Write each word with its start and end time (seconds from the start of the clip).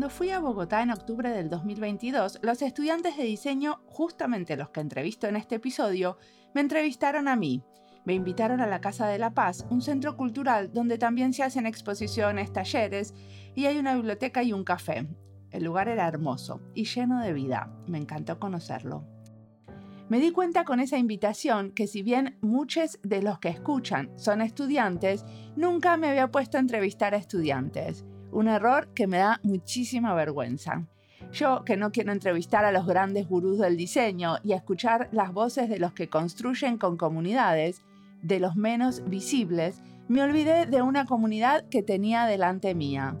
Cuando 0.00 0.16
fui 0.16 0.30
a 0.30 0.40
Bogotá 0.40 0.80
en 0.80 0.92
octubre 0.92 1.28
del 1.28 1.50
2022, 1.50 2.38
los 2.40 2.62
estudiantes 2.62 3.18
de 3.18 3.24
diseño, 3.24 3.82
justamente 3.84 4.56
los 4.56 4.70
que 4.70 4.80
entrevisto 4.80 5.26
en 5.26 5.36
este 5.36 5.56
episodio, 5.56 6.16
me 6.54 6.62
entrevistaron 6.62 7.28
a 7.28 7.36
mí. 7.36 7.62
Me 8.06 8.14
invitaron 8.14 8.62
a 8.62 8.66
la 8.66 8.80
Casa 8.80 9.06
de 9.08 9.18
la 9.18 9.34
Paz, 9.34 9.66
un 9.68 9.82
centro 9.82 10.16
cultural 10.16 10.72
donde 10.72 10.96
también 10.96 11.34
se 11.34 11.42
hacen 11.42 11.66
exposiciones, 11.66 12.50
talleres 12.50 13.12
y 13.54 13.66
hay 13.66 13.76
una 13.76 13.94
biblioteca 13.94 14.42
y 14.42 14.54
un 14.54 14.64
café. 14.64 15.06
El 15.50 15.64
lugar 15.64 15.86
era 15.86 16.08
hermoso 16.08 16.62
y 16.74 16.86
lleno 16.86 17.20
de 17.20 17.34
vida. 17.34 17.70
Me 17.86 17.98
encantó 17.98 18.38
conocerlo. 18.38 19.04
Me 20.08 20.18
di 20.18 20.30
cuenta 20.30 20.64
con 20.64 20.80
esa 20.80 20.96
invitación 20.96 21.72
que 21.72 21.86
si 21.86 22.00
bien 22.00 22.38
muchos 22.40 22.98
de 23.02 23.20
los 23.20 23.38
que 23.38 23.50
escuchan 23.50 24.10
son 24.16 24.40
estudiantes, 24.40 25.26
nunca 25.56 25.98
me 25.98 26.08
había 26.08 26.30
puesto 26.30 26.56
a 26.56 26.60
entrevistar 26.60 27.12
a 27.12 27.18
estudiantes. 27.18 28.06
Un 28.32 28.48
error 28.48 28.88
que 28.94 29.06
me 29.06 29.18
da 29.18 29.40
muchísima 29.42 30.14
vergüenza. 30.14 30.86
Yo, 31.32 31.64
que 31.64 31.76
no 31.76 31.92
quiero 31.92 32.12
entrevistar 32.12 32.64
a 32.64 32.72
los 32.72 32.86
grandes 32.86 33.28
gurús 33.28 33.58
del 33.58 33.76
diseño 33.76 34.36
y 34.42 34.52
escuchar 34.52 35.08
las 35.12 35.32
voces 35.32 35.68
de 35.68 35.78
los 35.78 35.92
que 35.92 36.08
construyen 36.08 36.78
con 36.78 36.96
comunidades, 36.96 37.82
de 38.22 38.40
los 38.40 38.56
menos 38.56 39.02
visibles, 39.08 39.80
me 40.08 40.22
olvidé 40.22 40.66
de 40.66 40.82
una 40.82 41.06
comunidad 41.06 41.68
que 41.68 41.82
tenía 41.82 42.26
delante 42.26 42.74
mía, 42.74 43.16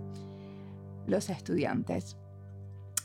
los 1.06 1.30
estudiantes. 1.30 2.16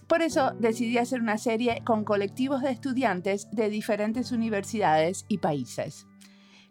Por 0.08 0.22
eso 0.22 0.52
decidí 0.60 0.98
hacer 0.98 1.20
una 1.20 1.38
serie 1.38 1.82
con 1.84 2.04
colectivos 2.04 2.62
de 2.62 2.72
estudiantes 2.72 3.48
de 3.52 3.70
diferentes 3.70 4.32
universidades 4.32 5.26
y 5.28 5.40
países. 5.40 6.08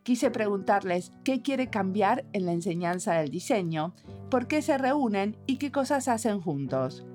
Quise 0.05 0.31
preguntarles 0.31 1.13
qué 1.25 1.41
quiere 1.41 1.71
cambiar 1.71 2.27
en 2.35 2.45
la 2.45 2.53
enseñanza 2.53 3.15
del 3.15 3.31
diseño, 3.31 3.95
por 4.31 4.47
qué 4.47 4.61
se 4.61 4.77
reúnen 4.77 5.35
y 5.47 5.57
qué 5.57 5.73
cosas 5.73 6.09
hacen 6.09 6.43
juntos. 6.43 7.07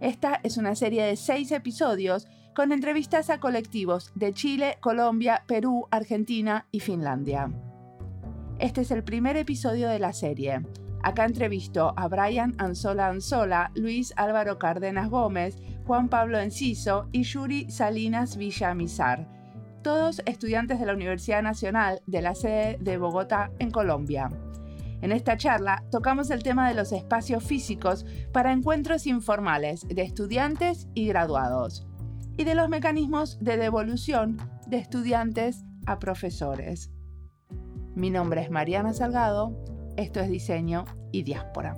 Esta 0.00 0.40
es 0.42 0.56
una 0.56 0.74
serie 0.74 1.04
de 1.04 1.16
seis 1.16 1.52
episodios 1.52 2.26
con 2.54 2.72
entrevistas 2.72 3.28
a 3.28 3.38
colectivos 3.38 4.12
de 4.14 4.32
Chile, 4.32 4.78
Colombia, 4.80 5.44
Perú, 5.46 5.88
Argentina 5.90 6.66
y 6.72 6.80
Finlandia. 6.80 7.52
Este 8.58 8.80
es 8.80 8.90
el 8.92 9.04
primer 9.04 9.36
episodio 9.36 9.90
de 9.90 9.98
la 9.98 10.14
serie. 10.14 10.62
Acá 11.02 11.26
entrevisto 11.26 11.92
a 11.98 12.08
Brian 12.08 12.54
Anzola 12.56 13.08
Anzola, 13.08 13.72
Luis 13.74 14.14
Álvaro 14.16 14.58
Cárdenas 14.58 15.10
Gómez, 15.10 15.58
Juan 15.86 16.08
Pablo 16.08 16.38
Enciso 16.38 17.10
y 17.12 17.24
Yuri 17.24 17.70
Salinas 17.70 18.38
Villamizar, 18.38 19.37
estudiantes 20.26 20.80
de 20.80 20.86
la 20.86 20.94
Universidad 20.94 21.42
Nacional 21.42 22.00
de 22.06 22.22
la 22.22 22.34
sede 22.34 22.78
de 22.80 22.98
Bogotá 22.98 23.50
en 23.58 23.70
Colombia. 23.70 24.30
En 25.00 25.12
esta 25.12 25.36
charla 25.36 25.84
tocamos 25.90 26.30
el 26.30 26.42
tema 26.42 26.68
de 26.68 26.74
los 26.74 26.92
espacios 26.92 27.44
físicos 27.44 28.04
para 28.32 28.52
encuentros 28.52 29.06
informales 29.06 29.86
de 29.88 30.02
estudiantes 30.02 30.88
y 30.94 31.06
graduados 31.08 31.86
y 32.36 32.44
de 32.44 32.54
los 32.54 32.68
mecanismos 32.68 33.38
de 33.40 33.56
devolución 33.56 34.38
de 34.66 34.78
estudiantes 34.78 35.64
a 35.86 35.98
profesores. 35.98 36.90
Mi 37.94 38.10
nombre 38.10 38.42
es 38.42 38.50
Mariana 38.50 38.92
Salgado 38.92 39.56
esto 39.98 40.20
es 40.20 40.30
diseño 40.30 40.84
y 41.10 41.24
diáspora. 41.24 41.76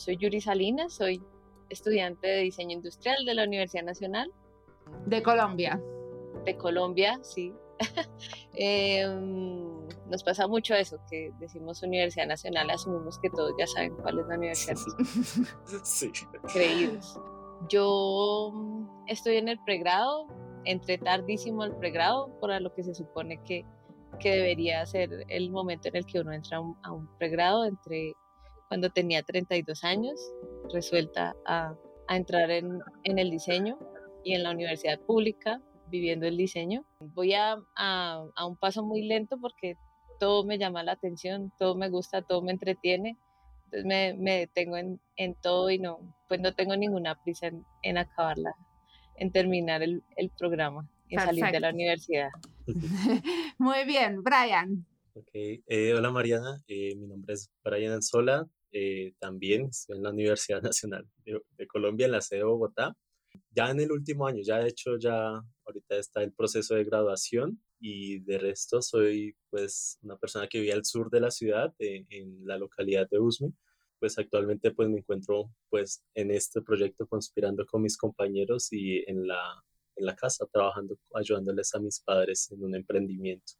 Soy 0.00 0.16
Yuri 0.16 0.40
Salinas, 0.40 0.94
soy 0.94 1.22
estudiante 1.68 2.26
de 2.26 2.40
diseño 2.40 2.72
industrial 2.72 3.24
de 3.24 3.34
la 3.34 3.44
Universidad 3.44 3.84
Nacional. 3.84 4.32
De 5.06 5.22
Colombia. 5.22 5.80
De 6.44 6.56
Colombia, 6.56 7.18
sí. 7.22 7.52
Em, 8.54 9.88
nos 10.10 10.22
pasa 10.22 10.46
mucho 10.46 10.74
eso, 10.74 10.98
que 11.08 11.30
decimos 11.38 11.82
Universidad 11.82 12.26
Nacional, 12.26 12.68
asumimos 12.68 13.18
que 13.20 13.30
todos 13.30 13.52
ya 13.58 13.66
saben 13.66 13.94
cuál 13.96 14.18
es 14.18 14.26
la 14.26 14.36
universidad. 14.36 14.76
sí. 15.84 16.10
Creídos. 16.52 17.18
Yo 17.68 18.50
mm, 18.52 19.04
estoy 19.06 19.36
en 19.36 19.48
el 19.48 19.58
pregrado, 19.64 20.26
entré 20.64 20.98
tardísimo 20.98 21.62
al 21.62 21.76
pregrado, 21.76 22.28
por 22.40 22.60
lo 22.60 22.74
que 22.74 22.82
se 22.82 22.94
supone 22.94 23.40
que, 23.44 23.64
que 24.18 24.30
debería 24.30 24.84
ser 24.84 25.24
el 25.28 25.50
momento 25.50 25.88
en 25.88 25.96
el 25.96 26.06
que 26.06 26.20
uno 26.20 26.32
entra 26.32 26.58
a 26.58 26.60
un, 26.60 26.76
a 26.82 26.92
un 26.92 27.06
pregrado, 27.18 27.64
entre 27.64 28.14
cuando 28.70 28.88
tenía 28.90 29.24
32 29.24 29.82
años, 29.82 30.32
resuelta 30.72 31.34
a, 31.44 31.74
entrar 32.08 32.52
en, 32.52 32.80
el 33.02 33.28
diseño 33.28 33.76
y 34.22 34.34
en 34.34 34.44
la 34.44 34.52
universidad 34.52 35.00
pública, 35.00 35.60
viviendo 35.88 36.26
el 36.28 36.36
diseño. 36.36 36.84
Voy 37.00 37.34
a, 37.34 37.56
un 37.56 38.56
paso 38.56 38.84
muy 38.84 39.02
lento 39.02 39.38
porque 39.40 39.74
todo 40.20 40.44
me 40.44 40.56
llama 40.56 40.84
la 40.84 40.92
atención, 40.92 41.52
todo 41.58 41.74
me 41.74 41.88
gusta, 41.88 42.22
todo 42.22 42.42
me 42.42 42.52
entretiene. 42.52 43.16
Entonces 43.64 44.16
me, 44.16 44.38
detengo 44.38 44.76
en, 44.76 45.34
todo 45.42 45.68
y 45.70 45.80
no, 45.80 45.98
pues 46.28 46.40
no 46.40 46.54
tengo 46.54 46.76
ninguna 46.76 47.20
prisa 47.20 47.50
en, 47.82 47.98
acabarla, 47.98 48.54
en 49.16 49.32
terminar 49.32 49.82
el, 49.82 50.02
programa 50.38 50.88
y 51.08 51.16
salir 51.16 51.44
de 51.46 51.58
la 51.58 51.70
universidad. 51.70 52.30
Muy 53.58 53.84
bien, 53.84 54.22
Brian. 54.22 54.86
Okay. 55.12 55.60
Eh, 55.66 55.92
hola 55.92 56.12
Mariana, 56.12 56.62
eh, 56.68 56.94
mi 56.94 57.08
nombre 57.08 57.34
es 57.34 57.50
Brian 57.64 57.92
Anzola, 57.92 58.48
eh, 58.72 59.14
también 59.18 59.66
estoy 59.66 59.96
en 59.96 60.02
la 60.02 60.10
Universidad 60.10 60.62
Nacional 60.62 61.06
de, 61.24 61.66
Colombia, 61.66 62.06
en 62.06 62.12
la 62.12 62.20
sede 62.20 62.40
de 62.40 62.44
Bogotá. 62.44 62.96
Ya 63.50 63.70
en 63.70 63.80
el 63.80 63.92
último 63.92 64.26
año, 64.26 64.42
ya 64.42 64.58
de 64.58 64.68
hecho, 64.68 64.98
ya 64.98 65.40
ahorita 65.64 65.96
está 65.96 66.22
el 66.22 66.32
proceso 66.32 66.74
de 66.74 66.84
graduación 66.84 67.62
y 67.80 68.20
de 68.20 68.38
resto 68.38 68.82
soy 68.82 69.36
pues 69.50 69.98
una 70.02 70.16
persona 70.16 70.48
que 70.48 70.60
vive 70.60 70.72
al 70.72 70.84
sur 70.84 71.10
de 71.10 71.20
la 71.20 71.30
ciudad, 71.30 71.72
en 71.78 72.44
la 72.44 72.58
localidad 72.58 73.08
de 73.08 73.20
Usme. 73.20 73.52
Pues 74.00 74.18
actualmente 74.18 74.72
pues 74.72 74.88
me 74.88 74.98
encuentro 74.98 75.52
pues 75.68 76.02
en 76.14 76.30
este 76.30 76.62
proyecto 76.62 77.06
conspirando 77.06 77.66
con 77.66 77.82
mis 77.82 77.96
compañeros 77.96 78.72
y 78.72 79.04
en 79.06 79.28
la, 79.28 79.62
en 79.96 80.06
la 80.06 80.16
casa 80.16 80.46
trabajando, 80.52 80.96
ayudándoles 81.14 81.74
a 81.74 81.80
mis 81.80 82.00
padres 82.00 82.50
en 82.50 82.64
un 82.64 82.74
emprendimiento 82.74 83.52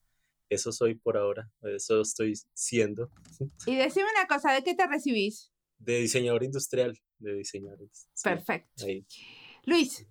eso 0.50 0.72
soy 0.72 0.96
por 0.96 1.16
ahora, 1.16 1.48
eso 1.62 2.00
estoy 2.02 2.34
siendo. 2.52 3.10
Y 3.66 3.76
decime 3.76 4.06
una 4.16 4.26
cosa, 4.26 4.52
¿de 4.52 4.62
qué 4.62 4.74
te 4.74 4.86
recibís? 4.86 5.52
De 5.78 6.00
diseñador 6.00 6.42
industrial, 6.42 6.98
de 7.18 7.34
diseñador. 7.34 7.88
Perfecto. 8.22 8.84
Luis. 9.64 10.06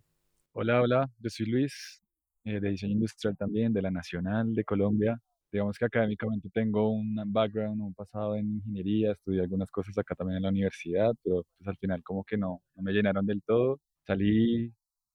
Hola, 0.53 0.81
hola, 0.81 1.12
yo 1.19 1.30
soy 1.30 1.45
Luis, 1.45 2.01
eh, 2.45 2.59
de 2.59 2.69
diseño 2.69 2.94
industrial 2.94 3.36
también, 3.38 3.74
de 3.74 3.81
la 3.81 3.91
Nacional 3.91 4.53
de 4.53 4.63
Colombia. 4.63 5.19
Digamos 5.51 5.77
que 5.77 5.86
académicamente 5.86 6.50
tengo 6.53 6.89
un 6.89 7.15
background, 7.27 7.81
un 7.81 7.94
pasado 7.94 8.36
en 8.36 8.47
ingeniería, 8.56 9.12
estudié 9.12 9.41
algunas 9.41 9.69
cosas 9.71 9.97
acá 9.97 10.15
también 10.15 10.38
en 10.38 10.44
la 10.44 10.50
universidad, 10.50 11.12
pero 11.24 11.44
pues 11.57 11.68
al 11.68 11.77
final 11.77 12.01
como 12.03 12.24
que 12.24 12.38
no, 12.38 12.62
no 12.75 12.83
me 12.83 12.94
llenaron 12.94 13.25
del 13.25 13.41
todo. 13.44 13.80
Salí, 14.06 14.71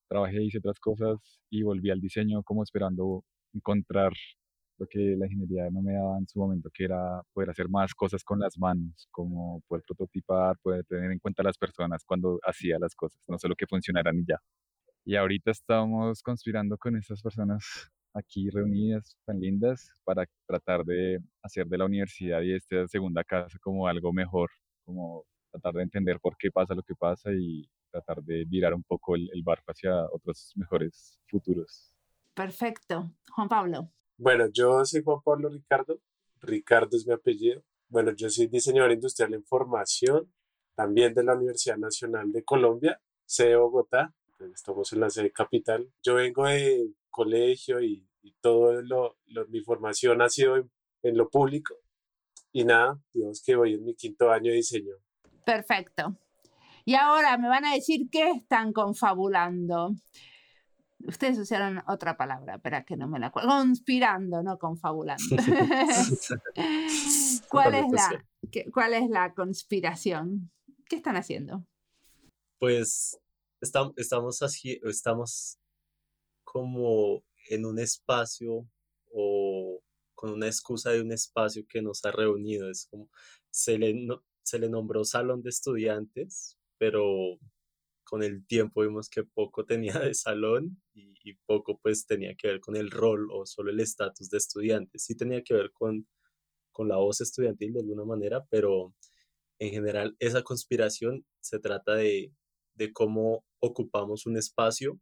trabajé, 0.08 0.42
hice 0.42 0.58
otras 0.58 0.78
cosas 0.80 1.18
y 1.50 1.62
volví 1.62 1.90
al 1.90 2.00
diseño 2.00 2.42
como 2.42 2.62
esperando 2.62 3.24
encontrar 3.52 4.12
lo 4.78 4.86
que 4.86 5.16
la 5.16 5.26
ingeniería 5.26 5.70
no 5.70 5.82
me 5.82 5.94
daba 5.94 6.18
en 6.18 6.26
su 6.26 6.38
momento, 6.38 6.70
que 6.72 6.84
era 6.84 7.22
poder 7.32 7.50
hacer 7.50 7.68
más 7.68 7.94
cosas 7.94 8.24
con 8.24 8.40
las 8.40 8.58
manos, 8.58 9.08
como 9.10 9.60
poder 9.68 9.84
prototipar, 9.86 10.56
poder 10.58 10.84
tener 10.84 11.12
en 11.12 11.18
cuenta 11.18 11.42
a 11.42 11.44
las 11.44 11.58
personas 11.58 12.04
cuando 12.04 12.38
hacía 12.44 12.78
las 12.78 12.94
cosas, 12.94 13.20
no 13.28 13.38
solo 13.38 13.54
que 13.54 13.66
funcionaran 13.66 14.18
y 14.18 14.24
ya. 14.26 14.38
Y 15.04 15.16
ahorita 15.16 15.50
estamos 15.50 16.22
conspirando 16.22 16.76
con 16.78 16.96
esas 16.96 17.22
personas 17.22 17.90
aquí 18.14 18.48
reunidas 18.50 19.16
tan 19.26 19.40
lindas 19.40 19.90
para 20.04 20.24
tratar 20.46 20.84
de 20.84 21.18
hacer 21.42 21.66
de 21.66 21.78
la 21.78 21.84
universidad 21.84 22.40
y 22.42 22.54
esta 22.54 22.86
segunda 22.88 23.24
casa 23.24 23.58
como 23.60 23.86
algo 23.86 24.12
mejor, 24.12 24.50
como 24.84 25.24
tratar 25.50 25.74
de 25.74 25.82
entender 25.82 26.18
por 26.20 26.36
qué 26.36 26.50
pasa 26.50 26.74
lo 26.74 26.82
que 26.82 26.94
pasa 26.94 27.30
y 27.32 27.68
tratar 27.90 28.22
de 28.22 28.44
virar 28.44 28.74
un 28.74 28.82
poco 28.82 29.14
el, 29.14 29.28
el 29.32 29.42
barco 29.42 29.70
hacia 29.70 30.04
otros 30.10 30.52
mejores 30.56 31.20
futuros. 31.28 31.92
Perfecto. 32.34 33.12
Juan 33.30 33.48
Pablo. 33.48 33.90
Bueno, 34.16 34.46
yo 34.52 34.84
soy 34.84 35.02
Juan 35.02 35.20
Pablo 35.24 35.48
Ricardo. 35.48 36.00
Ricardo 36.40 36.96
es 36.96 37.06
mi 37.06 37.12
apellido. 37.12 37.62
Bueno, 37.88 38.12
yo 38.12 38.30
soy 38.30 38.46
diseñador 38.46 38.92
industrial 38.92 39.34
en 39.34 39.44
formación, 39.44 40.32
también 40.74 41.14
de 41.14 41.24
la 41.24 41.34
Universidad 41.34 41.76
Nacional 41.76 42.32
de 42.32 42.44
Colombia, 42.44 43.00
sede 43.24 43.56
Bogotá. 43.56 44.14
Estamos 44.52 44.92
en 44.92 45.00
la 45.00 45.10
sede 45.10 45.32
capital. 45.32 45.90
Yo 46.02 46.14
vengo 46.14 46.46
de 46.46 46.92
colegio 47.10 47.80
y, 47.80 48.06
y 48.22 48.32
todo 48.40 48.82
lo, 48.82 49.16
mi 49.48 49.60
formación 49.62 50.22
ha 50.22 50.28
sido 50.28 50.56
en, 50.56 50.70
en 51.02 51.16
lo 51.16 51.28
público. 51.28 51.74
Y 52.52 52.64
nada, 52.64 53.00
digamos 53.12 53.42
que 53.42 53.56
voy 53.56 53.74
en 53.74 53.84
mi 53.84 53.94
quinto 53.94 54.30
año 54.30 54.50
de 54.50 54.56
diseño. 54.56 54.94
Perfecto. 55.44 56.16
Y 56.84 56.94
ahora 56.94 57.38
me 57.38 57.48
van 57.48 57.64
a 57.64 57.74
decir 57.74 58.08
qué 58.10 58.30
están 58.30 58.72
confabulando. 58.72 59.94
Ustedes 61.06 61.38
usaron 61.38 61.82
otra 61.86 62.16
palabra, 62.16 62.54
espera 62.54 62.84
que 62.84 62.96
no 62.96 63.06
me 63.06 63.18
la 63.18 63.26
acuerdo. 63.26 63.50
Conspirando, 63.50 64.42
no 64.42 64.58
confabulando. 64.58 65.22
¿Cuál, 67.48 67.74
es 67.74 67.92
la, 67.92 68.24
¿Cuál 68.72 68.94
es 68.94 69.10
la 69.10 69.34
conspiración? 69.34 70.50
¿Qué 70.88 70.96
están 70.96 71.16
haciendo? 71.16 71.66
Pues 72.58 73.20
estamos, 73.60 74.42
así, 74.42 74.80
estamos 74.84 75.58
como 76.44 77.22
en 77.50 77.66
un 77.66 77.78
espacio 77.78 78.66
o 79.12 79.82
con 80.14 80.32
una 80.32 80.46
excusa 80.46 80.90
de 80.90 81.02
un 81.02 81.12
espacio 81.12 81.66
que 81.68 81.82
nos 81.82 82.02
ha 82.04 82.12
reunido. 82.12 82.70
Es 82.70 82.86
como, 82.86 83.10
se 83.50 83.78
le, 83.78 83.94
se 84.42 84.58
le 84.58 84.70
nombró 84.70 85.04
salón 85.04 85.42
de 85.42 85.50
estudiantes, 85.50 86.56
pero 86.78 87.38
con 88.04 88.22
el 88.22 88.46
tiempo 88.46 88.82
vimos 88.82 89.08
que 89.08 89.24
poco 89.24 89.64
tenía 89.64 89.98
de 89.98 90.14
salón 90.14 90.82
y, 90.94 91.14
poco 91.46 91.78
pues 91.82 92.06
tenía 92.06 92.34
que 92.36 92.48
ver 92.48 92.60
con 92.60 92.76
el 92.76 92.90
rol 92.90 93.28
o 93.32 93.46
solo 93.46 93.70
el 93.70 93.80
estatus 93.80 94.28
de 94.30 94.38
estudiante. 94.38 94.98
Sí 94.98 95.16
tenía 95.16 95.42
que 95.42 95.54
ver 95.54 95.72
con, 95.72 96.06
con 96.70 96.88
la 96.88 96.96
voz 96.96 97.20
estudiantil 97.20 97.72
de 97.72 97.80
alguna 97.80 98.04
manera, 98.04 98.44
pero 98.50 98.94
en 99.58 99.70
general 99.70 100.16
esa 100.18 100.42
conspiración 100.42 101.24
se 101.40 101.58
trata 101.58 101.94
de, 101.94 102.32
de 102.74 102.92
cómo 102.92 103.44
ocupamos 103.60 104.26
un 104.26 104.36
espacio, 104.36 105.00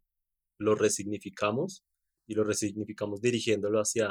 lo 0.58 0.74
resignificamos 0.74 1.84
y 2.26 2.34
lo 2.34 2.44
resignificamos 2.44 3.20
dirigiéndolo 3.20 3.80
hacia, 3.80 4.08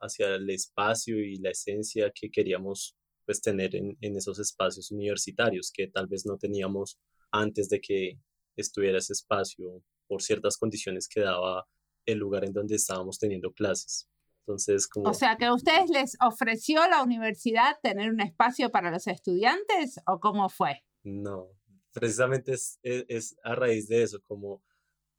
hacia 0.00 0.34
el 0.34 0.50
espacio 0.50 1.18
y 1.18 1.36
la 1.36 1.50
esencia 1.50 2.10
que 2.14 2.30
queríamos 2.30 2.96
pues 3.24 3.40
tener 3.40 3.76
en, 3.76 3.96
en 4.00 4.16
esos 4.16 4.38
espacios 4.38 4.90
universitarios 4.90 5.70
que 5.72 5.86
tal 5.88 6.08
vez 6.08 6.26
no 6.26 6.36
teníamos 6.38 6.98
antes 7.30 7.68
de 7.68 7.80
que 7.80 8.18
estuviera 8.56 8.98
ese 8.98 9.12
espacio 9.12 9.82
por 10.06 10.22
ciertas 10.22 10.56
condiciones 10.56 11.08
que 11.08 11.20
daba 11.20 11.66
el 12.06 12.18
lugar 12.18 12.44
en 12.44 12.52
donde 12.52 12.76
estábamos 12.76 13.18
teniendo 13.18 13.52
clases. 13.52 14.08
Entonces, 14.40 14.88
como... 14.88 15.10
O 15.10 15.14
sea, 15.14 15.36
que 15.36 15.44
a 15.44 15.54
ustedes 15.54 15.90
les 15.90 16.16
ofreció 16.20 16.80
la 16.88 17.02
universidad 17.02 17.76
tener 17.82 18.10
un 18.10 18.20
espacio 18.20 18.70
para 18.70 18.90
los 18.90 19.06
estudiantes 19.06 20.00
o 20.06 20.18
cómo 20.18 20.48
fue? 20.48 20.82
No, 21.04 21.48
precisamente 21.92 22.52
es, 22.52 22.78
es, 22.82 23.36
a 23.42 23.54
raíz 23.54 23.88
de 23.88 24.02
eso, 24.02 24.20
como 24.26 24.62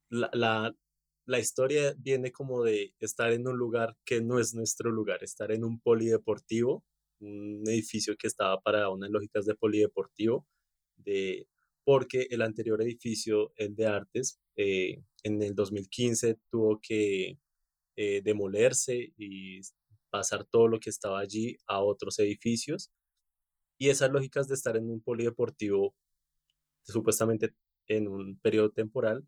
la, 0.09 0.31
la, 0.33 0.75
la, 1.25 1.39
historia 1.39 1.93
viene 1.97 2.31
como 2.31 2.63
de 2.63 2.95
estar 2.99 3.31
en 3.31 3.47
un 3.47 3.55
lugar 3.55 3.95
que 4.03 4.21
no 4.21 4.39
es 4.39 4.55
nuestro 4.55 4.91
lugar, 4.91 5.23
estar 5.23 5.51
en 5.51 5.63
un 5.63 5.79
polideportivo, 5.79 6.83
un 7.19 7.63
edificio 7.67 8.15
que 8.17 8.27
estaba 8.27 8.59
para 8.61 8.89
unas 8.89 9.11
lógicas 9.11 9.45
de 9.45 9.53
polideportivo, 9.53 10.47
de 10.97 11.47
porque 11.89 12.27
el 12.29 12.43
anterior 12.43 12.83
edificio, 12.83 13.51
el 13.55 13.75
de 13.75 13.87
artes, 13.87 14.39
eh, 14.55 15.01
en 15.23 15.41
el 15.41 15.55
2015 15.55 16.37
tuvo 16.51 16.79
que 16.79 17.39
eh, 17.95 18.21
demolerse 18.23 19.11
y 19.17 19.59
pasar 20.11 20.45
todo 20.45 20.67
lo 20.67 20.79
que 20.79 20.91
estaba 20.91 21.19
allí 21.19 21.57
a 21.65 21.81
otros 21.81 22.19
edificios. 22.19 22.91
Y 23.79 23.89
esas 23.89 24.11
lógicas 24.11 24.47
de 24.47 24.53
estar 24.53 24.77
en 24.77 24.87
un 24.87 25.01
polideportivo, 25.01 25.95
supuestamente 26.83 27.55
en 27.87 28.07
un 28.07 28.37
periodo 28.39 28.69
temporal, 28.69 29.27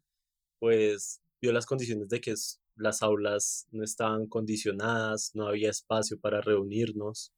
pues 0.60 1.20
vio 1.42 1.54
las 1.54 1.66
condiciones 1.66 2.10
de 2.10 2.22
que 2.22 2.36
las 2.76 3.02
aulas 3.02 3.66
no 3.72 3.84
estaban 3.84 4.28
condicionadas, 4.28 5.32
no 5.34 5.48
había 5.48 5.72
espacio 5.72 6.20
para 6.20 6.42
reunirnos, 6.42 7.34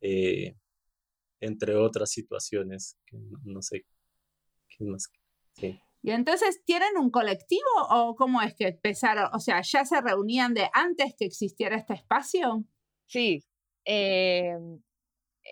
eh, 0.00 0.54
entre 1.40 1.74
otras 1.74 2.12
situaciones 2.12 2.96
que 3.04 3.18
no 3.42 3.62
sé 3.62 3.84
y 6.02 6.10
entonces, 6.12 6.62
¿tienen 6.64 6.96
un 6.98 7.10
colectivo 7.10 7.68
o 7.90 8.14
cómo 8.16 8.40
es 8.40 8.54
que 8.54 8.68
empezaron? 8.68 9.28
O 9.34 9.38
sea, 9.38 9.60
¿ya 9.62 9.84
se 9.84 10.00
reunían 10.00 10.54
de 10.54 10.68
antes 10.72 11.14
que 11.18 11.26
existiera 11.26 11.76
este 11.76 11.94
espacio? 11.94 12.64
Sí, 13.06 13.44
eh, 13.84 14.56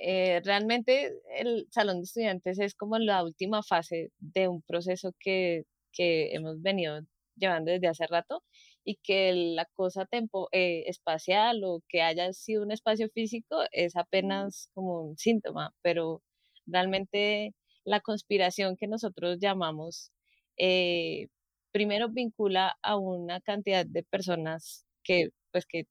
eh, 0.01 0.41
realmente 0.45 1.21
el 1.37 1.67
Salón 1.71 1.99
de 1.99 2.05
Estudiantes 2.05 2.59
es 2.61 2.75
como 2.75 2.99
la 2.99 3.23
última 3.25 3.63
fase 3.63 4.11
de 4.19 4.49
un 4.49 4.63
proceso 4.63 5.13
que, 5.21 5.65
que 5.93 6.35
hemos 6.35 6.63
venido 6.63 7.01
llevando 7.37 7.71
desde 7.71 7.89
hace 7.89 8.07
rato 8.07 8.43
y 8.85 8.97
que 9.03 9.33
la 9.35 9.67
cosa 9.75 10.07
tempo, 10.07 10.49
eh, 10.53 10.85
espacial 10.87 11.63
o 11.65 11.83
que 11.89 12.01
haya 12.03 12.33
sido 12.33 12.63
un 12.63 12.73
espacio 12.73 13.09
físico 13.11 13.59
es 13.71 13.97
apenas 13.97 14.71
como 14.75 15.03
un 15.03 15.19
síntoma, 15.19 15.75
pero 15.83 16.23
realmente 16.67 17.55
la 17.85 18.01
conspiración 18.01 18.77
que 18.77 18.89
nosotros 18.89 19.39
llamamos, 19.41 20.13
eh, 20.59 21.29
primero 21.73 22.09
vincula 22.11 22.77
a 22.83 22.97
una 22.97 23.41
cantidad 23.41 23.87
de 23.87 24.03
personas 24.05 24.85
que, 25.05 25.31
pues, 25.53 25.67
que 25.67 25.87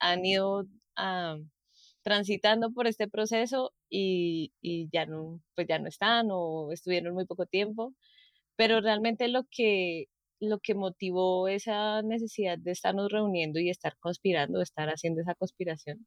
han 0.00 0.24
ido 0.24 0.66
ah, 0.96 1.38
transitando 2.02 2.72
por 2.72 2.86
este 2.86 3.08
proceso 3.08 3.72
y, 3.90 4.52
ya, 4.92 5.06
no, 5.06 5.40
pues 5.54 5.66
ya 5.68 5.78
no 5.78 5.88
están 5.88 6.28
o 6.30 6.72
estuvieron 6.72 7.14
muy 7.14 7.26
poco 7.26 7.46
tiempo, 7.46 7.94
pero 8.56 8.80
realmente 8.80 9.28
lo 9.28 9.44
que, 9.50 10.06
lo 10.40 10.60
que 10.60 10.74
motivó 10.74 11.48
esa 11.48 12.02
necesidad 12.02 12.58
de 12.58 12.72
estarnos 12.72 13.10
reuniendo 13.12 13.60
y 13.60 13.70
estar 13.70 13.96
conspirando, 13.98 14.62
estar 14.62 14.88
haciendo 14.88 15.22
esa 15.22 15.34
conspiración, 15.34 16.06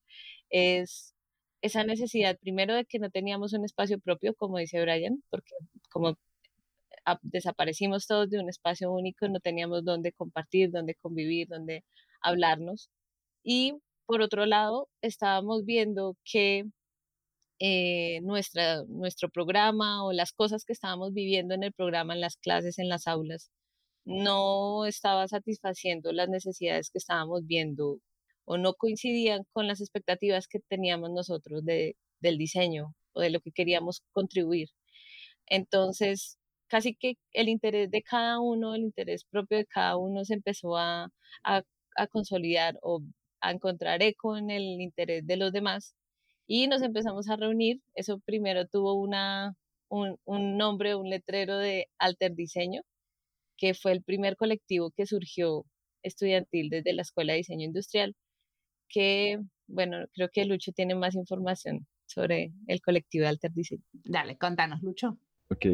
es 0.49 1.13
esa 1.61 1.83
necesidad 1.83 2.37
primero 2.39 2.75
de 2.75 2.85
que 2.85 2.99
no 2.99 3.09
teníamos 3.09 3.53
un 3.53 3.65
espacio 3.65 3.99
propio, 3.99 4.33
como 4.35 4.57
dice 4.57 4.81
Brian, 4.81 5.23
porque 5.29 5.53
como 5.91 6.17
desaparecimos 7.21 8.07
todos 8.07 8.29
de 8.29 8.39
un 8.39 8.49
espacio 8.49 8.91
único, 8.91 9.27
no 9.27 9.39
teníamos 9.39 9.83
dónde 9.83 10.11
compartir, 10.13 10.71
dónde 10.71 10.95
convivir, 10.95 11.47
dónde 11.47 11.83
hablarnos. 12.21 12.89
Y 13.43 13.75
por 14.05 14.21
otro 14.21 14.45
lado, 14.45 14.89
estábamos 15.01 15.65
viendo 15.65 16.17
que 16.23 16.65
eh, 17.59 18.21
nuestra, 18.21 18.83
nuestro 18.87 19.29
programa 19.29 20.05
o 20.05 20.13
las 20.13 20.31
cosas 20.33 20.65
que 20.65 20.73
estábamos 20.73 21.13
viviendo 21.13 21.53
en 21.53 21.63
el 21.63 21.73
programa, 21.73 22.13
en 22.13 22.21
las 22.21 22.37
clases, 22.37 22.79
en 22.79 22.89
las 22.89 23.07
aulas, 23.07 23.51
no 24.05 24.85
estaba 24.85 25.27
satisfaciendo 25.27 26.11
las 26.13 26.29
necesidades 26.29 26.89
que 26.89 26.99
estábamos 26.99 27.45
viendo 27.45 27.99
o 28.49 28.57
no 28.57 28.73
coincidían 28.73 29.43
con 29.53 29.67
las 29.67 29.79
expectativas 29.79 30.47
que 30.47 30.59
teníamos 30.59 31.11
nosotros 31.11 31.63
de, 31.65 31.95
del 32.19 32.39
diseño 32.39 32.95
o 33.13 33.21
de 33.21 33.29
lo 33.29 33.41
que 33.41 33.51
queríamos 33.51 34.01
contribuir. 34.11 34.69
Entonces, 35.45 36.39
casi 36.67 36.95
que 36.95 37.15
el 37.33 37.49
interés 37.49 37.91
de 37.91 38.01
cada 38.01 38.39
uno, 38.39 38.73
el 38.75 38.81
interés 38.83 39.23
propio 39.25 39.59
de 39.59 39.67
cada 39.67 39.97
uno 39.97 40.25
se 40.25 40.33
empezó 40.33 40.77
a, 40.77 41.09
a, 41.43 41.63
consolidar 42.11 42.79
o 42.81 43.01
a 43.41 43.51
encontrar 43.51 44.01
eco 44.01 44.35
en 44.37 44.49
el 44.49 44.63
interés 44.81 45.27
de 45.27 45.37
los 45.37 45.51
demás 45.53 45.95
y 46.47 46.67
nos 46.67 46.81
empezamos 46.81 47.29
a 47.29 47.35
reunir. 47.37 47.81
Eso 47.95 48.19
primero 48.19 48.67
tuvo 48.67 48.95
una, 48.95 49.55
un, 49.89 50.17
un, 50.25 50.57
nombre, 50.57 50.95
un 50.95 51.09
letrero 51.09 51.57
de 51.59 51.87
Alter 51.99 52.33
Diseño, 52.35 52.81
que 53.57 53.75
fue 53.75 53.91
el 53.91 54.03
primer 54.03 54.37
colectivo 54.37 54.91
que 54.91 55.05
surgió 55.05 55.65
estudiantil 56.03 56.69
desde 56.69 56.93
la 56.93 57.03
Escuela 57.03 57.33
de 57.33 57.39
Diseño 57.39 57.65
Industrial 57.65 58.15
que, 58.89 59.39
bueno, 59.67 59.97
creo 60.13 60.29
que 60.31 60.45
Lucho 60.45 60.71
tiene 60.71 60.95
más 60.95 61.15
información 61.15 61.87
sobre 62.05 62.53
el 62.67 62.81
colectivo 62.81 63.23
de 63.23 63.29
Alter 63.29 63.51
Diseño. 63.53 63.83
Dale, 63.93 64.37
contanos, 64.37 64.81
Lucho. 64.81 65.19
Ok. 65.49 65.65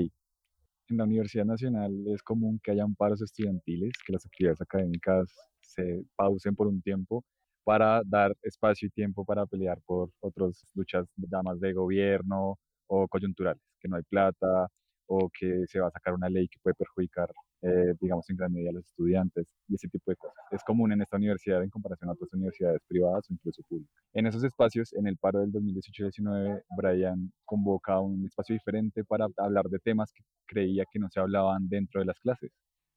En 0.87 0.97
la 0.97 1.05
Universidad 1.05 1.45
Nacional 1.45 1.91
es 2.07 2.21
común 2.21 2.59
que 2.61 2.71
haya 2.71 2.85
paros 2.97 3.21
estudiantiles, 3.21 3.93
que 4.05 4.13
las 4.13 4.25
actividades 4.25 4.61
académicas 4.61 5.33
se 5.61 6.03
pausen 6.15 6.55
por 6.55 6.67
un 6.67 6.81
tiempo 6.81 7.23
para 7.63 8.01
dar 8.05 8.35
espacio 8.43 8.87
y 8.87 8.91
tiempo 8.91 9.25
para 9.25 9.47
pelear 9.47 9.81
por 9.85 10.11
otras 10.19 10.63
luchas, 10.75 11.07
damas 11.15 11.59
de 11.59 11.73
gobierno 11.73 12.59
o 12.87 13.07
coyunturales, 13.07 13.63
que 13.79 13.87
no 13.87 13.95
hay 13.97 14.03
plata 14.03 14.67
o 15.07 15.29
que 15.29 15.63
se 15.67 15.79
va 15.79 15.87
a 15.87 15.91
sacar 15.91 16.13
una 16.13 16.29
ley 16.29 16.47
que 16.47 16.59
puede 16.61 16.75
perjudicar 16.75 17.29
eh, 17.61 17.93
digamos, 17.99 18.29
en 18.29 18.37
gran 18.37 18.51
medida 18.51 18.71
los 18.71 18.85
estudiantes 18.85 19.47
y 19.67 19.75
ese 19.75 19.87
tipo 19.87 20.11
de 20.11 20.17
cosas. 20.17 20.43
Es 20.51 20.63
común 20.63 20.91
en 20.91 21.01
esta 21.01 21.17
universidad 21.17 21.63
en 21.63 21.69
comparación 21.69 22.09
a 22.09 22.13
otras 22.13 22.31
universidades 22.33 22.81
privadas 22.87 23.25
o 23.29 23.33
incluso 23.33 23.63
públicas. 23.67 24.03
En 24.13 24.27
esos 24.27 24.43
espacios, 24.43 24.93
en 24.93 25.07
el 25.07 25.17
paro 25.17 25.39
del 25.39 25.51
2018-19, 25.51 26.63
Brian 26.77 27.31
convoca 27.45 27.99
un 27.99 28.25
espacio 28.25 28.53
diferente 28.53 29.03
para 29.03 29.27
hablar 29.37 29.65
de 29.65 29.79
temas 29.79 30.11
que 30.11 30.23
creía 30.45 30.85
que 30.91 30.99
no 30.99 31.09
se 31.09 31.19
hablaban 31.19 31.67
dentro 31.67 31.99
de 32.01 32.05
las 32.05 32.19
clases. 32.19 32.51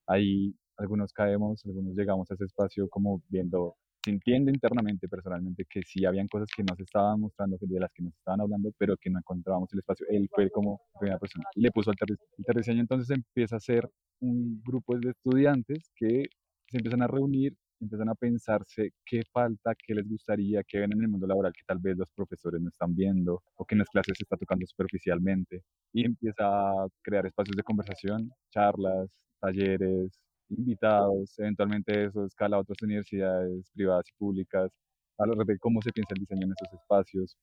Ahí 0.06 0.54
algunos 0.76 1.12
caemos, 1.12 1.64
algunos 1.66 1.96
llegamos 1.96 2.30
a 2.30 2.34
ese 2.34 2.44
espacio 2.44 2.88
como 2.88 3.22
viendo 3.28 3.74
sintiendo 4.08 4.50
internamente, 4.50 5.08
personalmente, 5.08 5.64
que 5.68 5.82
sí 5.82 6.04
habían 6.06 6.28
cosas 6.28 6.48
que 6.56 6.62
nos 6.62 6.80
estaban 6.80 7.20
mostrando, 7.20 7.58
de 7.60 7.80
las 7.80 7.92
que 7.92 8.02
nos 8.02 8.14
estaban 8.14 8.40
hablando, 8.40 8.72
pero 8.78 8.96
que 8.96 9.10
no 9.10 9.18
encontrábamos 9.18 9.72
el 9.72 9.80
espacio. 9.80 10.06
Él 10.08 10.28
fue 10.34 10.50
como 10.50 10.80
primera 10.98 11.18
persona 11.18 11.44
le 11.54 11.70
puso 11.70 11.90
el 11.90 12.56
diseño. 12.56 12.80
Entonces 12.80 13.10
empieza 13.10 13.56
a 13.56 13.60
ser 13.60 13.88
un 14.20 14.62
grupo 14.64 14.96
de 14.98 15.10
estudiantes 15.10 15.90
que 15.94 16.24
se 16.70 16.78
empiezan 16.78 17.02
a 17.02 17.06
reunir 17.06 17.54
empiezan 17.80 18.08
a 18.08 18.14
pensarse 18.16 18.90
qué 19.06 19.22
falta, 19.32 19.72
qué 19.76 19.94
les 19.94 20.08
gustaría, 20.08 20.64
qué 20.64 20.80
ven 20.80 20.92
en 20.92 21.02
el 21.02 21.08
mundo 21.08 21.28
laboral 21.28 21.52
que 21.52 21.62
tal 21.64 21.78
vez 21.78 21.96
los 21.96 22.10
profesores 22.10 22.60
no 22.60 22.70
están 22.70 22.92
viendo 22.94 23.42
o 23.54 23.64
que 23.64 23.76
en 23.76 23.80
las 23.80 23.88
clases 23.88 24.16
se 24.18 24.24
está 24.24 24.36
tocando 24.36 24.66
superficialmente 24.66 25.62
y 25.92 26.04
empieza 26.04 26.44
a 26.44 26.88
crear 27.02 27.26
espacios 27.26 27.56
de 27.56 27.62
conversación, 27.62 28.30
charlas, 28.50 29.08
talleres, 29.40 30.18
invitados, 30.50 31.38
eventualmente 31.38 32.04
eso 32.06 32.24
escala 32.24 32.56
a 32.56 32.60
otras 32.60 32.80
universidades 32.82 33.70
privadas 33.72 34.08
y 34.08 34.18
públicas, 34.18 34.70
hablar 35.18 35.44
de 35.46 35.58
cómo 35.58 35.82
se 35.82 35.92
piensa 35.92 36.14
el 36.14 36.20
diseño 36.20 36.46
en 36.46 36.52
esos 36.52 36.80
espacios, 36.80 37.36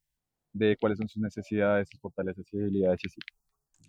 de 0.54 0.78
cuáles 0.78 0.98
son 0.98 1.08
sus 1.08 1.22
necesidades, 1.22 1.90
sus 1.92 2.00
fortalezas 2.00 2.46
y 2.52 2.58
habilidades 2.58 3.00
y 3.04 3.08
así. 3.08 3.20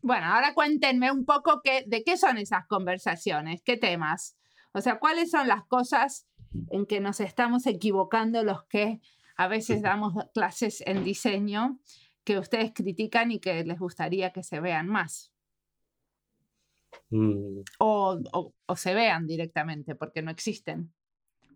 Bueno, 0.03 0.27
ahora 0.27 0.55
cuéntenme 0.55 1.11
un 1.11 1.25
poco 1.25 1.61
qué, 1.63 1.85
de 1.87 2.03
qué 2.05 2.17
son 2.17 2.39
esas 2.39 2.67
conversaciones, 2.67 3.63
qué 3.63 3.77
temas. 3.77 4.37
O 4.73 4.81
sea, 4.81 4.99
cuáles 4.99 5.31
son 5.31 5.49
las 5.49 5.65
cosas 5.65 6.29
en 6.71 6.87
que 6.87 7.01
nos 7.01 7.21
estamos 7.21 7.67
equivocando 7.67 8.43
los 8.43 8.65
que 8.65 9.01
a 9.37 9.49
veces 9.49 9.83
damos 9.83 10.15
clases 10.35 10.83
en 10.87 11.05
diseño 11.05 11.79
que 12.25 12.39
ustedes 12.39 12.73
critican 12.75 13.31
y 13.31 13.39
que 13.39 13.65
les 13.65 13.79
gustaría 13.79 14.33
que 14.33 14.43
se 14.43 14.61
vean 14.61 14.89
más. 14.89 15.33
Mm. 17.11 17.61
O, 17.79 18.21
o, 18.67 18.77
se 18.77 18.95
vean 18.95 19.27
directamente 19.27 19.95
porque 19.95 20.23
no 20.23 20.31
existen. 20.31 20.93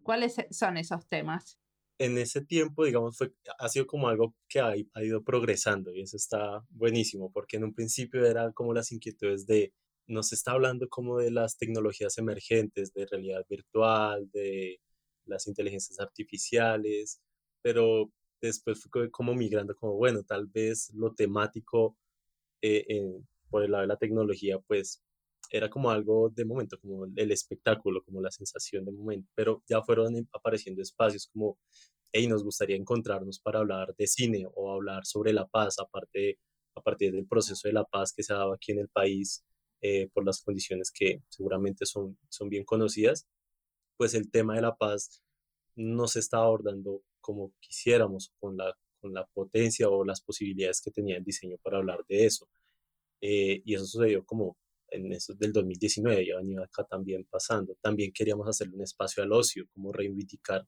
¿Cuáles 0.02 0.36
son 0.50 0.76
esos 0.76 1.06
temas? 1.08 1.58
En 1.98 2.16
ese 2.16 2.42
tiempo, 2.44 2.84
digamos, 2.84 3.18
fue, 3.18 3.32
ha 3.58 3.68
sido 3.68 3.86
como 3.86 4.08
algo 4.08 4.34
que 4.48 4.60
ha, 4.60 4.72
ha 4.94 5.02
ido 5.02 5.22
progresando 5.22 5.94
y 5.94 6.02
eso 6.02 6.16
está 6.16 6.64
buenísimo 6.70 7.30
porque 7.30 7.58
en 7.58 7.64
un 7.64 7.74
principio 7.74 8.24
era 8.24 8.52
como 8.52 8.72
las 8.72 8.90
inquietudes 8.90 9.46
de 9.46 9.74
nos 10.10 10.32
está 10.32 10.52
hablando 10.52 10.88
como 10.88 11.18
de 11.18 11.30
las 11.30 11.56
tecnologías 11.56 12.18
emergentes, 12.18 12.92
de 12.92 13.06
realidad 13.06 13.46
virtual, 13.48 14.28
de 14.32 14.80
las 15.24 15.46
inteligencias 15.46 16.00
artificiales, 16.00 17.20
pero 17.62 18.10
después 18.40 18.82
fue 18.90 19.10
como 19.10 19.34
migrando 19.34 19.74
como, 19.76 19.94
bueno, 19.94 20.22
tal 20.24 20.46
vez 20.46 20.90
lo 20.94 21.14
temático 21.14 21.96
eh, 22.62 22.84
por 23.50 23.64
el 23.64 23.70
lado 23.72 23.82
de 23.82 23.88
la 23.88 23.96
tecnología, 23.96 24.58
pues 24.58 25.02
era 25.50 25.68
como 25.68 25.90
algo 25.90 26.30
de 26.30 26.44
momento, 26.44 26.78
como 26.80 27.04
el 27.04 27.32
espectáculo, 27.32 28.02
como 28.04 28.20
la 28.20 28.30
sensación 28.30 28.84
de 28.84 28.92
momento, 28.92 29.28
pero 29.34 29.62
ya 29.68 29.82
fueron 29.82 30.28
apareciendo 30.32 30.82
espacios 30.82 31.28
como, 31.32 31.58
hey, 32.12 32.28
nos 32.28 32.44
gustaría 32.44 32.76
encontrarnos 32.76 33.40
para 33.40 33.60
hablar 33.60 33.94
de 33.96 34.06
cine 34.06 34.46
o 34.54 34.72
hablar 34.72 35.04
sobre 35.06 35.32
la 35.32 35.46
paz, 35.46 35.78
aparte 35.78 36.38
a 36.74 36.82
partir 36.82 37.12
del 37.12 37.26
proceso 37.26 37.68
de 37.68 37.74
la 37.74 37.84
paz 37.84 38.12
que 38.12 38.22
se 38.22 38.32
ha 38.32 38.36
dado 38.36 38.52
aquí 38.52 38.72
en 38.72 38.78
el 38.80 38.88
país 38.88 39.44
eh, 39.82 40.08
por 40.12 40.24
las 40.24 40.42
condiciones 40.42 40.90
que 40.94 41.22
seguramente 41.28 41.86
son, 41.86 42.18
son 42.28 42.48
bien 42.48 42.64
conocidas, 42.64 43.26
pues 43.96 44.14
el 44.14 44.30
tema 44.30 44.54
de 44.54 44.62
la 44.62 44.76
paz 44.76 45.22
no 45.76 46.06
se 46.08 46.20
está 46.20 46.38
abordando 46.38 47.02
como 47.20 47.52
quisiéramos, 47.60 48.32
con 48.40 48.56
la, 48.56 48.76
con 49.00 49.14
la 49.14 49.26
potencia 49.26 49.88
o 49.88 50.04
las 50.04 50.20
posibilidades 50.22 50.80
que 50.80 50.90
tenía 50.90 51.16
el 51.16 51.24
diseño 51.24 51.56
para 51.62 51.78
hablar 51.78 52.04
de 52.08 52.26
eso. 52.26 52.48
Eh, 53.20 53.62
y 53.64 53.74
eso 53.74 53.86
sucedió 53.86 54.24
como 54.24 54.56
en 54.90 55.12
eso 55.12 55.34
del 55.34 55.52
2019, 55.52 56.26
ya 56.26 56.36
venía 56.36 56.60
acá 56.62 56.84
también 56.84 57.26
pasando. 57.30 57.76
También 57.80 58.12
queríamos 58.12 58.48
hacerle 58.48 58.76
un 58.76 58.82
espacio 58.82 59.22
al 59.22 59.32
ocio, 59.32 59.66
como 59.72 59.92
reivindicar 59.92 60.66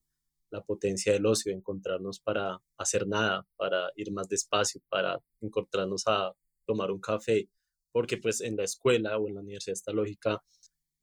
la 0.50 0.62
potencia 0.62 1.12
del 1.12 1.26
ocio, 1.26 1.52
encontrarnos 1.52 2.20
para 2.20 2.60
hacer 2.76 3.06
nada, 3.06 3.46
para 3.56 3.90
ir 3.96 4.12
más 4.12 4.28
despacio, 4.28 4.82
para 4.88 5.18
encontrarnos 5.40 6.04
a 6.06 6.32
tomar 6.66 6.90
un 6.90 7.00
café, 7.00 7.48
porque 7.90 8.18
pues 8.18 8.40
en 8.40 8.56
la 8.56 8.64
escuela 8.64 9.18
o 9.18 9.28
en 9.28 9.34
la 9.34 9.40
universidad 9.40 9.74
esta 9.74 9.92
lógica 9.92 10.42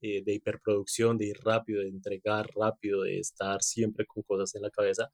eh, 0.02 0.24
de 0.24 0.34
hiperproducción, 0.34 1.18
de 1.18 1.28
ir 1.28 1.38
rápido, 1.44 1.82
de 1.82 1.90
entregar 1.90 2.50
rápido, 2.56 3.02
de 3.04 3.20
estar 3.20 3.62
siempre 3.62 4.06
con 4.06 4.24
cosas 4.24 4.56
en 4.56 4.62
la 4.62 4.70
cabeza, 4.70 5.12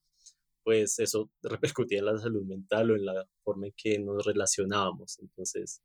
pues 0.64 1.00
eso 1.00 1.32
repercutía 1.44 2.00
en 2.00 2.06
la 2.06 2.18
salud 2.18 2.44
mental 2.44 2.92
o 2.92 2.96
en 2.96 3.06
la 3.06 3.26
forma 3.44 3.68
en 3.68 3.74
que 3.78 4.00
nos 4.00 4.26
relacionábamos. 4.26 5.20
Entonces, 5.20 5.82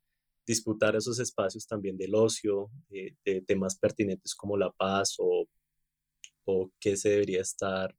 disputar 0.51 0.95
esos 0.95 1.19
espacios 1.19 1.65
también 1.65 1.97
del 1.97 2.13
ocio, 2.15 2.69
de, 2.89 3.15
de 3.25 3.41
temas 3.41 3.77
pertinentes 3.77 4.35
como 4.35 4.57
la 4.57 4.71
paz 4.71 5.15
o, 5.19 5.45
o 6.45 6.71
qué 6.79 6.95
se 6.95 7.09
debería 7.09 7.41
estar 7.41 7.95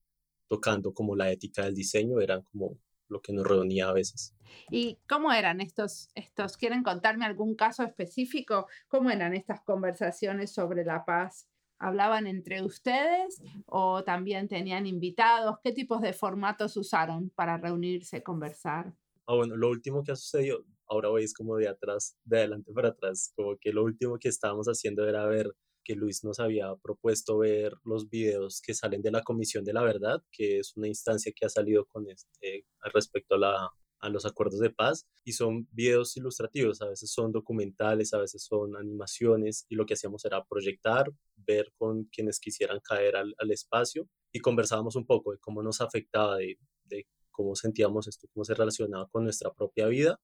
tocando 0.49 0.93
como 0.93 1.17
la 1.17 1.31
ética 1.31 1.65
del 1.65 1.75
diseño, 1.75 2.21
eran 2.21 2.43
como 2.43 2.79
lo 3.09 3.21
que 3.21 3.33
nos 3.33 3.47
reunía 3.47 3.89
a 3.89 3.93
veces. 3.93 4.35
¿Y 4.71 4.99
cómo 5.09 5.33
eran 5.33 5.61
estos, 5.61 6.09
estos? 6.15 6.57
¿Quieren 6.57 6.83
contarme 6.83 7.25
algún 7.25 7.55
caso 7.55 7.83
específico? 7.83 8.67
¿Cómo 8.89 9.11
eran 9.11 9.35
estas 9.35 9.63
conversaciones 9.63 10.53
sobre 10.53 10.85
la 10.85 11.05
paz? 11.05 11.49
¿Hablaban 11.79 12.27
entre 12.27 12.63
ustedes 12.63 13.43
o 13.67 14.05
también 14.05 14.49
tenían 14.49 14.87
invitados? 14.87 15.57
¿Qué 15.63 15.73
tipos 15.73 16.01
de 16.01 16.13
formatos 16.13 16.77
usaron 16.77 17.31
para 17.31 17.57
reunirse, 17.57 18.23
conversar? 18.23 18.95
Ah, 19.27 19.35
bueno, 19.35 19.57
lo 19.57 19.69
último 19.71 20.03
que 20.03 20.13
ha 20.13 20.17
sucedido, 20.17 20.65
ahora 20.93 21.09
voy 21.09 21.25
es 21.25 21.35
como 21.35 21.57
de 21.57 21.69
atrás, 21.69 22.17
de 22.25 22.39
adelante 22.39 22.73
para 22.73 22.91
atrás, 22.91 23.33
como 23.35 23.57
que 23.59 23.73
lo 23.73 23.83
último 23.83 24.19
que 24.19 24.29
estábamos 24.29 24.67
haciendo 24.67 25.09
era 25.09 25.27
ver 25.27 25.53
que 25.85 25.95
Luis 25.97 26.23
nos 26.23 26.39
había 26.39 26.75
propuesto 26.77 27.39
ver 27.39 27.75
los 27.85 28.09
videos 28.09 28.61
que 28.61 28.75
salen 28.75 29.03
de 29.03 29.11
la 29.11 29.23
Comisión 29.23 29.65
de 29.65 29.73
la 29.73 29.83
Verdad, 29.83 30.23
que 30.31 30.59
es 30.59 30.77
una 30.77 30.89
instancia 30.89 31.33
que 31.35 31.47
ha 31.47 31.49
salido 31.49 31.87
con 31.87 32.09
este, 32.09 32.67
respecto 32.93 33.37
a, 33.37 33.73
los 34.11 34.27
acuerdos 34.27 34.59
de 34.59 34.71
paz, 34.71 35.07
y 35.25 35.33
son 35.33 35.69
videos 35.71 36.17
ilustrativos, 36.17 36.83
a 36.83 36.89
veces 36.89 37.13
son 37.13 37.31
documentales, 37.31 38.13
a 38.13 38.19
veces 38.19 38.45
son 38.45 38.77
animaciones, 38.77 39.65
y 39.69 39.77
lo 39.77 39.87
que 39.87 39.95
hacíamos 39.95 40.25
era 40.25 40.45
proyectar, 40.45 41.13
ver 41.37 41.73
con 41.79 42.05
quienes 42.07 42.41
quisieran 42.41 42.81
caer 42.81 43.15
al, 43.15 43.33
al 43.39 43.51
espacio, 43.53 44.09
y 44.33 44.41
conversábamos 44.41 44.97
un 44.97 45.07
poco 45.07 45.31
de 45.31 45.39
cómo 45.39 45.63
nos 45.63 45.81
afectaba, 45.81 46.37
de, 46.37 46.59
de 46.85 47.07
cómo 47.31 47.57
sentíamos 47.57 48.07
esto, 48.07 48.29
cómo 48.33 48.45
se 48.45 48.55
relacionaba 48.55 49.09
con 49.09 49.25
nuestra 49.25 49.53
propia 49.53 49.87
vida. 49.87 50.21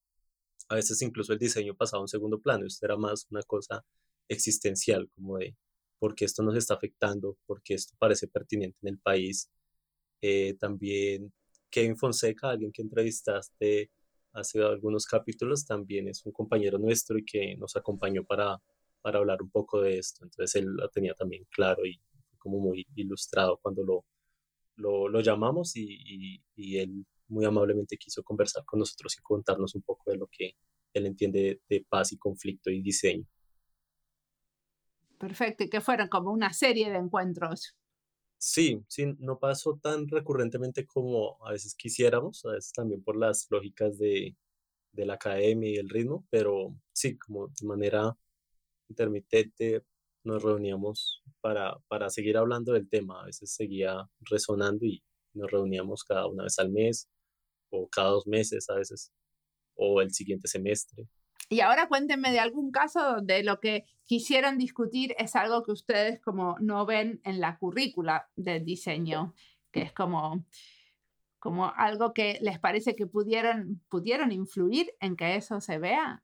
A 0.68 0.74
veces 0.76 1.00
incluso 1.02 1.32
el 1.32 1.38
diseño 1.38 1.74
pasaba 1.74 2.00
a 2.00 2.02
un 2.02 2.08
segundo 2.08 2.40
plano, 2.40 2.66
esto 2.66 2.86
era 2.86 2.96
más 2.96 3.26
una 3.30 3.42
cosa 3.42 3.84
existencial, 4.28 5.08
como 5.14 5.38
de 5.38 5.56
por 5.98 6.14
qué 6.14 6.24
esto 6.24 6.42
nos 6.42 6.56
está 6.56 6.74
afectando, 6.74 7.36
por 7.46 7.62
qué 7.62 7.74
esto 7.74 7.94
parece 7.98 8.28
pertinente 8.28 8.78
en 8.82 8.88
el 8.90 8.98
país. 8.98 9.50
Eh, 10.20 10.54
también 10.58 11.32
Kevin 11.70 11.96
Fonseca, 11.96 12.50
alguien 12.50 12.72
que 12.72 12.82
entrevistaste 12.82 13.90
hace 14.32 14.62
algunos 14.62 15.06
capítulos, 15.06 15.66
también 15.66 16.08
es 16.08 16.24
un 16.24 16.32
compañero 16.32 16.78
nuestro 16.78 17.18
y 17.18 17.24
que 17.24 17.56
nos 17.56 17.76
acompañó 17.76 18.24
para, 18.24 18.60
para 19.00 19.18
hablar 19.18 19.42
un 19.42 19.50
poco 19.50 19.80
de 19.80 19.98
esto. 19.98 20.24
Entonces 20.24 20.54
él 20.56 20.66
lo 20.66 20.88
tenía 20.88 21.14
también 21.14 21.44
claro 21.50 21.84
y 21.86 22.00
como 22.38 22.60
muy 22.60 22.86
ilustrado 22.94 23.58
cuando 23.60 23.82
lo, 23.84 24.04
lo, 25.08 25.20
llamamos 25.20 25.76
y, 25.76 26.40
y, 26.56 26.78
él 26.78 27.04
muy 27.28 27.44
amablemente 27.44 27.96
quiso 27.96 28.22
conversar 28.22 28.64
con 28.64 28.80
nosotros 28.80 29.16
y 29.18 29.22
contarnos 29.22 29.74
un 29.74 29.82
poco 29.82 30.10
de 30.10 30.16
lo 30.16 30.26
que 30.26 30.52
él 30.94 31.06
entiende 31.06 31.60
de 31.68 31.86
paz 31.88 32.12
y 32.12 32.18
conflicto 32.18 32.70
y 32.70 32.82
diseño. 32.82 33.26
Perfecto, 35.18 35.64
y 35.64 35.68
que 35.68 35.80
fueron 35.80 36.08
como 36.08 36.30
una 36.30 36.52
serie 36.52 36.90
de 36.90 36.98
encuentros. 36.98 37.76
Sí, 38.40 38.84
sí, 38.88 39.16
no 39.18 39.38
pasó 39.40 39.78
tan 39.82 40.06
recurrentemente 40.06 40.86
como 40.86 41.44
a 41.44 41.52
veces 41.52 41.74
quisiéramos, 41.74 42.44
a 42.44 42.52
veces 42.52 42.72
también 42.72 43.02
por 43.02 43.16
las 43.16 43.48
lógicas 43.50 43.98
de, 43.98 44.36
de 44.92 45.06
la 45.06 45.14
academia 45.14 45.70
y 45.70 45.76
el 45.76 45.88
ritmo, 45.88 46.24
pero 46.30 46.76
sí, 46.92 47.18
como 47.18 47.48
de 47.48 47.66
manera 47.66 48.16
intermitente 48.88 49.84
nos 50.24 50.42
reuníamos 50.42 51.22
para, 51.40 51.78
para 51.88 52.10
seguir 52.10 52.36
hablando 52.36 52.72
del 52.72 52.88
tema. 52.88 53.22
A 53.22 53.26
veces 53.26 53.52
seguía 53.52 54.08
resonando 54.20 54.84
y 54.86 55.02
nos 55.34 55.50
reuníamos 55.50 56.04
cada 56.04 56.26
una 56.26 56.44
vez 56.44 56.58
al 56.58 56.70
mes 56.70 57.08
o 57.70 57.88
cada 57.88 58.10
dos 58.10 58.26
meses 58.26 58.68
a 58.70 58.74
veces 58.74 59.12
o 59.74 60.00
el 60.00 60.12
siguiente 60.12 60.48
semestre. 60.48 61.08
Y 61.48 61.60
ahora 61.60 61.88
cuéntenme 61.88 62.30
de 62.30 62.40
algún 62.40 62.70
caso 62.70 63.00
donde 63.00 63.42
lo 63.42 63.58
que 63.58 63.84
quisieron 64.04 64.58
discutir 64.58 65.14
es 65.18 65.34
algo 65.34 65.62
que 65.62 65.72
ustedes 65.72 66.20
como 66.20 66.56
no 66.60 66.84
ven 66.84 67.20
en 67.24 67.40
la 67.40 67.58
currícula 67.58 68.28
del 68.36 68.64
diseño, 68.64 69.34
que 69.70 69.82
es 69.82 69.92
como, 69.92 70.44
como 71.38 71.72
algo 71.74 72.12
que 72.12 72.38
les 72.42 72.58
parece 72.58 72.94
que 72.94 73.06
pudieron, 73.06 73.82
pudieron 73.88 74.30
influir 74.30 74.92
en 75.00 75.16
que 75.16 75.36
eso 75.36 75.60
se 75.60 75.78
vea. 75.78 76.22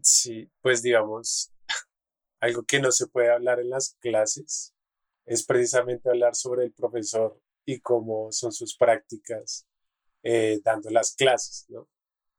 Sí, 0.00 0.48
pues 0.60 0.82
digamos, 0.82 1.52
algo 2.40 2.62
que 2.62 2.78
no 2.78 2.92
se 2.92 3.08
puede 3.08 3.32
hablar 3.32 3.58
en 3.58 3.70
las 3.70 3.96
clases 4.00 4.74
es 5.26 5.44
precisamente 5.44 6.08
hablar 6.08 6.36
sobre 6.36 6.64
el 6.64 6.72
profesor 6.72 7.40
y 7.66 7.80
cómo 7.80 8.30
son 8.30 8.52
sus 8.52 8.76
prácticas 8.76 9.66
eh, 10.22 10.60
dando 10.64 10.90
las 10.90 11.14
clases, 11.14 11.66
¿no? 11.68 11.88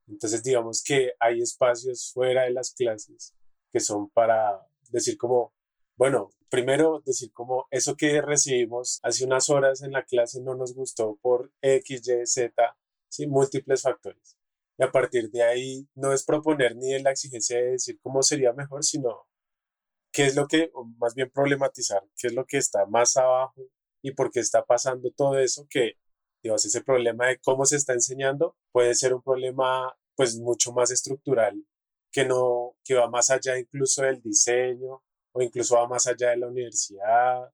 Entonces, 0.08 0.42
digamos 0.42 0.82
que 0.82 1.12
hay 1.20 1.40
espacios 1.40 2.10
fuera 2.12 2.44
de 2.44 2.50
las 2.52 2.74
clases 2.74 3.34
que 3.72 3.80
son 3.80 4.10
para 4.10 4.60
decir 4.90 5.16
como, 5.16 5.54
bueno, 5.96 6.30
primero 6.50 7.02
decir 7.04 7.32
como 7.32 7.66
eso 7.70 7.96
que 7.96 8.20
recibimos 8.20 9.00
hace 9.02 9.24
unas 9.24 9.48
horas 9.48 9.82
en 9.82 9.92
la 9.92 10.04
clase 10.04 10.42
no 10.42 10.54
nos 10.54 10.74
gustó 10.74 11.18
por 11.22 11.50
X, 11.62 12.06
Y, 12.06 12.26
Z, 12.26 12.76
¿sí? 13.08 13.26
múltiples 13.26 13.82
factores. 13.82 14.36
Y 14.78 14.84
a 14.84 14.90
partir 14.90 15.30
de 15.30 15.42
ahí 15.42 15.88
no 15.94 16.12
es 16.12 16.24
proponer 16.24 16.76
ni 16.76 16.98
la 17.00 17.10
exigencia 17.10 17.56
de 17.56 17.72
decir 17.72 17.98
cómo 18.02 18.22
sería 18.22 18.52
mejor, 18.52 18.84
sino 18.84 19.26
qué 20.12 20.26
es 20.26 20.36
lo 20.36 20.46
que, 20.46 20.70
más 20.98 21.14
bien 21.14 21.30
problematizar, 21.30 22.02
qué 22.18 22.28
es 22.28 22.34
lo 22.34 22.44
que 22.44 22.58
está 22.58 22.84
más 22.86 23.16
abajo 23.16 23.62
y 24.02 24.12
por 24.12 24.30
qué 24.30 24.40
está 24.40 24.64
pasando 24.64 25.10
todo 25.10 25.38
eso 25.38 25.66
que, 25.70 25.94
digamos, 26.42 26.64
ese 26.64 26.82
problema 26.82 27.28
de 27.28 27.38
cómo 27.38 27.64
se 27.66 27.76
está 27.76 27.92
enseñando 27.92 28.56
puede 28.72 28.94
ser 28.94 29.14
un 29.14 29.22
problema 29.22 29.94
pues 30.16 30.36
mucho 30.38 30.72
más 30.72 30.90
estructural 30.90 31.64
que 32.10 32.24
no, 32.26 32.76
que 32.84 32.94
va 32.94 33.08
más 33.08 33.30
allá 33.30 33.58
incluso 33.58 34.02
del 34.02 34.20
diseño 34.22 35.02
o 35.32 35.42
incluso 35.42 35.76
va 35.76 35.88
más 35.88 36.06
allá 36.06 36.30
de 36.30 36.36
la 36.38 36.48
universidad 36.48 37.50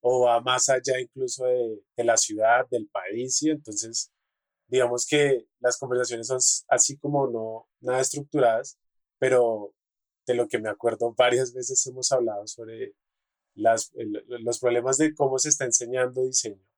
o 0.00 0.22
va 0.22 0.40
más 0.40 0.68
allá 0.70 0.98
incluso 1.00 1.44
de, 1.44 1.82
de 1.96 2.04
la 2.04 2.16
ciudad, 2.16 2.66
del 2.70 2.88
país, 2.88 3.42
y 3.42 3.50
entonces 3.50 4.10
digamos 4.68 5.06
que 5.06 5.46
las 5.60 5.78
conversaciones 5.78 6.28
son 6.28 6.38
así 6.68 6.96
como 6.98 7.28
no 7.28 7.68
nada 7.80 8.00
estructuradas, 8.00 8.78
pero 9.18 9.74
de 10.26 10.34
lo 10.34 10.48
que 10.48 10.58
me 10.58 10.70
acuerdo 10.70 11.14
varias 11.16 11.52
veces 11.52 11.86
hemos 11.86 12.12
hablado 12.12 12.46
sobre 12.46 12.94
las, 13.54 13.92
los 13.94 14.60
problemas 14.60 14.96
de 14.98 15.14
cómo 15.14 15.38
se 15.38 15.50
está 15.50 15.64
enseñando 15.64 16.24
diseño 16.24 16.69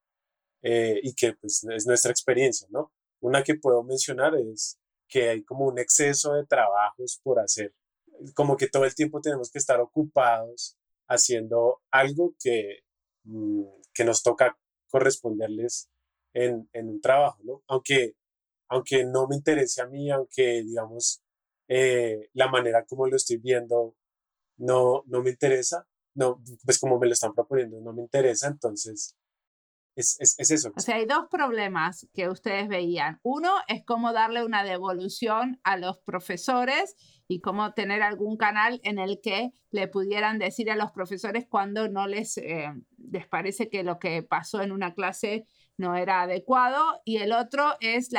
eh, 0.62 1.00
y 1.02 1.14
que 1.14 1.35
pues, 1.35 1.64
es 1.64 1.87
nuestra 1.87 2.11
experiencia, 2.11 2.69
¿no? 2.71 2.92
Una 3.21 3.42
que 3.42 3.54
puedo 3.57 3.83
mencionar 3.83 4.35
es 4.37 4.78
que 5.09 5.28
hay 5.31 5.45
como 5.45 5.66
un 5.66 5.78
exceso 5.78 6.35
de 6.35 6.47
trabajos 6.47 7.21
por 7.23 7.40
hacer, 7.40 7.75
como 8.35 8.57
que 8.57 8.69
todo 8.69 8.85
el 8.85 8.95
tiempo 8.95 9.21
tenemos 9.21 9.50
que 9.50 9.59
estar 9.59 9.81
ocupados 9.81 10.76
haciendo 11.09 11.83
algo 11.90 12.35
que, 12.42 12.81
mm, 13.25 13.64
que 13.92 14.04
nos 14.04 14.23
toca 14.23 14.59
corresponderles 14.88 15.90
en, 16.35 16.69
en, 16.73 16.88
un 16.88 17.00
trabajo, 17.00 17.38
¿no? 17.45 17.62
Aunque, 17.69 18.14
aunque 18.69 19.04
no 19.04 19.28
me 19.28 19.37
interese 19.37 19.83
a 19.83 19.87
mí, 19.87 20.11
aunque 20.11 20.62
digamos 20.62 21.23
eh, 21.69 22.28
la 22.35 22.49
manera 22.49 22.85
como 22.85 23.07
lo 23.07 23.16
estoy 23.16 23.38
viendo 23.38 23.97
no, 24.59 25.02
no 25.07 25.23
me 25.23 25.31
interesa, 25.31 25.87
no, 26.14 26.42
pues 26.64 26.78
como 26.78 26.99
me 26.99 27.07
lo 27.07 27.14
están 27.14 27.35
proponiendo, 27.35 27.81
no 27.81 27.92
me 27.92 28.02
interesa, 28.02 28.49
entonces 28.49 29.16
es, 29.94 30.16
es, 30.20 30.34
es, 30.38 30.50
eso. 30.50 30.72
O 30.76 30.80
sea, 30.80 30.96
hay 30.96 31.06
dos 31.06 31.26
problemas 31.30 32.08
que 32.14 32.28
ustedes 32.28 32.68
veían. 32.68 33.18
Uno 33.22 33.50
es 33.68 33.84
cómo 33.84 34.12
darle 34.12 34.44
una 34.44 34.64
devolución 34.64 35.61
a 35.64 35.76
los 35.76 35.99
profesores 35.99 36.96
y 37.28 37.40
cómo 37.40 37.72
tener 37.72 38.02
algún 38.02 38.37
canal 38.37 38.80
en 38.84 38.99
el 38.99 39.20
que 39.22 39.50
le 39.70 39.88
pudieran 39.88 40.38
decir 40.38 40.70
a 40.70 40.76
los 40.76 40.92
profesores 40.92 41.46
cuando 41.49 41.88
no 41.88 42.06
les, 42.06 42.37
eh, 42.38 42.70
les 43.11 43.26
parece 43.26 43.68
que 43.68 43.82
lo 43.82 43.99
que 43.99 44.22
pasó 44.22 44.62
en 44.62 44.72
una 44.72 44.94
clase 44.94 45.46
no 45.76 45.94
era 45.94 46.22
adecuado. 46.22 47.00
Y 47.04 47.18
el 47.18 47.32
otro 47.32 47.76
es 47.80 48.11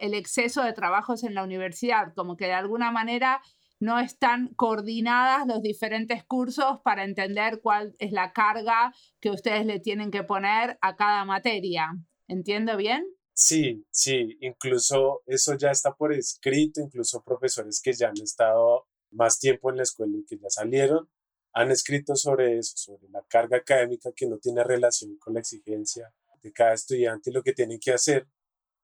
el 0.00 0.14
exceso 0.14 0.62
de 0.62 0.72
trabajos 0.72 1.24
en 1.24 1.34
la 1.34 1.44
universidad, 1.44 2.12
como 2.14 2.36
que 2.36 2.46
de 2.46 2.52
alguna 2.52 2.90
manera 2.90 3.40
no 3.80 3.98
están 3.98 4.48
coordinadas 4.54 5.46
los 5.46 5.62
diferentes 5.62 6.24
cursos 6.24 6.80
para 6.82 7.04
entender 7.04 7.60
cuál 7.60 7.94
es 7.98 8.12
la 8.12 8.32
carga 8.32 8.92
que 9.20 9.30
ustedes 9.30 9.64
le 9.66 9.80
tienen 9.80 10.10
que 10.10 10.24
poner 10.24 10.78
a 10.80 10.96
cada 10.96 11.24
materia. 11.24 11.88
¿Entiendo 12.26 12.76
bien? 12.76 13.06
Sí, 13.32 13.86
sí, 13.90 14.36
incluso 14.40 15.22
eso 15.26 15.56
ya 15.56 15.70
está 15.70 15.94
por 15.94 16.12
escrito, 16.12 16.80
incluso 16.80 17.22
profesores 17.22 17.80
que 17.80 17.92
ya 17.92 18.08
han 18.08 18.20
estado 18.20 18.88
más 19.12 19.38
tiempo 19.38 19.70
en 19.70 19.76
la 19.76 19.84
escuela 19.84 20.18
y 20.18 20.24
que 20.24 20.38
ya 20.38 20.50
salieron, 20.50 21.08
han 21.52 21.70
escrito 21.70 22.16
sobre 22.16 22.58
eso, 22.58 22.76
sobre 22.76 23.08
la 23.10 23.22
carga 23.28 23.58
académica 23.58 24.10
que 24.14 24.26
no 24.26 24.38
tiene 24.38 24.64
relación 24.64 25.16
con 25.18 25.34
la 25.34 25.40
exigencia 25.40 26.12
de 26.42 26.52
cada 26.52 26.74
estudiante 26.74 27.30
y 27.30 27.32
lo 27.32 27.42
que 27.42 27.52
tienen 27.52 27.78
que 27.78 27.92
hacer. 27.92 28.26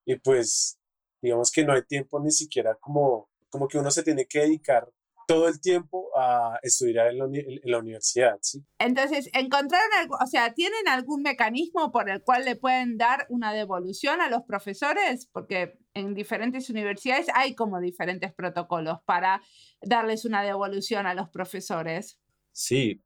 Y 0.04 0.16
pues 0.16 0.78
digamos 1.20 1.50
que 1.50 1.64
no 1.64 1.72
hay 1.72 1.82
tiempo 1.84 2.20
ni 2.20 2.30
siquiera 2.30 2.76
como 2.80 3.28
como 3.54 3.68
que 3.68 3.78
uno 3.78 3.88
se 3.92 4.02
tiene 4.02 4.26
que 4.26 4.40
dedicar 4.40 4.90
todo 5.28 5.46
el 5.46 5.60
tiempo 5.60 6.10
a 6.18 6.58
estudiar 6.60 7.12
en 7.12 7.18
la, 7.62 7.78
universidad, 7.78 8.36
¿sí? 8.42 8.64
Entonces, 8.80 9.30
¿encontraron 9.32 9.92
algo, 9.96 10.16
o 10.20 10.26
sea, 10.26 10.54
tienen 10.54 10.88
algún 10.88 11.22
mecanismo 11.22 11.92
por 11.92 12.10
el 12.10 12.20
cual 12.24 12.46
le 12.46 12.56
pueden 12.56 12.96
dar 12.98 13.26
una 13.28 13.52
devolución 13.52 14.20
a 14.20 14.28
los 14.28 14.42
profesores? 14.42 15.28
Porque 15.30 15.78
en 15.94 16.14
diferentes 16.14 16.68
universidades 16.68 17.28
hay 17.32 17.54
como 17.54 17.78
diferentes 17.78 18.34
protocolos 18.34 18.98
para 19.04 19.40
darles 19.80 20.24
una 20.24 20.42
devolución 20.42 21.06
a 21.06 21.14
los 21.14 21.28
profesores. 21.30 22.18
Sí, 22.50 23.04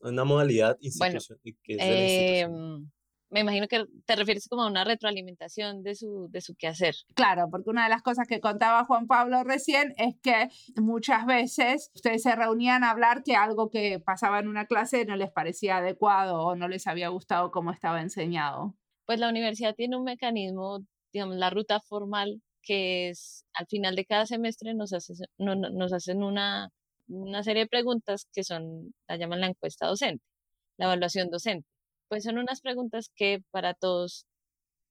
una 0.00 0.24
modalidad 0.24 0.76
institucional. 0.82 2.50
Bueno, 2.50 2.90
me 3.30 3.40
imagino 3.40 3.66
que 3.66 3.84
te 4.04 4.16
refieres 4.16 4.48
como 4.48 4.62
a 4.62 4.68
una 4.68 4.84
retroalimentación 4.84 5.82
de 5.82 5.94
su, 5.94 6.28
de 6.30 6.40
su 6.40 6.54
quehacer. 6.54 6.94
Claro, 7.14 7.48
porque 7.50 7.70
una 7.70 7.84
de 7.84 7.90
las 7.90 8.02
cosas 8.02 8.26
que 8.28 8.40
contaba 8.40 8.84
Juan 8.84 9.06
Pablo 9.06 9.42
recién 9.42 9.94
es 9.96 10.14
que 10.22 10.48
muchas 10.76 11.26
veces 11.26 11.90
ustedes 11.94 12.22
se 12.22 12.36
reunían 12.36 12.84
a 12.84 12.90
hablar 12.90 13.22
que 13.24 13.34
algo 13.34 13.68
que 13.68 13.98
pasaba 14.00 14.38
en 14.38 14.48
una 14.48 14.66
clase 14.66 15.04
no 15.04 15.16
les 15.16 15.30
parecía 15.30 15.78
adecuado 15.78 16.40
o 16.40 16.56
no 16.56 16.68
les 16.68 16.86
había 16.86 17.08
gustado 17.08 17.50
cómo 17.50 17.72
estaba 17.72 18.00
enseñado. 18.00 18.76
Pues 19.06 19.18
la 19.18 19.28
universidad 19.28 19.74
tiene 19.74 19.96
un 19.96 20.04
mecanismo, 20.04 20.80
digamos, 21.12 21.36
la 21.36 21.50
ruta 21.50 21.80
formal, 21.80 22.42
que 22.62 23.10
es 23.10 23.44
al 23.54 23.66
final 23.66 23.96
de 23.96 24.04
cada 24.04 24.26
semestre 24.26 24.74
nos, 24.74 24.92
hace, 24.92 25.14
nos 25.38 25.92
hacen 25.92 26.22
una, 26.22 26.70
una 27.08 27.42
serie 27.42 27.64
de 27.64 27.68
preguntas 27.68 28.26
que 28.32 28.44
son, 28.44 28.92
la 29.08 29.16
llaman 29.16 29.40
la 29.40 29.46
encuesta 29.48 29.86
docente, 29.86 30.24
la 30.76 30.86
evaluación 30.86 31.30
docente 31.30 31.66
pues 32.08 32.24
son 32.24 32.38
unas 32.38 32.60
preguntas 32.60 33.10
que 33.14 33.42
para 33.50 33.74
todos 33.74 34.26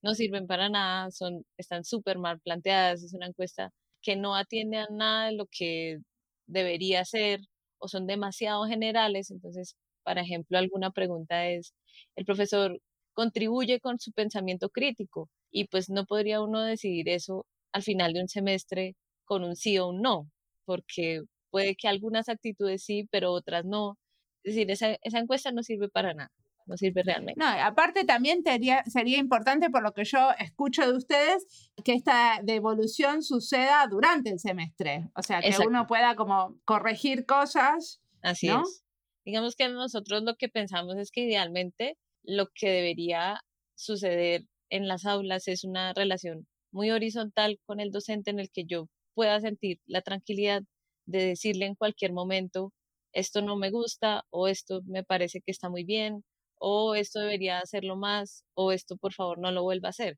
no 0.01 0.15
sirven 0.15 0.47
para 0.47 0.69
nada, 0.69 1.11
son, 1.11 1.45
están 1.57 1.83
súper 1.85 2.19
mal 2.19 2.39
planteadas, 2.41 3.03
es 3.03 3.13
una 3.13 3.27
encuesta 3.27 3.71
que 4.01 4.15
no 4.15 4.35
atiende 4.35 4.77
a 4.77 4.87
nada 4.91 5.27
de 5.27 5.33
lo 5.33 5.47
que 5.47 5.99
debería 6.47 7.05
ser 7.05 7.41
o 7.79 7.87
son 7.87 8.07
demasiado 8.07 8.65
generales. 8.65 9.31
Entonces, 9.31 9.75
por 10.03 10.17
ejemplo, 10.19 10.57
alguna 10.59 10.91
pregunta 10.91 11.47
es, 11.47 11.73
¿el 12.15 12.25
profesor 12.25 12.79
contribuye 13.13 13.79
con 13.79 13.99
su 13.99 14.11
pensamiento 14.13 14.69
crítico? 14.69 15.29
Y 15.51 15.67
pues 15.67 15.89
no 15.89 16.05
podría 16.05 16.41
uno 16.41 16.61
decidir 16.61 17.09
eso 17.09 17.45
al 17.73 17.83
final 17.83 18.13
de 18.13 18.21
un 18.21 18.29
semestre 18.29 18.95
con 19.25 19.43
un 19.43 19.55
sí 19.55 19.77
o 19.79 19.87
un 19.89 20.01
no, 20.01 20.29
porque 20.65 21.21
puede 21.51 21.75
que 21.75 21.87
algunas 21.87 22.29
actitudes 22.29 22.83
sí, 22.83 23.07
pero 23.11 23.31
otras 23.33 23.65
no. 23.65 23.97
Es 24.43 24.55
decir, 24.55 24.71
esa, 24.71 24.97
esa 25.03 25.19
encuesta 25.19 25.51
no 25.51 25.63
sirve 25.63 25.89
para 25.89 26.13
nada 26.13 26.31
no 26.65 26.77
sirve 26.77 27.03
realmente. 27.03 27.39
No, 27.39 27.47
aparte 27.47 28.05
también 28.05 28.43
sería 28.43 29.17
importante, 29.17 29.69
por 29.69 29.83
lo 29.83 29.93
que 29.93 30.03
yo 30.03 30.31
escucho 30.39 30.85
de 30.85 30.97
ustedes, 30.97 31.71
que 31.83 31.93
esta 31.93 32.39
devolución 32.43 33.21
suceda 33.21 33.85
durante 33.87 34.31
el 34.31 34.39
semestre. 34.39 35.09
O 35.15 35.21
sea, 35.21 35.41
que 35.41 35.55
uno 35.65 35.87
pueda 35.87 36.15
como 36.15 36.59
corregir 36.65 37.25
cosas. 37.25 38.01
Así 38.21 38.47
es. 38.47 38.83
Digamos 39.25 39.55
que 39.55 39.69
nosotros 39.69 40.23
lo 40.23 40.35
que 40.35 40.49
pensamos 40.49 40.97
es 40.97 41.11
que 41.11 41.21
idealmente 41.21 41.97
lo 42.23 42.47
que 42.53 42.69
debería 42.69 43.41
suceder 43.75 44.45
en 44.69 44.87
las 44.87 45.05
aulas 45.05 45.47
es 45.47 45.63
una 45.63 45.93
relación 45.93 46.47
muy 46.71 46.91
horizontal 46.91 47.59
con 47.65 47.79
el 47.79 47.91
docente 47.91 48.31
en 48.31 48.39
el 48.39 48.49
que 48.51 48.65
yo 48.65 48.87
pueda 49.13 49.39
sentir 49.39 49.79
la 49.85 50.01
tranquilidad 50.01 50.63
de 51.05 51.25
decirle 51.25 51.65
en 51.65 51.75
cualquier 51.75 52.11
momento 52.13 52.73
esto 53.13 53.41
no 53.41 53.55
me 53.55 53.71
gusta 53.71 54.25
o 54.29 54.47
esto 54.47 54.81
me 54.85 55.03
parece 55.03 55.41
que 55.41 55.51
está 55.51 55.69
muy 55.69 55.83
bien 55.85 56.23
o 56.59 56.95
esto 56.95 57.19
debería 57.19 57.59
hacerlo 57.59 57.95
más, 57.97 58.43
o 58.55 58.71
esto 58.71 58.97
por 58.97 59.13
favor 59.13 59.39
no 59.39 59.51
lo 59.51 59.63
vuelva 59.63 59.89
a 59.89 59.91
hacer. 59.91 60.17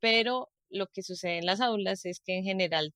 Pero 0.00 0.50
lo 0.70 0.86
que 0.88 1.02
sucede 1.02 1.38
en 1.38 1.46
las 1.46 1.60
aulas 1.60 2.04
es 2.06 2.20
que 2.20 2.36
en 2.38 2.44
general 2.44 2.92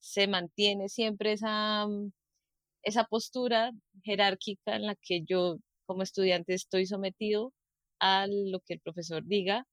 se 0.00 0.28
mantiene 0.28 0.88
siempre 0.88 1.32
esa, 1.32 1.86
mm, 1.86 2.12
esa 2.82 3.04
postura 3.04 3.72
jerárquica 4.04 4.76
en 4.76 4.86
la 4.86 4.96
que 4.96 5.22
yo 5.24 5.58
como 5.86 6.02
estudiante 6.02 6.54
estoy 6.54 6.86
sometido 6.86 7.52
a 8.00 8.26
lo 8.28 8.60
que 8.60 8.74
el 8.74 8.80
profesor 8.80 9.24
diga, 9.26 9.66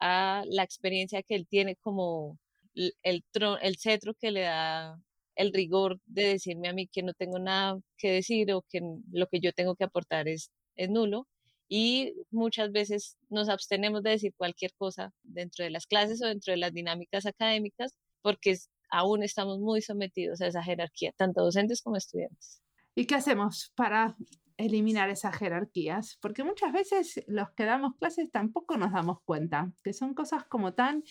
a 0.00 0.44
la 0.46 0.62
experiencia 0.64 1.22
que 1.22 1.34
él 1.36 1.46
tiene 1.48 1.76
como 1.76 2.38
el, 2.74 3.24
el 3.62 3.76
cetro 3.78 4.14
que 4.14 4.30
le 4.30 4.42
da 4.42 4.98
el 5.36 5.52
rigor 5.52 6.00
de 6.06 6.28
decirme 6.28 6.68
a 6.68 6.72
mí 6.72 6.88
que 6.88 7.02
no 7.02 7.12
tengo 7.14 7.38
nada 7.38 7.78
que 7.98 8.10
decir 8.10 8.52
o 8.52 8.62
que 8.70 8.80
lo 9.12 9.26
que 9.28 9.40
yo 9.40 9.52
tengo 9.52 9.76
que 9.76 9.84
aportar 9.84 10.28
es, 10.28 10.50
es 10.76 10.90
nulo 10.90 11.26
y 11.68 12.14
muchas 12.30 12.72
veces 12.72 13.16
nos 13.28 13.48
abstenemos 13.48 14.02
de 14.02 14.10
decir 14.10 14.34
cualquier 14.36 14.72
cosa 14.74 15.12
dentro 15.22 15.64
de 15.64 15.70
las 15.70 15.86
clases 15.86 16.22
o 16.22 16.26
dentro 16.26 16.52
de 16.52 16.58
las 16.58 16.72
dinámicas 16.72 17.26
académicas 17.26 17.96
porque 18.22 18.56
aún 18.90 19.22
estamos 19.22 19.58
muy 19.58 19.82
sometidos 19.82 20.40
a 20.40 20.46
esa 20.46 20.62
jerarquía, 20.62 21.12
tanto 21.16 21.42
docentes 21.42 21.82
como 21.82 21.96
estudiantes. 21.96 22.62
¿Y 22.94 23.06
qué 23.06 23.16
hacemos 23.16 23.72
para 23.74 24.16
eliminar 24.56 25.10
esas 25.10 25.36
jerarquías? 25.36 26.18
Porque 26.20 26.44
muchas 26.44 26.72
veces 26.72 27.22
los 27.26 27.50
que 27.50 27.64
damos 27.64 27.94
clases 27.96 28.30
tampoco 28.30 28.76
nos 28.76 28.92
damos 28.92 29.18
cuenta, 29.24 29.72
que 29.82 29.92
son 29.92 30.14
cosas 30.14 30.44
como 30.44 30.74
tan 30.74 31.02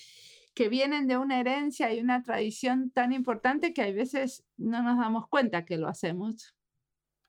que 0.55 0.69
vienen 0.69 1.07
de 1.07 1.17
una 1.17 1.39
herencia 1.39 1.93
y 1.93 1.99
una 1.99 2.23
tradición 2.23 2.89
tan 2.89 3.11
importante 3.11 3.73
que 3.73 3.81
hay 3.81 3.93
veces 3.93 4.45
no 4.55 4.81
nos 4.81 4.97
damos 4.97 5.27
cuenta 5.27 5.65
que 5.65 5.77
lo 5.77 5.89
hacemos. 5.89 6.55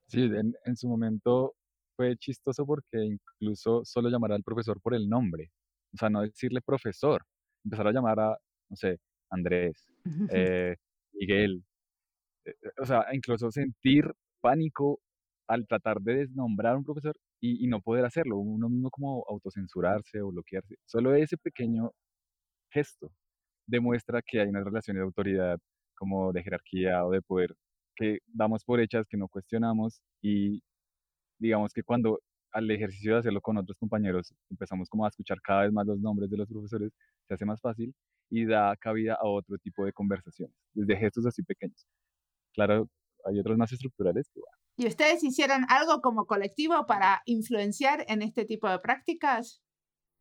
Sí, 0.07 0.23
en, 0.23 0.55
en 0.65 0.77
su 0.77 0.89
momento 0.89 1.56
fue 1.97 2.17
chistoso 2.17 2.67
porque 2.67 2.99
incluso 3.05 3.83
solo 3.85 4.09
llamar 4.09 4.33
al 4.33 4.43
profesor 4.43 4.81
por 4.81 4.95
el 4.95 5.09
nombre, 5.09 5.51
o 5.95 5.97
sea, 5.99 6.11
no 6.11 6.23
decirle 6.23 6.61
profesor, 6.61 7.25
empezar 7.65 7.89
a 7.89 7.93
llamar 7.93 8.21
a, 8.21 8.39
no 8.69 8.77
sé, 8.77 8.99
Andrés, 9.31 9.87
eh, 10.31 10.77
Miguel, 11.15 11.65
eh, 12.45 12.55
o 12.81 12.87
sea, 12.87 13.07
incluso 13.13 13.51
sentir 13.51 14.13
pánico 14.41 15.01
al 15.49 15.67
tratar 15.67 16.01
de 16.01 16.17
desnombrar 16.17 16.75
a 16.75 16.79
un 16.79 16.85
profesor 16.85 17.17
y, 17.41 17.67
no 17.69 17.81
poder 17.81 18.05
hacerlo, 18.05 18.39
uno 18.39 18.69
mismo 18.69 18.91
como 18.91 19.25
autocensurarse 19.29 20.21
o 20.21 20.31
bloquearse. 20.31 20.77
Solo 20.85 21.15
ese 21.15 21.37
pequeño 21.37 21.93
gesto 22.71 23.13
demuestra 23.67 24.23
que 24.23 24.41
hay 24.41 24.49
una 24.49 24.65
relación 24.65 24.97
de 24.97 25.03
autoridad, 25.05 25.59
como 25.95 26.33
de 26.33 26.43
jerarquía 26.43 27.05
o 27.07 27.11
de 27.11 27.23
poder, 27.23 27.55
que 27.95 28.19
damos 28.27 28.65
por 28.65 28.81
hechas, 28.81 29.07
que 29.09 29.17
no 29.17 29.29
cuestionamos 29.29 30.01
y 30.23 30.63
digamos 31.39 31.73
que 31.73 31.83
cuando 31.83 32.21
al 32.53 32.71
ejercicio 32.71 33.13
de 33.13 33.19
hacerlo 33.19 33.41
con 33.41 33.59
otros 33.59 33.77
compañeros 33.79 34.35
empezamos 34.51 34.89
como 34.89 35.05
a 35.05 35.09
escuchar 35.09 35.41
cada 35.43 35.63
vez 35.63 35.73
más 35.73 35.87
los 35.87 35.99
nombres 35.99 36.31
de 36.31 36.37
los 36.37 36.49
profesores, 36.49 36.93
se 37.27 37.35
hace 37.35 37.45
más 37.45 37.61
fácil 37.61 37.95
y 38.31 38.47
da 38.47 38.75
cabida 38.77 39.15
a 39.15 39.27
otro 39.29 39.59
tipo 39.59 39.85
de 39.85 39.93
conversaciones, 39.93 40.57
desde 40.73 40.97
gestos 40.97 41.27
así 41.27 41.43
pequeños. 41.43 41.87
Claro, 42.55 42.89
hay 43.25 43.39
otros 43.39 43.57
más 43.59 43.73
estructurales 43.73 44.29
que 44.33 44.41
bueno. 44.41 44.57
¿Y 44.79 44.87
ustedes 44.87 45.23
hicieron 45.25 45.65
algo 45.69 46.01
como 46.01 46.27
colectivo 46.27 46.87
para 46.87 47.23
influenciar 47.25 48.05
en 48.09 48.23
este 48.23 48.45
tipo 48.45 48.69
de 48.69 48.79
prácticas? 48.79 49.63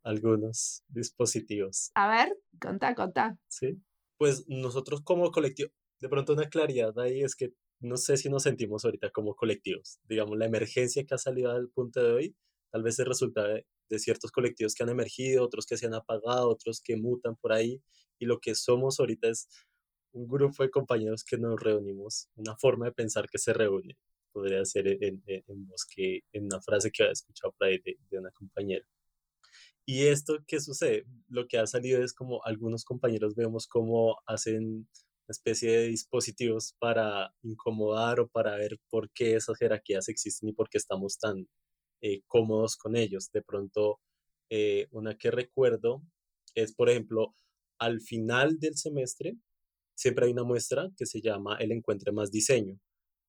Algunos 0.02 0.82
dispositivos. 0.88 1.90
A 1.94 2.08
ver, 2.08 2.36
contá, 2.60 2.94
contá. 2.94 3.38
Sí. 3.48 3.82
Pues 4.18 4.44
nosotros 4.48 5.02
como 5.02 5.30
colectivo, 5.30 5.70
de 6.00 6.08
pronto 6.08 6.32
una 6.32 6.48
claridad 6.48 6.98
ahí 6.98 7.22
es 7.22 7.34
que 7.34 7.50
no 7.80 7.96
sé 7.96 8.16
si 8.16 8.28
nos 8.28 8.44
sentimos 8.44 8.84
ahorita 8.84 9.10
como 9.10 9.34
colectivos. 9.34 9.98
Digamos, 10.08 10.36
la 10.38 10.46
emergencia 10.46 11.04
que 11.04 11.14
ha 11.14 11.18
salido 11.18 11.50
al 11.50 11.68
punto 11.68 12.02
de 12.02 12.12
hoy 12.12 12.36
tal 12.70 12.82
vez 12.82 12.98
es 12.98 13.06
resulta 13.06 13.46
de, 13.46 13.64
ciertos 13.98 14.32
colectivos 14.32 14.74
que 14.74 14.82
han 14.82 14.88
emergido, 14.88 15.44
otros 15.44 15.64
que 15.64 15.76
se 15.76 15.86
han 15.86 15.94
apagado, 15.94 16.48
otros 16.48 16.80
que 16.80 16.96
mutan 16.96 17.36
por 17.36 17.52
ahí. 17.52 17.80
Y 18.18 18.26
lo 18.26 18.40
que 18.40 18.54
somos 18.54 18.98
ahorita 19.00 19.28
es 19.28 19.48
un 20.12 20.26
grupo 20.26 20.62
de 20.62 20.70
compañeros 20.70 21.24
que 21.24 21.38
nos 21.38 21.58
reunimos, 21.60 22.28
una 22.34 22.56
forma 22.56 22.86
de 22.86 22.92
pensar 22.92 23.28
que 23.28 23.38
se 23.38 23.52
reúne, 23.52 23.96
podría 24.32 24.64
ser 24.64 24.88
en, 24.88 25.22
en, 25.26 25.44
en, 25.46 25.68
en 26.32 26.44
una 26.44 26.60
frase 26.60 26.90
que 26.90 27.04
había 27.04 27.12
escuchado 27.12 27.52
por 27.56 27.68
ahí 27.68 27.78
de, 27.78 27.96
de 28.10 28.18
una 28.18 28.30
compañera. 28.32 28.86
Y 29.86 30.06
esto, 30.08 30.38
¿qué 30.48 30.60
sucede? 30.60 31.06
Lo 31.28 31.46
que 31.46 31.58
ha 31.58 31.66
salido 31.66 32.02
es 32.02 32.12
como 32.12 32.44
algunos 32.44 32.84
compañeros 32.84 33.36
vemos 33.36 33.68
cómo 33.68 34.18
hacen 34.26 34.88
especie 35.32 35.70
de 35.70 35.88
dispositivos 35.88 36.74
para 36.78 37.34
incomodar 37.42 38.20
o 38.20 38.28
para 38.28 38.56
ver 38.56 38.78
por 38.88 39.10
qué 39.10 39.36
esas 39.36 39.58
jerarquías 39.58 40.08
existen 40.08 40.48
y 40.50 40.52
por 40.52 40.68
qué 40.68 40.78
estamos 40.78 41.18
tan 41.18 41.48
eh, 42.02 42.22
cómodos 42.26 42.76
con 42.76 42.96
ellos. 42.96 43.30
De 43.32 43.42
pronto, 43.42 44.00
eh, 44.50 44.86
una 44.90 45.16
que 45.16 45.30
recuerdo 45.30 46.02
es, 46.54 46.74
por 46.74 46.90
ejemplo, 46.90 47.34
al 47.78 48.00
final 48.00 48.58
del 48.58 48.76
semestre, 48.76 49.36
siempre 49.94 50.26
hay 50.26 50.32
una 50.32 50.44
muestra 50.44 50.90
que 50.96 51.06
se 51.06 51.20
llama 51.20 51.56
el 51.58 51.72
encuentre 51.72 52.12
más 52.12 52.30
diseño. 52.30 52.78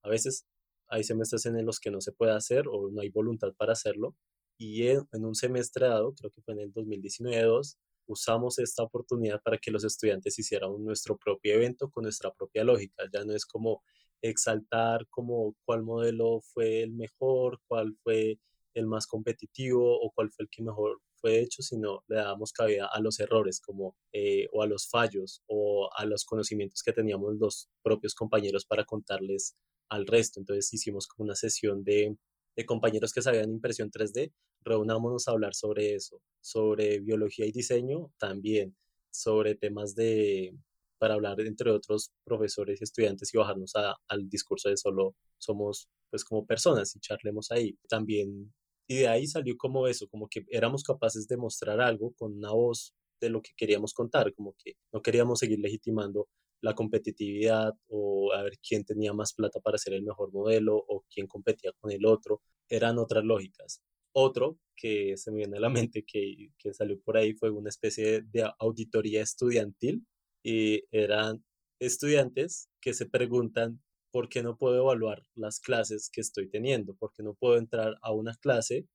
A 0.03 0.09
veces 0.09 0.45
hay 0.89 1.03
semestres 1.03 1.45
en 1.45 1.65
los 1.65 1.79
que 1.79 1.91
no 1.91 2.01
se 2.01 2.11
puede 2.11 2.33
hacer 2.33 2.65
o 2.69 2.89
no 2.91 3.01
hay 3.01 3.09
voluntad 3.09 3.53
para 3.57 3.73
hacerlo. 3.73 4.15
Y 4.57 4.87
en, 4.87 5.05
un 5.13 5.35
semestre 5.35 5.87
dado, 5.87 6.13
creo 6.15 6.31
que 6.31 6.41
fue 6.41 6.53
en 6.55 6.61
el 6.61 6.73
2019-2, 6.73 7.77
usamos 8.07 8.59
esta 8.59 8.83
oportunidad 8.83 9.41
para 9.43 9.57
que 9.57 9.71
los 9.71 9.83
estudiantes 9.83 10.37
hicieran 10.39 10.83
nuestro 10.83 11.17
propio 11.17 11.55
evento 11.55 11.89
con 11.89 12.03
nuestra 12.03 12.31
propia 12.33 12.63
lógica. 12.63 13.03
Ya 13.13 13.23
no 13.23 13.33
es 13.33 13.45
como 13.45 13.83
exaltar 14.21 15.07
como 15.09 15.55
cuál 15.65 15.83
modelo 15.83 16.41
fue 16.41 16.81
el 16.83 16.93
mejor, 16.93 17.59
cuál 17.67 17.95
fue 18.03 18.39
el 18.73 18.87
más 18.87 19.07
competitivo 19.07 19.99
o 19.99 20.11
cuál 20.11 20.31
fue 20.31 20.43
el 20.43 20.49
que 20.49 20.63
mejor 20.63 21.01
fue 21.15 21.39
hecho, 21.39 21.61
sino 21.63 22.03
le 22.07 22.17
damos 22.17 22.51
cabida 22.51 22.87
a 22.91 22.99
los 22.99 23.19
errores 23.19 23.59
como, 23.59 23.95
eh, 24.13 24.47
o 24.51 24.61
a 24.61 24.67
los 24.67 24.87
fallos 24.87 25.41
o 25.47 25.89
a 25.95 26.05
los 26.05 26.25
conocimientos 26.25 26.83
que 26.83 26.93
teníamos 26.93 27.35
los 27.37 27.69
propios 27.83 28.13
compañeros 28.13 28.65
para 28.65 28.85
contarles 28.85 29.55
al 29.89 30.05
resto. 30.05 30.39
Entonces 30.39 30.71
hicimos 30.73 31.07
como 31.07 31.25
una 31.25 31.35
sesión 31.35 31.83
de, 31.83 32.15
de 32.57 32.65
compañeros 32.65 33.13
que 33.13 33.21
sabían 33.21 33.51
impresión 33.51 33.91
3D, 33.91 34.33
reunámonos 34.61 35.27
a 35.27 35.31
hablar 35.31 35.53
sobre 35.53 35.93
eso, 35.93 36.21
sobre 36.41 36.99
biología 36.99 37.45
y 37.45 37.51
diseño 37.51 38.11
también, 38.17 38.75
sobre 39.11 39.55
temas 39.55 39.95
de, 39.95 40.53
para 40.97 41.13
hablar 41.13 41.39
entre 41.41 41.71
otros 41.71 42.11
profesores 42.25 42.81
y 42.81 42.83
estudiantes 42.83 43.33
y 43.33 43.37
bajarnos 43.37 43.75
a, 43.75 43.95
al 44.07 44.27
discurso 44.27 44.69
de 44.69 44.77
solo 44.77 45.15
somos 45.37 45.87
pues 46.09 46.25
como 46.25 46.45
personas 46.45 46.95
y 46.95 46.99
charlemos 46.99 47.51
ahí. 47.51 47.77
También 47.87 48.51
y 48.87 48.97
de 48.97 49.07
ahí 49.07 49.27
salió 49.27 49.55
como 49.57 49.87
eso, 49.87 50.07
como 50.07 50.27
que 50.27 50.45
éramos 50.49 50.83
capaces 50.83 51.27
de 51.27 51.37
mostrar 51.37 51.79
algo 51.81 52.13
con 52.13 52.37
una 52.37 52.51
voz 52.51 52.93
de 53.19 53.29
lo 53.29 53.41
que 53.41 53.51
queríamos 53.55 53.93
contar, 53.93 54.33
como 54.33 54.55
que 54.57 54.73
no 54.93 55.01
queríamos 55.01 55.39
seguir 55.39 55.59
legitimando 55.59 56.27
la 56.61 56.73
competitividad 56.73 57.73
o 57.87 58.33
a 58.33 58.43
ver 58.43 58.57
quién 58.67 58.83
tenía 58.85 59.13
más 59.13 59.33
plata 59.33 59.59
para 59.59 59.77
ser 59.77 59.93
el 59.93 60.03
mejor 60.03 60.31
modelo 60.31 60.75
o 60.75 61.05
quién 61.13 61.27
competía 61.27 61.71
con 61.79 61.91
el 61.91 62.05
otro, 62.05 62.41
eran 62.69 62.97
otras 62.97 63.23
lógicas. 63.23 63.81
Otro 64.13 64.57
que 64.75 65.15
se 65.17 65.31
me 65.31 65.37
viene 65.37 65.57
a 65.57 65.61
la 65.61 65.69
mente 65.91 66.03
que, 66.05 66.49
que 66.57 66.73
salió 66.73 66.99
por 67.01 67.17
ahí 67.17 67.33
fue 67.33 67.49
una 67.51 67.69
especie 67.69 68.21
de 68.21 68.49
auditoría 68.59 69.21
estudiantil 69.21 70.05
y 70.43 70.83
eran 70.91 71.43
estudiantes 71.79 72.69
que 72.81 72.93
se 72.93 73.05
preguntan 73.05 73.81
¿por 74.11 74.29
qué 74.29 74.41
no 74.41 74.57
puedo 74.57 74.77
evaluar 74.77 75.23
las 75.35 75.59
clases 75.59 76.09
que 76.11 76.21
estoy 76.21 76.49
teniendo? 76.49 76.95
¿Por 76.95 77.11
qué 77.13 77.23
no 77.23 77.35
puedo 77.35 77.57
entrar 77.57 77.97
a 78.01 78.11
una 78.13 78.33
clase, 78.35 78.87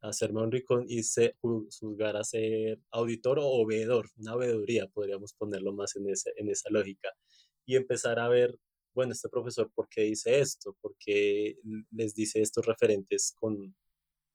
hacerme 0.00 0.42
un 0.42 0.52
ricón 0.52 0.84
y 0.88 1.02
se, 1.02 1.34
juzgar 1.40 2.16
a 2.16 2.24
ser 2.24 2.80
auditor 2.90 3.38
o 3.40 3.66
veedor? 3.66 4.08
Una 4.16 4.36
veeduría, 4.36 4.86
podríamos 4.88 5.32
ponerlo 5.34 5.72
más 5.72 5.96
en, 5.96 6.08
ese, 6.08 6.32
en 6.36 6.50
esa 6.50 6.70
lógica. 6.70 7.10
Y 7.66 7.76
empezar 7.76 8.18
a 8.18 8.28
ver, 8.28 8.58
bueno, 8.94 9.12
este 9.12 9.28
profesor, 9.28 9.70
¿por 9.74 9.88
qué 9.88 10.02
dice 10.02 10.40
esto? 10.40 10.76
¿Por 10.80 10.96
qué 10.98 11.56
les 11.90 12.14
dice 12.14 12.40
estos 12.40 12.66
referentes 12.66 13.32
con, 13.38 13.74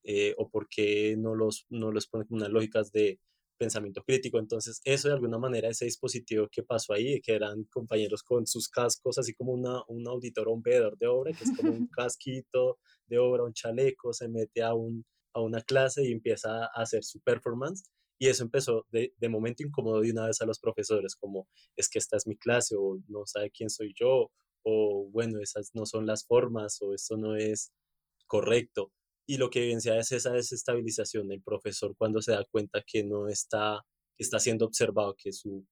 eh, 0.03 0.35
o 0.37 0.49
por 0.49 0.67
qué 0.67 1.15
no 1.17 1.35
los, 1.35 1.65
no 1.69 1.91
los 1.91 2.07
pone 2.07 2.25
con 2.25 2.37
unas 2.37 2.49
lógicas 2.49 2.91
de 2.91 3.19
pensamiento 3.57 4.03
crítico. 4.03 4.39
Entonces, 4.39 4.81
eso 4.83 5.07
de 5.07 5.13
alguna 5.15 5.37
manera, 5.37 5.69
ese 5.69 5.85
dispositivo 5.85 6.47
que 6.51 6.63
pasó 6.63 6.93
ahí, 6.93 7.21
que 7.21 7.33
eran 7.33 7.63
compañeros 7.65 8.23
con 8.23 8.45
sus 8.45 8.67
cascos, 8.67 9.17
así 9.17 9.33
como 9.33 9.53
una, 9.53 9.81
un 9.87 10.07
auditor 10.07 10.47
o 10.47 10.53
un 10.53 10.61
veedor 10.61 10.97
de 10.97 11.07
obra, 11.07 11.31
que 11.33 11.43
es 11.43 11.51
como 11.55 11.71
un 11.71 11.87
casquito 11.91 12.79
de 13.07 13.17
obra, 13.19 13.43
un 13.43 13.53
chaleco, 13.53 14.13
se 14.13 14.27
mete 14.27 14.61
a, 14.61 14.73
un, 14.73 15.05
a 15.33 15.41
una 15.41 15.61
clase 15.61 16.05
y 16.05 16.11
empieza 16.11 16.65
a 16.65 16.81
hacer 16.81 17.03
su 17.03 17.19
performance. 17.21 17.83
Y 18.19 18.27
eso 18.27 18.43
empezó 18.43 18.85
de, 18.91 19.13
de 19.17 19.29
momento 19.29 19.63
incómodo 19.63 20.01
de 20.01 20.11
una 20.11 20.27
vez 20.27 20.41
a 20.41 20.45
los 20.45 20.59
profesores, 20.59 21.15
como 21.15 21.47
es 21.75 21.89
que 21.89 21.99
esta 21.99 22.17
es 22.17 22.27
mi 22.27 22.37
clase 22.37 22.75
o 22.77 22.99
no 23.07 23.25
sabe 23.25 23.51
quién 23.51 23.69
soy 23.69 23.93
yo, 23.99 24.31
o 24.63 25.09
bueno, 25.11 25.39
esas 25.41 25.71
no 25.73 25.85
son 25.85 26.05
las 26.05 26.25
formas 26.25 26.81
o 26.81 26.93
esto 26.93 27.17
no 27.17 27.35
es 27.35 27.73
correcto 28.27 28.91
y 29.25 29.37
lo 29.37 29.49
que 29.49 29.59
evidencia 29.59 29.97
es 29.97 30.11
esa 30.11 30.31
desestabilización 30.31 31.27
del 31.27 31.41
profesor 31.41 31.95
cuando 31.97 32.21
se 32.21 32.33
da 32.33 32.45
cuenta 32.45 32.83
que 32.85 33.03
no 33.03 33.27
está, 33.27 33.81
está 34.17 34.39
siendo 34.39 34.65
observado, 34.65 35.15
que 35.17 35.31
su, 35.31 35.65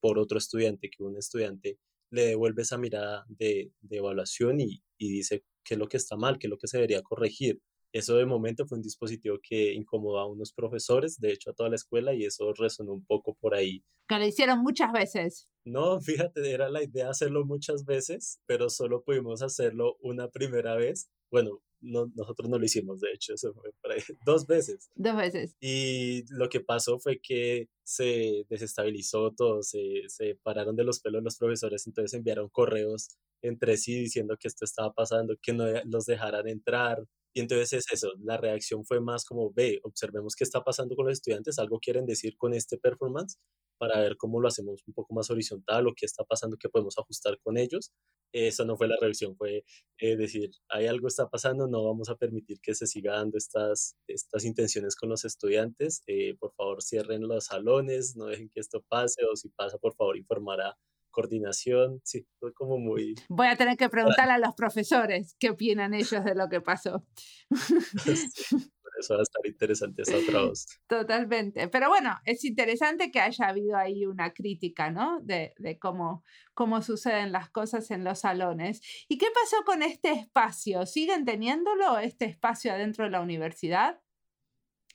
por 0.00 0.18
otro 0.18 0.38
estudiante, 0.38 0.90
que 0.90 1.02
un 1.02 1.16
estudiante 1.16 1.78
le 2.10 2.26
devuelve 2.26 2.62
esa 2.62 2.78
mirada 2.78 3.24
de, 3.28 3.72
de 3.80 3.96
evaluación 3.96 4.60
y, 4.60 4.82
y, 4.98 5.08
dice 5.10 5.44
qué 5.64 5.74
es 5.74 5.78
lo 5.78 5.88
que 5.88 5.96
está 5.96 6.16
mal, 6.16 6.38
qué 6.38 6.46
es 6.46 6.50
lo 6.50 6.58
que 6.58 6.68
se 6.68 6.78
debería 6.78 7.02
corregir. 7.02 7.60
Eso 7.96 8.16
de 8.16 8.26
momento 8.26 8.66
fue 8.66 8.76
un 8.76 8.82
dispositivo 8.82 9.38
que 9.42 9.72
incomodó 9.72 10.18
a 10.18 10.26
unos 10.26 10.52
profesores, 10.52 11.18
de 11.18 11.32
hecho 11.32 11.48
a 11.48 11.54
toda 11.54 11.70
la 11.70 11.76
escuela, 11.76 12.12
y 12.12 12.26
eso 12.26 12.52
resonó 12.52 12.92
un 12.92 13.06
poco 13.06 13.34
por 13.40 13.54
ahí. 13.54 13.82
Que 14.06 14.18
lo 14.18 14.26
hicieron 14.26 14.58
muchas 14.58 14.92
veces. 14.92 15.48
No, 15.64 15.98
fíjate, 16.30 16.52
era 16.52 16.68
la 16.68 16.82
idea 16.82 17.08
hacerlo 17.08 17.46
muchas 17.46 17.86
veces, 17.86 18.38
pero 18.44 18.68
solo 18.68 19.02
pudimos 19.02 19.40
hacerlo 19.40 19.96
una 20.00 20.28
primera 20.28 20.76
vez. 20.76 21.08
Bueno, 21.30 21.62
no, 21.80 22.12
nosotros 22.14 22.50
no 22.50 22.58
lo 22.58 22.66
hicimos, 22.66 23.00
de 23.00 23.12
hecho, 23.14 23.32
eso 23.32 23.54
fue 23.54 23.70
dos 24.26 24.46
veces. 24.46 24.90
Dos 24.94 25.16
veces. 25.16 25.56
Y 25.58 26.24
lo 26.34 26.50
que 26.50 26.60
pasó 26.60 26.98
fue 26.98 27.18
que 27.22 27.70
se 27.82 28.44
desestabilizó 28.50 29.32
todo, 29.32 29.62
se, 29.62 30.02
se 30.08 30.34
pararon 30.42 30.76
de 30.76 30.84
los 30.84 31.00
pelos 31.00 31.22
los 31.22 31.38
profesores, 31.38 31.86
entonces 31.86 32.12
enviaron 32.12 32.50
correos 32.50 33.08
entre 33.40 33.78
sí 33.78 33.94
diciendo 33.94 34.36
que 34.38 34.48
esto 34.48 34.66
estaba 34.66 34.92
pasando, 34.92 35.34
que 35.40 35.54
no 35.54 35.64
los 35.86 36.04
dejaran 36.04 36.46
entrar. 36.46 37.02
Y 37.36 37.40
entonces 37.40 37.74
es 37.74 37.84
eso, 37.92 38.14
la 38.24 38.38
reacción 38.38 38.86
fue 38.86 38.98
más 38.98 39.26
como, 39.26 39.52
ve, 39.52 39.78
observemos 39.82 40.34
qué 40.34 40.42
está 40.42 40.64
pasando 40.64 40.96
con 40.96 41.04
los 41.04 41.12
estudiantes, 41.18 41.58
algo 41.58 41.78
quieren 41.80 42.06
decir 42.06 42.34
con 42.38 42.54
este 42.54 42.78
performance 42.78 43.38
para 43.76 44.00
ver 44.00 44.16
cómo 44.16 44.40
lo 44.40 44.48
hacemos 44.48 44.82
un 44.86 44.94
poco 44.94 45.12
más 45.12 45.28
horizontal 45.28 45.86
o 45.86 45.92
qué 45.94 46.06
está 46.06 46.24
pasando, 46.24 46.56
qué 46.58 46.70
podemos 46.70 46.96
ajustar 46.96 47.38
con 47.40 47.58
ellos. 47.58 47.92
Eso 48.32 48.64
no 48.64 48.78
fue 48.78 48.88
la 48.88 48.96
revisión, 48.98 49.36
fue 49.36 49.64
eh, 49.98 50.16
decir, 50.16 50.50
hay 50.70 50.86
algo 50.86 51.08
está 51.08 51.28
pasando, 51.28 51.68
no 51.68 51.84
vamos 51.84 52.08
a 52.08 52.16
permitir 52.16 52.58
que 52.62 52.74
se 52.74 52.86
siga 52.86 53.16
dando 53.16 53.36
estas, 53.36 53.98
estas 54.06 54.46
intenciones 54.46 54.96
con 54.96 55.10
los 55.10 55.26
estudiantes. 55.26 56.04
Eh, 56.06 56.36
por 56.40 56.54
favor, 56.54 56.82
cierren 56.82 57.28
los 57.28 57.44
salones, 57.44 58.16
no 58.16 58.28
dejen 58.28 58.48
que 58.48 58.60
esto 58.60 58.82
pase 58.88 59.22
o 59.30 59.36
si 59.36 59.50
pasa, 59.50 59.76
por 59.76 59.94
favor, 59.94 60.16
informar 60.16 60.62
a 60.62 60.78
coordinación. 61.16 62.02
Sí, 62.04 62.26
fue 62.38 62.52
como 62.52 62.76
muy... 62.76 63.14
Voy 63.30 63.46
a 63.46 63.56
tener 63.56 63.78
que 63.78 63.88
preguntar 63.88 64.28
a 64.28 64.36
los 64.36 64.54
profesores 64.54 65.34
qué 65.38 65.48
opinan 65.48 65.94
ellos 65.94 66.22
de 66.22 66.34
lo 66.34 66.50
que 66.50 66.60
pasó. 66.60 67.06
eso 68.98 69.14
va 69.14 69.20
a 69.20 69.22
estar 69.22 69.46
interesante 69.46 70.02
esa 70.02 70.18
otra 70.18 70.42
voz. 70.42 70.66
Totalmente. 70.86 71.68
Pero 71.68 71.88
bueno, 71.88 72.14
es 72.26 72.44
interesante 72.44 73.10
que 73.10 73.20
haya 73.20 73.48
habido 73.48 73.78
ahí 73.78 74.04
una 74.04 74.34
crítica, 74.34 74.90
¿no? 74.90 75.20
De, 75.22 75.54
de 75.56 75.78
cómo, 75.78 76.22
cómo 76.52 76.82
suceden 76.82 77.32
las 77.32 77.48
cosas 77.48 77.90
en 77.90 78.04
los 78.04 78.20
salones. 78.20 78.82
¿Y 79.08 79.16
qué 79.16 79.28
pasó 79.32 79.64
con 79.64 79.82
este 79.82 80.12
espacio? 80.12 80.84
¿Siguen 80.84 81.24
teniéndolo, 81.24 81.98
este 81.98 82.26
espacio 82.26 82.72
adentro 82.72 83.06
de 83.06 83.10
la 83.10 83.22
universidad? 83.22 84.02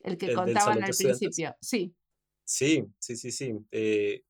El 0.02 0.20
que 0.20 0.36
contaban 0.36 0.84
al 0.84 0.92
principio. 0.92 1.56
Sí. 1.62 1.96
Sí, 2.44 2.86
sí, 3.00 3.16
sí, 3.16 3.32
sí. 3.32 3.54
Eh, 3.72 4.24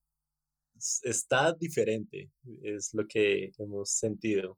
está 1.03 1.53
diferente, 1.53 2.31
es 2.63 2.93
lo 2.93 3.07
que 3.07 3.51
hemos 3.57 3.91
sentido. 3.91 4.57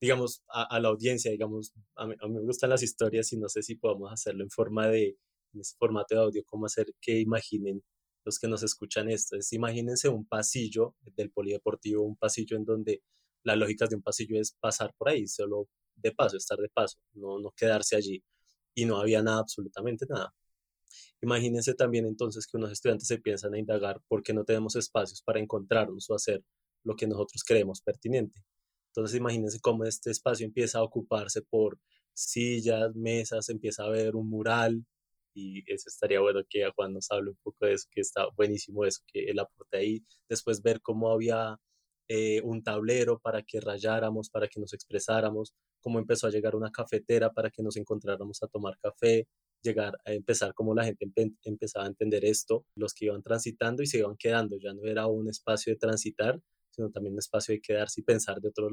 Digamos, 0.00 0.42
a, 0.48 0.78
la 0.80 0.88
audiencia, 0.88 1.30
digamos, 1.30 1.72
a 1.96 2.06
mí, 2.06 2.14
me 2.28 2.40
gustan 2.42 2.70
las 2.70 2.82
historias 2.82 3.32
y 3.32 3.38
no 3.38 3.48
sé 3.48 3.62
si 3.62 3.76
podemos 3.76 4.12
hacerlo 4.12 4.44
en 4.44 4.50
forma 4.50 4.88
de, 4.88 5.16
en 5.54 5.62
formato 5.78 6.18
audio, 6.20 6.42
cómo 6.44 6.66
hacer 6.66 6.86
que 7.00 7.20
imaginen 7.20 7.82
los 8.24 8.38
que 8.38 8.48
nos 8.48 8.62
escuchan 8.62 9.10
esto. 9.10 9.36
Es, 9.36 9.52
imagínense 9.52 10.08
un 10.08 10.26
pasillo 10.26 10.94
del 11.16 11.30
polideportivo, 11.30 12.02
un 12.02 12.16
pasillo 12.16 12.56
en 12.56 12.64
donde 12.64 13.02
la 13.44 13.56
lógica 13.56 13.86
de 13.86 13.96
un 13.96 14.02
pasillo 14.02 14.40
es 14.40 14.56
pasar 14.60 14.94
por 14.96 15.10
ahí, 15.10 15.26
solo 15.26 15.68
de 15.96 16.12
paso, 16.12 16.36
estar 16.36 16.58
de 16.58 16.68
paso, 16.68 16.98
no, 17.14 17.38
no 17.38 17.52
quedarse 17.56 17.96
allí. 17.96 18.22
Y 18.74 18.86
no 18.86 18.98
había 18.98 19.22
nada, 19.22 19.38
absolutamente 19.40 20.06
nada. 20.08 20.34
Imagínense 21.24 21.72
también 21.72 22.04
entonces 22.04 22.46
que 22.46 22.58
unos 22.58 22.70
estudiantes 22.70 23.08
se 23.08 23.18
piensan 23.18 23.54
a 23.54 23.58
indagar 23.58 23.98
por 24.08 24.22
qué 24.22 24.34
no 24.34 24.44
tenemos 24.44 24.76
espacios 24.76 25.22
para 25.22 25.40
encontrarnos 25.40 26.10
o 26.10 26.14
hacer 26.14 26.44
lo 26.84 26.96
que 26.96 27.06
nosotros 27.06 27.42
creemos 27.44 27.80
pertinente. 27.80 28.42
Entonces 28.88 29.16
imagínense 29.18 29.58
cómo 29.60 29.84
este 29.86 30.10
espacio 30.10 30.44
empieza 30.44 30.80
a 30.80 30.82
ocuparse 30.82 31.40
por 31.40 31.78
sillas, 32.12 32.94
mesas, 32.94 33.48
empieza 33.48 33.84
a 33.84 33.88
ver 33.88 34.16
un 34.16 34.28
mural 34.28 34.84
y 35.34 35.62
eso 35.72 35.88
estaría 35.88 36.20
bueno 36.20 36.42
que 36.46 36.70
Juan 36.76 36.92
nos 36.92 37.10
hable 37.10 37.30
un 37.30 37.38
poco 37.42 37.64
de 37.64 37.72
eso, 37.72 37.88
que 37.90 38.02
está 38.02 38.26
buenísimo 38.36 38.84
eso, 38.84 39.00
que 39.10 39.24
él 39.24 39.38
aporte 39.38 39.78
ahí. 39.78 40.04
Después 40.28 40.60
ver 40.62 40.82
cómo 40.82 41.10
había 41.10 41.56
eh, 42.08 42.42
un 42.42 42.62
tablero 42.62 43.18
para 43.18 43.42
que 43.42 43.60
rayáramos, 43.60 44.28
para 44.28 44.46
que 44.46 44.60
nos 44.60 44.74
expresáramos, 44.74 45.54
cómo 45.80 45.98
empezó 45.98 46.26
a 46.26 46.30
llegar 46.30 46.54
una 46.54 46.70
cafetera 46.70 47.32
para 47.32 47.50
que 47.50 47.62
nos 47.62 47.76
encontráramos 47.78 48.42
a 48.42 48.46
tomar 48.48 48.76
café, 48.78 49.26
llegar 49.64 49.98
a 50.04 50.12
empezar 50.12 50.54
como 50.54 50.74
la 50.74 50.84
gente 50.84 51.10
empezaba 51.42 51.86
a 51.86 51.88
entender 51.88 52.24
esto, 52.24 52.66
los 52.76 52.94
que 52.94 53.06
iban 53.06 53.22
transitando 53.22 53.82
y 53.82 53.86
se 53.86 53.98
iban 53.98 54.16
quedando, 54.16 54.56
ya 54.58 54.74
no 54.74 54.84
era 54.84 55.06
un 55.06 55.28
espacio 55.28 55.72
de 55.72 55.78
transitar, 55.78 56.40
sino 56.70 56.90
también 56.90 57.14
un 57.14 57.18
espacio 57.18 57.54
de 57.54 57.60
quedarse 57.60 58.00
y 58.00 58.04
pensar 58.04 58.40
de 58.40 58.48
otro, 58.48 58.68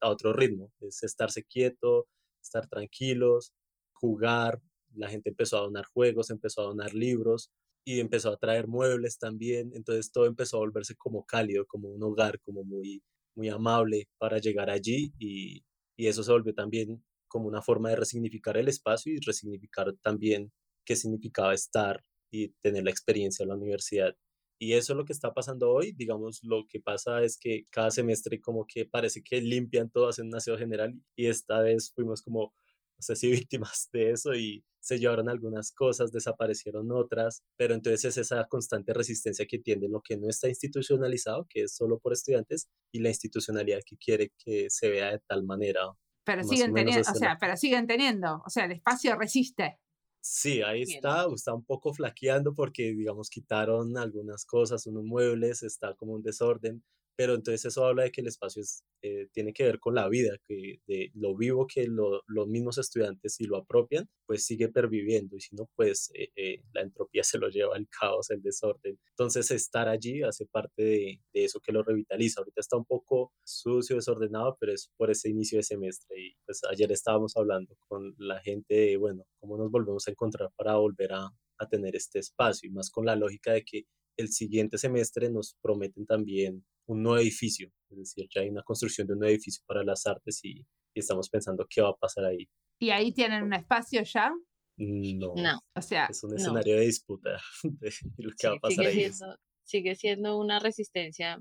a 0.00 0.08
otro 0.08 0.32
ritmo, 0.32 0.72
es 0.80 1.02
estarse 1.02 1.44
quieto, 1.44 2.08
estar 2.42 2.66
tranquilos, 2.68 3.52
jugar, 3.92 4.60
la 4.94 5.08
gente 5.08 5.30
empezó 5.30 5.58
a 5.58 5.62
donar 5.62 5.84
juegos, 5.92 6.30
empezó 6.30 6.62
a 6.62 6.64
donar 6.64 6.94
libros 6.94 7.50
y 7.84 8.00
empezó 8.00 8.30
a 8.30 8.36
traer 8.36 8.66
muebles 8.66 9.18
también, 9.18 9.72
entonces 9.74 10.10
todo 10.10 10.26
empezó 10.26 10.56
a 10.56 10.60
volverse 10.60 10.96
como 10.96 11.24
cálido, 11.26 11.66
como 11.66 11.88
un 11.90 12.02
hogar, 12.02 12.40
como 12.40 12.64
muy, 12.64 13.02
muy 13.34 13.48
amable 13.48 14.08
para 14.18 14.38
llegar 14.38 14.70
allí 14.70 15.12
y, 15.18 15.64
y 15.96 16.06
eso 16.06 16.22
se 16.22 16.32
volvió 16.32 16.54
también 16.54 17.02
como 17.30 17.48
una 17.48 17.62
forma 17.62 17.90
de 17.90 17.96
resignificar 17.96 18.58
el 18.58 18.68
espacio 18.68 19.14
y 19.14 19.20
resignificar 19.20 19.94
también 20.02 20.52
qué 20.84 20.96
significaba 20.96 21.54
estar 21.54 22.04
y 22.30 22.48
tener 22.62 22.84
la 22.84 22.90
experiencia 22.90 23.44
en 23.44 23.50
la 23.50 23.56
universidad. 23.56 24.14
Y 24.58 24.74
eso 24.74 24.92
es 24.92 24.96
lo 24.98 25.04
que 25.06 25.14
está 25.14 25.32
pasando 25.32 25.70
hoy. 25.72 25.92
Digamos, 25.92 26.40
lo 26.44 26.66
que 26.68 26.80
pasa 26.80 27.22
es 27.22 27.38
que 27.38 27.66
cada 27.70 27.90
semestre 27.90 28.40
como 28.40 28.66
que 28.66 28.84
parece 28.84 29.22
que 29.22 29.40
limpian 29.40 29.90
todo, 29.90 30.08
hacen 30.08 30.26
un 30.26 30.34
aseo 30.36 30.58
general 30.58 30.94
y 31.16 31.28
esta 31.28 31.60
vez 31.60 31.92
fuimos 31.94 32.22
como, 32.22 32.52
no 32.98 33.02
sé 33.02 33.16
si 33.16 33.30
víctimas 33.48 33.88
de 33.92 34.10
eso 34.10 34.34
y 34.34 34.64
se 34.80 34.98
llevaron 34.98 35.28
algunas 35.28 35.72
cosas, 35.72 36.12
desaparecieron 36.12 36.90
otras, 36.92 37.42
pero 37.56 37.74
entonces 37.74 38.04
es 38.04 38.16
esa 38.18 38.46
constante 38.48 38.92
resistencia 38.94 39.46
que 39.46 39.58
tiene 39.58 39.88
lo 39.88 40.00
que 40.02 40.16
no 40.16 40.28
está 40.28 40.48
institucionalizado, 40.48 41.46
que 41.48 41.62
es 41.64 41.76
solo 41.76 41.98
por 41.98 42.12
estudiantes, 42.12 42.68
y 42.92 43.00
la 43.00 43.10
institucionalidad 43.10 43.80
que 43.86 43.96
quiere 43.96 44.32
que 44.38 44.70
se 44.70 44.90
vea 44.90 45.12
de 45.12 45.20
tal 45.26 45.44
manera 45.44 45.82
pero 46.30 46.44
siguen 46.44 46.72
teniendo, 46.72 47.10
o 47.10 47.14
sea, 47.14 47.36
pero 47.40 47.56
siguen 47.56 47.86
teniendo, 47.88 48.42
o 48.46 48.50
sea, 48.50 48.66
el 48.66 48.72
espacio 48.72 49.16
resiste. 49.16 49.80
Sí, 50.20 50.62
ahí 50.62 50.82
está, 50.82 51.26
está 51.34 51.52
un 51.52 51.64
poco 51.64 51.92
flaqueando 51.92 52.54
porque, 52.54 52.94
digamos, 52.94 53.28
quitaron 53.30 53.98
algunas 53.98 54.44
cosas, 54.44 54.86
unos 54.86 55.02
muebles, 55.02 55.64
está 55.64 55.94
como 55.94 56.12
un 56.12 56.22
desorden, 56.22 56.84
pero 57.20 57.34
entonces 57.34 57.66
eso 57.66 57.84
habla 57.84 58.04
de 58.04 58.12
que 58.12 58.22
el 58.22 58.28
espacio 58.28 58.62
es, 58.62 58.82
eh, 59.02 59.28
tiene 59.34 59.52
que 59.52 59.64
ver 59.64 59.78
con 59.78 59.94
la 59.94 60.08
vida, 60.08 60.38
que 60.48 60.80
de 60.86 61.10
lo 61.12 61.36
vivo 61.36 61.66
que 61.66 61.86
los 61.86 62.48
mismos 62.48 62.78
estudiantes 62.78 63.34
si 63.34 63.44
lo 63.44 63.58
apropian, 63.58 64.08
pues 64.24 64.46
sigue 64.46 64.70
perviviendo 64.70 65.36
y 65.36 65.40
si 65.42 65.54
no, 65.54 65.68
pues 65.76 66.10
eh, 66.14 66.30
eh, 66.34 66.62
la 66.72 66.80
entropía 66.80 67.22
se 67.24 67.36
lo 67.36 67.50
lleva 67.50 67.76
el 67.76 67.86
caos, 67.90 68.30
el 68.30 68.40
desorden. 68.40 68.98
Entonces 69.10 69.50
estar 69.50 69.86
allí 69.86 70.22
hace 70.22 70.46
parte 70.46 70.82
de, 70.82 71.20
de, 71.34 71.44
eso 71.44 71.60
que 71.60 71.72
lo 71.72 71.82
revitaliza. 71.82 72.40
Ahorita 72.40 72.62
está 72.62 72.78
un 72.78 72.86
poco 72.86 73.34
sucio, 73.44 73.96
desordenado, 73.96 74.56
pero 74.58 74.72
es 74.72 74.90
por 74.96 75.10
ese 75.10 75.28
inicio 75.28 75.58
de 75.58 75.64
semestre 75.64 76.18
y 76.18 76.34
pues 76.46 76.62
ayer 76.70 76.90
estábamos 76.90 77.36
hablando 77.36 77.76
con 77.86 78.14
la 78.16 78.40
gente 78.40 78.72
de, 78.72 78.96
bueno, 78.96 79.26
cómo 79.40 79.58
nos 79.58 79.70
volvemos 79.70 80.08
a 80.08 80.12
encontrar 80.12 80.48
para 80.56 80.76
volver 80.76 81.12
a, 81.12 81.30
a 81.58 81.68
tener 81.68 81.96
este 81.96 82.18
espacio 82.18 82.70
y 82.70 82.72
más 82.72 82.88
con 82.88 83.04
la 83.04 83.14
lógica 83.14 83.52
de 83.52 83.62
que 83.62 83.84
el 84.16 84.28
siguiente 84.28 84.78
semestre 84.78 85.30
nos 85.30 85.56
prometen 85.60 86.06
también 86.06 86.64
un 86.90 87.04
nuevo 87.04 87.18
edificio, 87.18 87.70
es 87.88 87.98
decir, 87.98 88.26
ya 88.34 88.40
hay 88.40 88.48
una 88.48 88.62
construcción 88.62 89.06
de 89.06 89.12
un 89.12 89.20
nuevo 89.20 89.32
edificio 89.32 89.62
para 89.64 89.84
las 89.84 90.06
artes 90.06 90.44
y, 90.44 90.66
estamos 90.92 91.30
pensando 91.30 91.64
qué 91.70 91.80
va 91.80 91.90
a 91.90 91.96
pasar 91.96 92.24
ahí. 92.24 92.48
¿Y 92.80 92.90
ahí 92.90 93.12
tienen 93.12 93.44
un 93.44 93.54
espacio 93.54 94.02
ya? 94.02 94.32
No. 94.76 95.34
no. 95.36 95.60
O 95.74 95.80
sea, 95.80 96.06
es 96.10 96.22
un 96.24 96.34
escenario 96.34 96.74
de 96.74 96.86
disputa 96.86 97.40
de 97.62 97.92
lo 98.18 98.30
que 98.36 98.48
va 98.48 98.54
a 98.54 98.58
pasar 98.58 98.86
sigue 98.86 98.88
ahí. 98.88 99.12
Siendo, 99.12 99.36
sigue 99.62 99.94
siendo 99.94 100.38
una 100.38 100.58
resistencia 100.58 101.40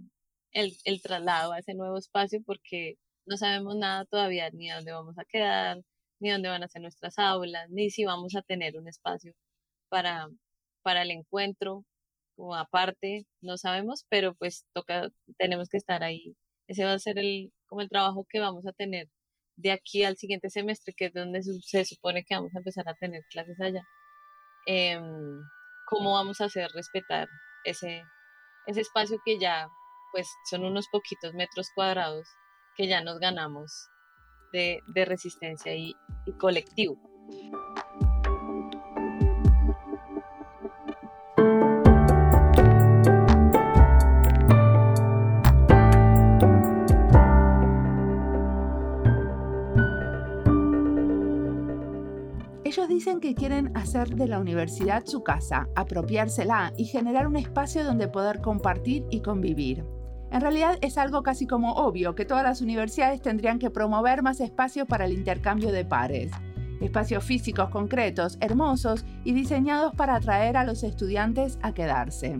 el, 0.52 0.78
el 0.84 1.02
traslado 1.02 1.52
a 1.54 1.60
ese 1.60 1.74
nuevo 1.74 1.98
espacio 1.98 2.42
porque 2.46 2.98
no 3.26 3.38
sabemos 3.38 3.76
nada 3.76 4.06
todavía 4.06 4.52
ni 4.52 4.70
dónde 4.70 4.92
vamos 4.92 5.18
a 5.18 5.26
quedar, 5.26 5.82
ni 6.20 6.30
dónde 6.30 6.50
van 6.50 6.64
a 6.64 6.70
ser 6.70 6.84
nuestras 6.84 7.18
aulas, 7.18 7.70
ni 7.72 7.90
si 7.90 8.06
vamos 8.06 8.36
a 8.36 8.44
tener 8.44 8.78
un 8.78 8.88
espacio 8.88 9.34
para, 9.90 10.30
para 10.84 11.02
el 11.02 11.12
encuentro 11.12 11.86
o 12.40 12.56
aparte, 12.56 13.26
no 13.42 13.58
sabemos, 13.58 14.06
pero 14.10 14.34
pues 14.36 14.66
toca, 14.74 15.10
tenemos 15.38 15.70
que 15.70 15.78
estar 15.78 16.04
ahí. 16.04 16.36
Ese 16.68 16.86
va 16.86 16.94
a 16.94 17.00
ser 17.00 17.20
el, 17.20 17.52
como 17.68 17.82
el 17.82 17.90
trabajo 17.90 18.26
que 18.30 18.40
vamos 18.40 18.66
a 18.66 18.72
tener 18.72 19.10
de 19.58 19.72
aquí 19.72 20.04
al 20.04 20.18
siguiente 20.18 20.50
semestre, 20.50 20.94
que 20.96 21.08
es 21.08 21.14
donde 21.14 21.42
se 21.44 21.86
supone 21.86 22.24
que 22.24 22.36
vamos 22.36 22.56
a 22.56 22.60
empezar 22.60 22.88
a 22.88 22.96
tener 22.96 23.24
clases 23.30 23.60
allá. 23.60 23.86
Em, 24.66 25.42
¿Cómo 25.88 26.14
vamos 26.14 26.40
a 26.40 26.46
hacer 26.46 26.70
respetar 26.74 27.28
ese, 27.66 28.04
ese 28.68 28.82
espacio 28.82 29.20
que 29.26 29.38
ya, 29.40 29.68
pues 30.14 30.30
son 30.50 30.64
unos 30.64 30.88
poquitos 30.90 31.34
metros 31.34 31.70
cuadrados 31.76 32.28
que 32.78 32.88
ya 32.88 33.02
nos 33.02 33.20
ganamos 33.20 33.72
de, 34.54 34.80
de 34.88 35.06
resistencia 35.06 35.76
y 35.76 35.96
colectivo? 36.40 36.98
Dicen 52.90 53.20
que 53.20 53.36
quieren 53.36 53.72
hacer 53.78 54.16
de 54.16 54.28
la 54.28 54.40
universidad 54.40 55.06
su 55.06 55.24
casa, 55.24 55.70
apropiársela 55.76 56.74
y 56.76 56.86
generar 56.86 57.28
un 57.28 57.38
espacio 57.38 57.86
donde 57.86 58.08
poder 58.08 58.42
compartir 58.42 59.06
y 59.12 59.22
convivir. 59.22 59.86
En 60.32 60.42
realidad 60.42 60.78
es 60.82 60.98
algo 60.98 61.24
casi 61.24 61.48
como 61.48 61.74
obvio 61.74 62.16
que 62.16 62.26
todas 62.26 62.44
las 62.44 62.62
universidades 62.62 63.22
tendrían 63.22 63.60
que 63.60 63.70
promover 63.70 64.24
más 64.24 64.42
espacio 64.42 64.86
para 64.86 65.06
el 65.06 65.14
intercambio 65.14 65.72
de 65.72 65.86
pares. 65.86 66.32
Espacios 66.82 67.24
físicos 67.24 67.70
concretos, 67.70 68.38
hermosos 68.42 69.06
y 69.24 69.34
diseñados 69.34 69.94
para 69.96 70.16
atraer 70.16 70.58
a 70.58 70.64
los 70.64 70.84
estudiantes 70.84 71.60
a 71.62 71.74
quedarse. 71.74 72.40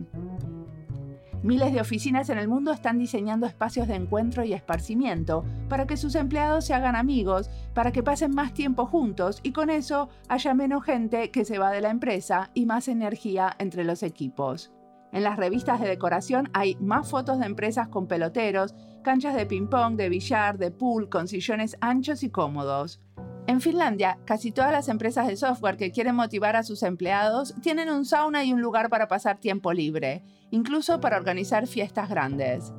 Miles 1.42 1.72
de 1.72 1.80
oficinas 1.80 2.30
en 2.30 2.38
el 2.38 2.50
mundo 2.50 2.74
están 2.74 3.00
diseñando 3.00 3.46
espacios 3.46 3.88
de 3.88 3.96
encuentro 3.96 4.44
y 4.44 4.52
esparcimiento 4.52 5.46
para 5.70 5.88
que 5.88 5.96
sus 5.96 6.16
empleados 6.16 6.66
se 6.66 6.74
hagan 6.74 6.98
amigos, 6.98 7.50
para 7.74 7.94
que 7.94 8.04
pasen 8.04 8.36
más 8.36 8.54
tiempo 8.54 8.86
juntos 8.86 9.40
y 9.42 9.54
con 9.54 9.70
eso 9.70 10.10
haya 10.28 10.54
menos 10.54 10.84
gente 10.84 11.32
que 11.32 11.46
se 11.46 11.58
va 11.58 11.72
de 11.72 11.80
la 11.80 11.92
empresa 11.92 12.52
y 12.54 12.66
más 12.66 12.90
energía 12.90 13.56
entre 13.58 13.86
los 13.86 14.04
equipos. 14.04 14.74
En 15.14 15.24
las 15.24 15.38
revistas 15.38 15.80
de 15.80 15.88
decoración 15.88 16.50
hay 16.54 16.76
más 16.76 17.10
fotos 17.10 17.40
de 17.40 17.46
empresas 17.46 17.88
con 17.88 18.08
peloteros, 18.08 18.76
canchas 19.02 19.34
de 19.34 19.46
ping-pong, 19.46 19.96
de 19.96 20.10
billar, 20.10 20.58
de 20.58 20.72
pool, 20.72 21.10
con 21.10 21.30
sillones 21.30 21.78
anchos 21.80 22.22
y 22.22 22.30
cómodos. 22.30 23.02
En 23.50 23.62
Finlandia, 23.62 24.20
casi 24.26 24.52
todas 24.52 24.72
las 24.72 24.90
empresas 24.90 25.26
de 25.26 25.36
software 25.36 25.76
que 25.76 25.90
quieren 25.90 26.14
motivar 26.14 26.56
a 26.56 26.62
sus 26.62 26.84
empleados 26.84 27.56
tienen 27.64 27.90
un 27.90 28.06
sauna 28.06 28.44
y 28.44 28.54
un 28.54 28.62
lugar 28.62 28.90
para 28.90 29.08
pasar 29.08 29.40
tiempo 29.40 29.74
libre, 29.74 30.22
incluso 30.52 31.02
para 31.02 31.18
organizar 31.18 31.66
fiestas 31.66 32.10
grandes. 32.10 32.72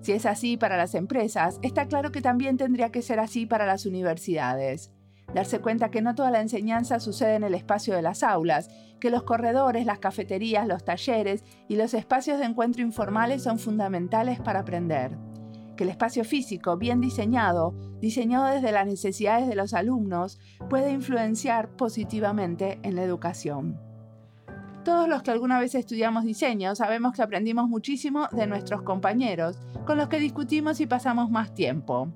Si 0.00 0.12
es 0.12 0.24
así 0.24 0.56
para 0.56 0.78
las 0.78 0.94
empresas, 0.94 1.58
está 1.60 1.88
claro 1.88 2.10
que 2.10 2.22
también 2.22 2.56
tendría 2.56 2.90
que 2.90 3.02
ser 3.02 3.20
así 3.20 3.44
para 3.44 3.66
las 3.66 3.84
universidades. 3.84 4.90
darse 5.34 5.58
cuenta 5.58 5.90
que 5.90 6.00
no 6.00 6.14
toda 6.14 6.30
la 6.30 6.40
enseñanza 6.40 7.00
sucede 7.00 7.34
en 7.34 7.44
el 7.44 7.52
espacio 7.52 7.94
de 7.94 8.00
las 8.00 8.22
aulas, 8.22 8.70
que 9.00 9.10
los 9.10 9.24
corredores, 9.24 9.84
las 9.84 9.98
cafeterías, 9.98 10.66
los 10.66 10.86
talleres 10.86 11.44
y 11.68 11.76
los 11.76 11.92
espacios 11.92 12.38
de 12.38 12.46
encuentro 12.46 12.80
informales 12.80 13.42
son 13.42 13.58
fundamentales 13.58 14.40
para 14.40 14.60
aprender, 14.60 15.18
que 15.76 15.84
el 15.84 15.90
espacio 15.90 16.24
físico 16.24 16.76
bien 16.76 17.00
diseñado, 17.00 17.74
diseñado 18.00 18.46
desde 18.46 18.72
las 18.72 18.86
necesidades 18.86 19.48
de 19.48 19.54
los 19.54 19.74
alumnos, 19.74 20.38
puede 20.68 20.92
influenciar 20.92 21.70
positivamente 21.76 22.78
en 22.82 22.96
la 22.96 23.02
educación. 23.02 23.78
Todos 24.84 25.08
los 25.08 25.22
que 25.22 25.30
alguna 25.30 25.58
vez 25.58 25.74
estudiamos 25.74 26.24
diseño 26.24 26.74
sabemos 26.74 27.14
que 27.14 27.22
aprendimos 27.22 27.68
muchísimo 27.68 28.28
de 28.32 28.46
nuestros 28.46 28.82
compañeros, 28.82 29.58
con 29.86 29.96
los 29.96 30.08
que 30.08 30.18
discutimos 30.18 30.78
y 30.80 30.86
pasamos 30.86 31.30
más 31.30 31.54
tiempo. 31.54 32.12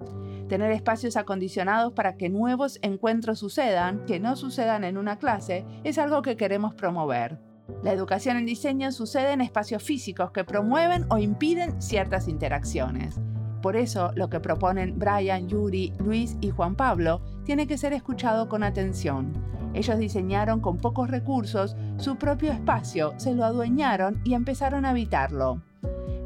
Tener 0.48 0.72
espacios 0.72 1.16
acondicionados 1.16 1.94
para 1.94 2.16
que 2.16 2.28
nuevos 2.28 2.78
encuentros 2.82 3.38
sucedan, 3.38 4.04
que 4.06 4.20
no 4.20 4.36
sucedan 4.36 4.84
en 4.84 4.98
una 4.98 5.18
clase, 5.18 5.64
es 5.82 5.96
algo 5.96 6.20
que 6.20 6.36
queremos 6.36 6.74
promover. 6.74 7.38
La 7.82 7.92
educación 7.92 8.36
en 8.36 8.46
diseño 8.46 8.92
sucede 8.92 9.32
en 9.32 9.40
espacios 9.40 9.82
físicos 9.82 10.30
que 10.30 10.44
promueven 10.44 11.06
o 11.10 11.18
impiden 11.18 11.80
ciertas 11.80 12.28
interacciones. 12.28 13.20
Por 13.62 13.76
eso, 13.76 14.12
lo 14.14 14.28
que 14.28 14.40
proponen 14.40 14.98
Brian, 14.98 15.48
Yuri, 15.48 15.92
Luis 15.98 16.36
y 16.40 16.50
Juan 16.50 16.76
Pablo 16.76 17.20
tiene 17.44 17.66
que 17.66 17.78
ser 17.78 17.92
escuchado 17.92 18.48
con 18.48 18.62
atención. 18.62 19.32
Ellos 19.74 19.98
diseñaron 19.98 20.60
con 20.60 20.78
pocos 20.78 21.10
recursos 21.10 21.76
su 21.98 22.16
propio 22.16 22.52
espacio, 22.52 23.14
se 23.16 23.34
lo 23.34 23.44
adueñaron 23.44 24.20
y 24.24 24.34
empezaron 24.34 24.84
a 24.84 24.90
habitarlo. 24.90 25.62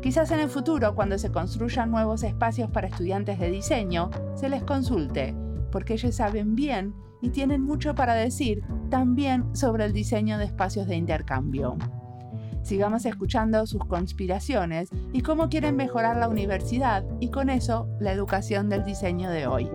Quizás 0.03 0.31
en 0.33 0.41
el 0.41 0.49
futuro, 0.49 0.95
cuando 0.95 1.17
se 1.17 1.31
construyan 1.31 1.91
nuevos 1.91 2.23
espacios 2.23 2.71
para 2.71 2.89
estudiantes 2.89 3.39
de 3.39 3.51
diseño, 3.51 4.11
se 4.35 4.49
les 4.49 4.63
consulte, 4.65 5.35
porque 5.71 5.95
ellos 5.95 6.15
saben 6.15 6.55
bien 6.55 6.95
y 7.21 7.31
tienen 7.31 7.63
mucho 7.63 7.95
para 7.95 8.15
decir 8.15 8.63
también 8.91 9.55
sobre 9.55 9.85
el 9.85 9.93
diseño 9.93 10.39
de 10.39 10.45
espacios 10.45 10.89
de 10.89 10.97
intercambio. 10.97 11.79
Sigamos 12.63 13.05
escuchando 13.07 13.67
sus 13.67 13.85
conspiraciones 13.85 14.89
y 15.13 15.23
cómo 15.23 15.49
quieren 15.49 15.77
mejorar 15.77 16.17
la 16.17 16.29
universidad 16.29 17.05
y 17.21 17.31
con 17.31 17.51
eso 17.51 17.89
la 18.01 18.13
educación 18.13 18.69
del 18.69 18.85
diseño 18.85 19.31
de 19.31 19.47
hoy. 19.47 19.69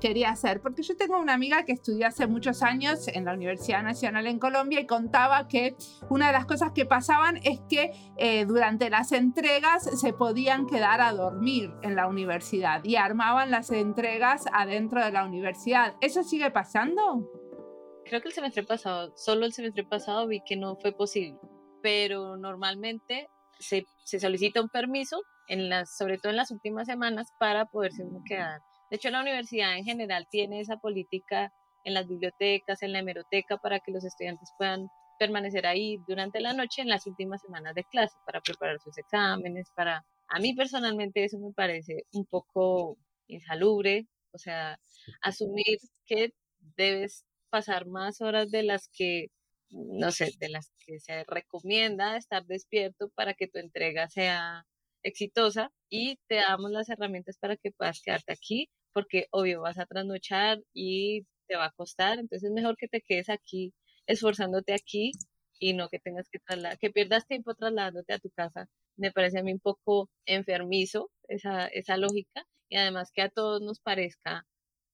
Quería 0.00 0.30
hacer, 0.30 0.60
porque 0.60 0.82
yo 0.82 0.96
tengo 0.96 1.18
una 1.18 1.34
amiga 1.34 1.64
que 1.64 1.72
estudió 1.72 2.06
hace 2.06 2.26
muchos 2.26 2.62
años 2.62 3.08
en 3.08 3.24
la 3.24 3.34
Universidad 3.34 3.82
Nacional 3.82 4.26
en 4.26 4.38
Colombia 4.38 4.80
y 4.80 4.86
contaba 4.86 5.48
que 5.48 5.76
una 6.08 6.28
de 6.28 6.32
las 6.32 6.46
cosas 6.46 6.72
que 6.72 6.86
pasaban 6.86 7.38
es 7.44 7.60
que 7.68 7.92
eh, 8.16 8.44
durante 8.46 8.90
las 8.90 9.12
entregas 9.12 9.84
se 9.98 10.12
podían 10.12 10.66
quedar 10.66 11.00
a 11.00 11.12
dormir 11.12 11.72
en 11.82 11.96
la 11.96 12.06
universidad 12.06 12.84
y 12.84 12.96
armaban 12.96 13.50
las 13.50 13.70
entregas 13.70 14.44
adentro 14.52 15.04
de 15.04 15.12
la 15.12 15.24
universidad. 15.24 15.94
¿Eso 16.00 16.22
sigue 16.22 16.50
pasando? 16.50 17.30
Creo 18.04 18.20
que 18.20 18.28
el 18.28 18.34
semestre 18.34 18.62
pasado, 18.62 19.12
solo 19.16 19.46
el 19.46 19.52
semestre 19.52 19.84
pasado 19.84 20.26
vi 20.28 20.40
que 20.46 20.56
no 20.56 20.76
fue 20.76 20.92
posible, 20.92 21.38
pero 21.82 22.36
normalmente 22.36 23.28
se, 23.58 23.86
se 24.04 24.20
solicita 24.20 24.60
un 24.60 24.68
permiso 24.68 25.22
en 25.48 25.68
las, 25.68 25.96
sobre 25.96 26.18
todo 26.18 26.30
en 26.30 26.36
las 26.36 26.50
últimas 26.50 26.86
semanas, 26.86 27.32
para 27.38 27.66
poderse 27.66 28.04
quedar 28.24 28.60
de 28.90 28.96
hecho, 28.96 29.10
la 29.10 29.20
universidad 29.20 29.76
en 29.76 29.84
general 29.84 30.26
tiene 30.30 30.60
esa 30.60 30.76
política 30.76 31.52
en 31.84 31.94
las 31.94 32.08
bibliotecas, 32.08 32.82
en 32.82 32.92
la 32.92 33.00
hemeroteca, 33.00 33.58
para 33.58 33.80
que 33.80 33.92
los 33.92 34.04
estudiantes 34.04 34.50
puedan 34.58 34.88
permanecer 35.18 35.66
ahí 35.66 35.98
durante 36.06 36.40
la 36.40 36.52
noche 36.52 36.82
en 36.82 36.88
las 36.88 37.06
últimas 37.06 37.40
semanas 37.40 37.74
de 37.74 37.84
clase 37.84 38.16
para 38.26 38.40
preparar 38.40 38.80
sus 38.80 38.96
exámenes, 38.98 39.70
para... 39.74 40.04
A 40.28 40.40
mí 40.40 40.54
personalmente 40.54 41.24
eso 41.24 41.38
me 41.38 41.52
parece 41.52 42.02
un 42.12 42.26
poco 42.26 42.98
insalubre, 43.28 44.06
o 44.32 44.38
sea, 44.38 44.78
asumir 45.22 45.78
que 46.04 46.32
debes 46.76 47.24
pasar 47.50 47.86
más 47.86 48.20
horas 48.20 48.50
de 48.50 48.64
las 48.64 48.88
que, 48.92 49.28
no 49.70 50.10
sé, 50.10 50.32
de 50.38 50.48
las 50.48 50.72
que 50.84 50.98
se 51.00 51.24
recomienda 51.24 52.16
estar 52.16 52.44
despierto 52.44 53.08
para 53.14 53.34
que 53.34 53.48
tu 53.48 53.58
entrega 53.58 54.08
sea 54.08 54.66
exitosa 55.02 55.70
y 55.88 56.18
te 56.28 56.36
damos 56.36 56.70
las 56.70 56.88
herramientas 56.88 57.38
para 57.38 57.56
que 57.56 57.72
puedas 57.72 58.00
quedarte 58.02 58.32
aquí, 58.32 58.68
porque 58.92 59.26
obvio 59.30 59.62
vas 59.62 59.78
a 59.78 59.86
trasnochar 59.86 60.60
y 60.74 61.26
te 61.46 61.56
va 61.56 61.66
a 61.66 61.72
costar, 61.72 62.18
entonces 62.18 62.48
es 62.48 62.54
mejor 62.54 62.76
que 62.76 62.88
te 62.88 63.00
quedes 63.00 63.28
aquí 63.28 63.72
esforzándote 64.06 64.74
aquí 64.74 65.12
y 65.58 65.74
no 65.74 65.88
que 65.88 65.98
tengas 65.98 66.28
que 66.28 66.38
trasladar, 66.38 66.78
que 66.78 66.90
pierdas 66.90 67.26
tiempo 67.26 67.54
trasladándote 67.54 68.12
a 68.12 68.18
tu 68.18 68.30
casa. 68.30 68.68
Me 68.96 69.12
parece 69.12 69.38
a 69.38 69.42
mí 69.42 69.52
un 69.52 69.60
poco 69.60 70.10
enfermizo 70.26 71.10
esa, 71.28 71.66
esa 71.68 71.96
lógica 71.96 72.46
y 72.68 72.76
además 72.76 73.10
que 73.12 73.22
a 73.22 73.28
todos 73.28 73.62
nos 73.62 73.80
parezca 73.80 74.46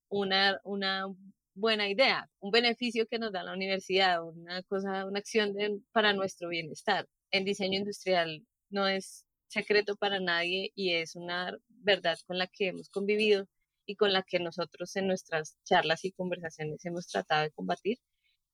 una, 0.09 0.61
una 0.65 1.07
buena 1.55 1.89
idea, 1.89 2.29
un 2.41 2.51
beneficio 2.51 3.07
que 3.07 3.19
nos 3.19 3.33
da 3.33 3.43
la 3.43 3.55
universidad, 3.55 4.23
una 4.23 4.63
cosa, 4.65 5.07
una 5.07 5.19
acción 5.21 5.55
para 5.93 6.13
nuestro 6.13 6.49
bienestar. 6.49 7.07
En 7.31 7.45
diseño 7.45 7.79
industrial 7.79 8.45
no 8.71 8.89
es 8.89 9.25
secreto 9.53 9.97
para 9.97 10.19
nadie 10.19 10.73
y 10.75 10.95
es 10.95 11.15
una 11.15 11.57
verdad 11.69 12.19
con 12.27 12.39
la 12.39 12.47
que 12.47 12.69
hemos 12.69 12.89
convivido 12.89 13.47
y 13.85 13.97
con 13.97 14.13
la 14.13 14.23
que 14.23 14.39
nosotros 14.39 14.97
en 14.97 15.07
nuestras 15.07 15.57
charlas 15.65 16.05
y 16.05 16.13
conversaciones 16.13 16.85
hemos 16.85 17.07
tratado 17.07 17.43
de 17.43 17.51
combatir. 17.51 17.99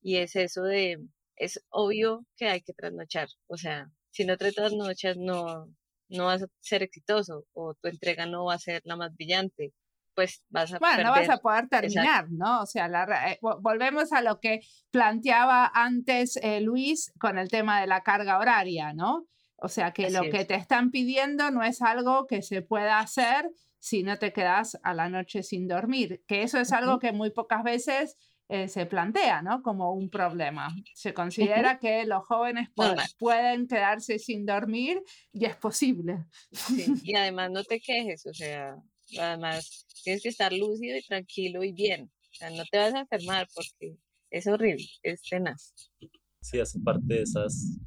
Y 0.03 0.17
es 0.17 0.35
eso 0.37 0.63
de, 0.63 0.99
es 1.37 1.65
obvio 1.69 2.27
que 2.37 2.49
hay 2.49 2.63
que 2.63 2.73
trasnochar. 2.73 3.29
O 3.47 3.57
sea, 3.57 3.91
si 4.11 4.25
no 4.25 4.37
te 4.37 4.53
trasnochas 4.53 5.17
no, 5.17 5.69
no 6.09 6.25
vas 6.25 6.43
a 6.43 6.47
ser 6.61 6.83
exitoso 6.83 7.47
o 7.53 7.75
tu 7.75 7.89
entrega 7.89 8.27
no 8.27 8.47
va 8.47 8.55
a 8.55 8.59
ser 8.59 8.83
la 8.85 8.97
más 8.97 9.15
brillante. 9.15 9.73
Pues 10.15 10.43
vas 10.49 10.73
a 10.73 10.81
bueno, 10.81 11.05
no 11.05 11.11
vas 11.13 11.29
a 11.29 11.39
poder 11.39 11.69
terminar, 11.69 12.27
¿no? 12.29 12.63
O 12.63 12.67
sea, 12.67 12.89
la, 12.89 13.05
eh, 13.31 13.39
volvemos 13.41 14.13
a 14.13 14.21
lo 14.21 14.41
que 14.41 14.63
planteaba 14.91 15.71
antes 15.73 16.37
eh, 16.43 16.61
Luis 16.61 17.13
con 17.21 17.39
el 17.39 17.49
tema 17.49 17.81
de 17.81 17.87
la 17.87 18.03
carga 18.03 18.41
horaria, 18.41 18.93
¿no? 18.95 19.29
O 19.61 19.69
sea 19.69 19.93
que 19.93 20.11
lo 20.11 20.23
que 20.23 20.45
te 20.45 20.55
están 20.55 20.91
pidiendo 20.91 21.51
no 21.51 21.63
es 21.63 21.83
algo 21.83 22.27
que 22.27 22.43
se 22.43 22.63
pueda 22.63 23.01
hacer 23.01 23.51
si 23.81 24.03
no 24.03 24.19
te 24.19 24.33
quedas 24.33 24.79
a 24.83 24.95
la 24.95 25.09
noche 25.09 25.43
sin 25.43 25.67
dormir, 25.69 26.23
que 26.27 26.43
eso 26.43 26.59
es 26.59 26.73
algo 26.73 26.99
que 26.99 27.13
muy 27.13 27.31
pocas 27.31 27.63
veces 27.63 28.17
eh, 28.49 28.69
se 28.69 28.87
plantea, 28.87 29.43
¿no? 29.43 29.63
Como 29.63 29.93
un 29.93 30.09
problema. 30.09 30.75
Se 30.95 31.13
considera 31.13 31.79
que 31.79 32.07
los 32.07 32.25
jóvenes 32.25 32.71
pueden 33.19 33.67
quedarse 33.67 34.19
sin 34.19 34.47
dormir 34.47 35.03
y 35.33 35.45
es 35.45 35.57
posible. 35.57 36.25
Y 37.03 37.15
además 37.15 37.51
no 37.51 37.63
te 37.63 37.81
quejes, 37.81 38.27
o 38.27 38.33
sea, 38.33 38.77
además 39.19 39.87
tienes 40.03 40.23
que 40.23 40.31
estar 40.31 40.53
lúcido 40.53 40.97
y 40.97 41.03
tranquilo 41.03 41.63
y 41.63 41.73
bien. 41.73 42.05
O 42.05 42.35
sea, 42.35 42.51
no 42.51 42.65
te 42.71 42.79
vas 42.79 42.95
a 42.95 43.01
enfermar 43.01 43.49
porque 43.55 43.99
es 44.31 44.47
horrible, 44.47 44.87
es 45.03 45.23
tenaz. 45.23 45.75
Sí, 46.41 46.59
hace 46.59 46.79
parte 46.81 47.15
de 47.15 47.23
esas 47.23 47.79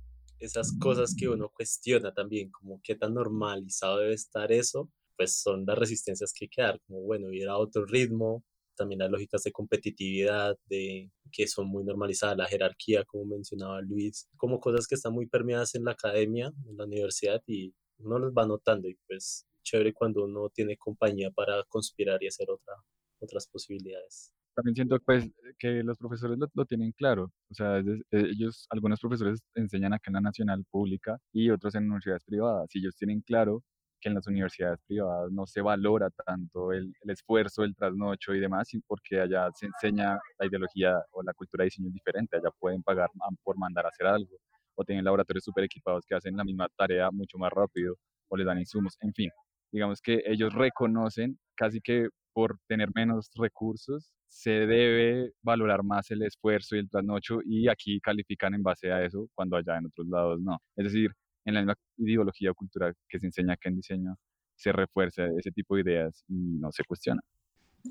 esas 0.41 0.77
cosas 0.79 1.15
que 1.17 1.29
uno 1.29 1.49
cuestiona 1.49 2.13
también, 2.13 2.49
como 2.51 2.81
qué 2.83 2.95
tan 2.95 3.13
normalizado 3.13 3.99
debe 3.99 4.13
estar 4.13 4.51
eso, 4.51 4.89
pues 5.15 5.39
son 5.39 5.65
las 5.65 5.77
resistencias 5.77 6.33
que 6.33 6.45
hay 6.45 6.49
que 6.49 6.61
dar, 6.63 6.81
como 6.87 7.01
bueno, 7.01 7.31
ir 7.31 7.47
a 7.47 7.57
otro 7.57 7.85
ritmo, 7.85 8.43
también 8.75 8.99
las 8.99 9.11
lógicas 9.11 9.43
de 9.43 9.51
competitividad, 9.51 10.57
de 10.65 11.11
que 11.31 11.47
son 11.47 11.67
muy 11.67 11.83
normalizadas, 11.83 12.37
la 12.37 12.47
jerarquía, 12.47 13.05
como 13.05 13.25
mencionaba 13.25 13.81
Luis, 13.81 14.29
como 14.35 14.59
cosas 14.59 14.87
que 14.87 14.95
están 14.95 15.13
muy 15.13 15.27
permeadas 15.27 15.75
en 15.75 15.85
la 15.85 15.91
academia, 15.91 16.51
en 16.67 16.77
la 16.77 16.85
universidad, 16.85 17.41
y 17.45 17.73
uno 17.99 18.17
los 18.17 18.33
va 18.33 18.47
notando, 18.47 18.89
y 18.89 18.97
pues 19.07 19.45
chévere 19.63 19.93
cuando 19.93 20.23
uno 20.23 20.49
tiene 20.49 20.75
compañía 20.77 21.29
para 21.29 21.63
conspirar 21.65 22.23
y 22.23 22.27
hacer 22.27 22.49
otra, 22.49 22.73
otras 23.19 23.47
posibilidades 23.47 24.33
también 24.55 24.75
siento 24.75 24.99
pues 25.05 25.29
que 25.59 25.83
los 25.83 25.97
profesores 25.97 26.37
lo, 26.53 26.65
tienen 26.65 26.91
claro, 26.93 27.31
o 27.49 27.53
sea, 27.53 27.79
eh, 27.79 28.01
ellos, 28.11 28.67
algunos 28.69 28.99
profesores 28.99 29.39
enseñan 29.55 29.93
acá 29.93 30.05
en 30.07 30.15
la 30.15 30.21
nacional 30.21 30.63
pública 30.69 31.17
y 31.31 31.49
otros 31.49 31.75
en 31.75 31.85
universidades 31.85 32.23
privadas, 32.25 32.69
y 32.73 32.79
ellos 32.79 32.95
tienen 32.95 33.21
claro 33.21 33.63
que 34.01 34.09
en 34.09 34.15
las 34.15 34.27
universidades 34.27 34.79
privadas 34.87 35.31
no 35.31 35.45
se 35.45 35.61
valora 35.61 36.09
tanto 36.25 36.73
el, 36.73 36.91
esfuerzo, 37.03 37.63
el 37.63 37.75
trasnocho 37.75 38.33
y 38.33 38.39
demás, 38.39 38.69
porque 38.87 39.21
allá 39.21 39.49
se 39.53 39.67
enseña 39.67 40.17
la 40.39 40.47
ideología 40.47 40.97
o 41.11 41.21
la 41.23 41.33
cultura 41.33 41.63
de 41.63 41.67
diseño 41.67 41.89
diferente, 41.91 42.37
allá 42.37 42.49
pueden 42.59 42.81
pagar 42.83 43.09
por 43.43 43.57
mandar 43.57 43.85
a 43.85 43.89
hacer 43.89 44.07
algo, 44.07 44.37
o 44.75 44.83
tienen 44.83 45.05
laboratorios 45.05 45.43
súper 45.43 45.65
equipados 45.65 46.05
que 46.07 46.15
hacen 46.15 46.35
la 46.35 46.43
misma 46.43 46.67
tarea 46.75 47.11
mucho 47.11 47.37
más 47.37 47.51
rápido, 47.51 47.95
o 48.29 48.37
les 48.37 48.47
dan 48.47 48.59
insumos, 48.59 48.97
en 49.01 49.13
fin, 49.13 49.29
digamos 49.71 50.01
que 50.01 50.21
ellos 50.25 50.53
reconocen 50.53 51.37
casi 51.55 51.79
que 51.81 52.09
por 52.33 52.59
tener 52.67 52.89
menos 52.95 53.29
recursos, 53.35 54.11
se 54.27 54.51
debe 54.51 55.31
valorar 55.41 55.83
más 55.83 56.09
el 56.11 56.23
esfuerzo 56.23 56.75
y 56.75 56.79
el 56.79 56.89
trasnocho 56.89 57.39
y 57.45 57.67
aquí 57.67 57.99
califican 57.99 58.53
en 58.53 58.63
base 58.63 58.91
a 58.91 59.03
eso 59.05 59.27
cuando 59.35 59.57
allá 59.57 59.77
en 59.77 59.87
otros 59.87 60.07
lados 60.07 60.39
no. 60.41 60.57
Es 60.75 60.85
decir, 60.85 61.11
en 61.45 61.53
la 61.55 61.61
misma 61.61 61.75
ideología 61.97 62.53
cultural 62.53 62.93
que 63.09 63.19
se 63.19 63.27
enseña 63.27 63.53
acá 63.53 63.69
en 63.69 63.75
diseño, 63.77 64.15
se 64.55 64.71
refuerza 64.71 65.25
ese 65.37 65.51
tipo 65.51 65.75
de 65.75 65.81
ideas 65.81 66.23
y 66.27 66.35
no 66.59 66.71
se 66.71 66.83
cuestiona. 66.83 67.21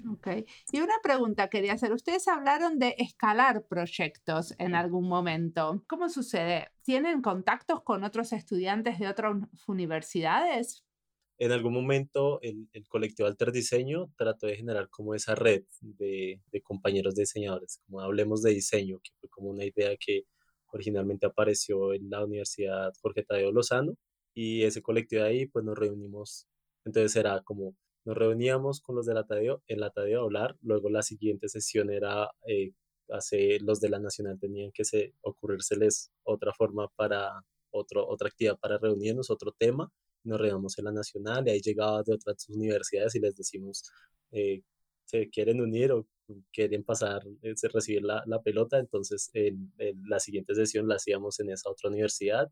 Ok. 0.09 0.29
Y 0.73 0.81
una 0.81 0.95
pregunta 1.03 1.49
quería 1.49 1.73
hacer. 1.73 1.93
Ustedes 1.93 2.29
hablaron 2.29 2.79
de 2.79 2.95
escalar 2.99 3.65
proyectos 3.67 4.55
en 4.59 4.75
algún 4.75 5.09
momento. 5.09 5.83
¿Cómo 5.89 6.09
sucede? 6.09 6.69
¿Tienen 6.83 7.23
contactos 7.23 7.83
con 7.83 8.05
otros 8.05 8.33
estudiantes 8.33 8.99
de 8.99 9.09
otras 9.09 9.37
universidades? 9.67 10.85
En 11.41 11.53
algún 11.53 11.73
momento 11.73 12.39
el, 12.43 12.69
el 12.75 12.87
colectivo 12.87 13.27
Alter 13.27 13.51
Diseño 13.51 14.13
trató 14.19 14.47
de 14.47 14.57
generar 14.57 14.91
como 14.91 15.15
esa 15.15 15.35
red 15.35 15.65
de, 15.81 16.43
de 16.53 16.61
compañeros 16.61 17.15
diseñadores, 17.15 17.81
como 17.87 18.01
hablemos 18.03 18.43
de 18.43 18.51
diseño, 18.51 19.01
que 19.03 19.13
fue 19.19 19.31
como 19.31 19.49
una 19.49 19.65
idea 19.65 19.97
que 19.97 20.25
originalmente 20.71 21.25
apareció 21.25 21.95
en 21.95 22.11
la 22.11 22.23
Universidad 22.23 22.93
Jorge 23.01 23.23
Tadeo 23.25 23.53
Lozano 23.53 23.95
y 24.35 24.65
ese 24.65 24.83
colectivo 24.83 25.23
de 25.23 25.29
ahí 25.29 25.47
pues 25.47 25.65
nos 25.65 25.79
reunimos, 25.79 26.47
entonces 26.85 27.17
era 27.17 27.41
como 27.43 27.75
nos 28.05 28.19
reuníamos 28.19 28.83
con 28.83 28.97
los 28.97 29.07
de 29.07 29.15
la 29.15 29.25
Tadeo, 29.25 29.63
en 29.67 29.81
la 29.81 29.91
Tadeo 29.91 30.21
a 30.21 30.25
hablar, 30.25 30.57
luego 30.61 30.91
la 30.91 31.03
siguiente 31.03 31.49
sesión 31.49 31.91
era, 31.91 32.31
eh, 32.47 32.73
hace, 33.11 33.59
los 33.61 33.81
de 33.81 33.89
la 33.89 33.99
Nacional 33.99 34.39
tenían 34.39 34.73
que 34.73 34.85
se, 34.85 35.15
ocurrírseles 35.23 36.11
otra 36.23 36.53
forma 36.53 36.89
para, 36.97 37.31
otro, 37.71 38.07
otra 38.07 38.29
actividad 38.29 38.59
para 38.59 38.79
reunirnos, 38.79 39.31
otro 39.31 39.53
tema, 39.59 39.91
nos 40.25 40.41
reunimos 40.41 40.79
en 40.79 40.85
la 40.87 40.93
Nacional 40.93 41.47
y 41.47 41.51
ahí 41.51 41.61
llegaba 41.61 42.03
de 42.03 42.15
otras 42.15 42.49
universidades 42.49 43.15
y 43.15 43.21
les 43.21 43.35
decimos, 43.35 43.91
eh, 44.33 44.63
¿se 45.05 45.29
quieren 45.31 45.61
unir 45.61 45.93
o 45.93 46.07
quieren 46.53 46.85
pasar, 46.85 47.23
eh, 47.43 47.55
recibir 47.73 48.03
la, 48.03 48.43
pelota? 48.43 48.79
Entonces 48.79 49.31
en, 49.35 49.73
la 50.07 50.21
siguiente 50.21 50.55
sesión 50.55 50.89
la 50.89 50.97
hacíamos 50.97 51.41
en 51.41 51.51
esa 51.51 51.71
otra 51.71 51.91
universidad. 51.91 52.51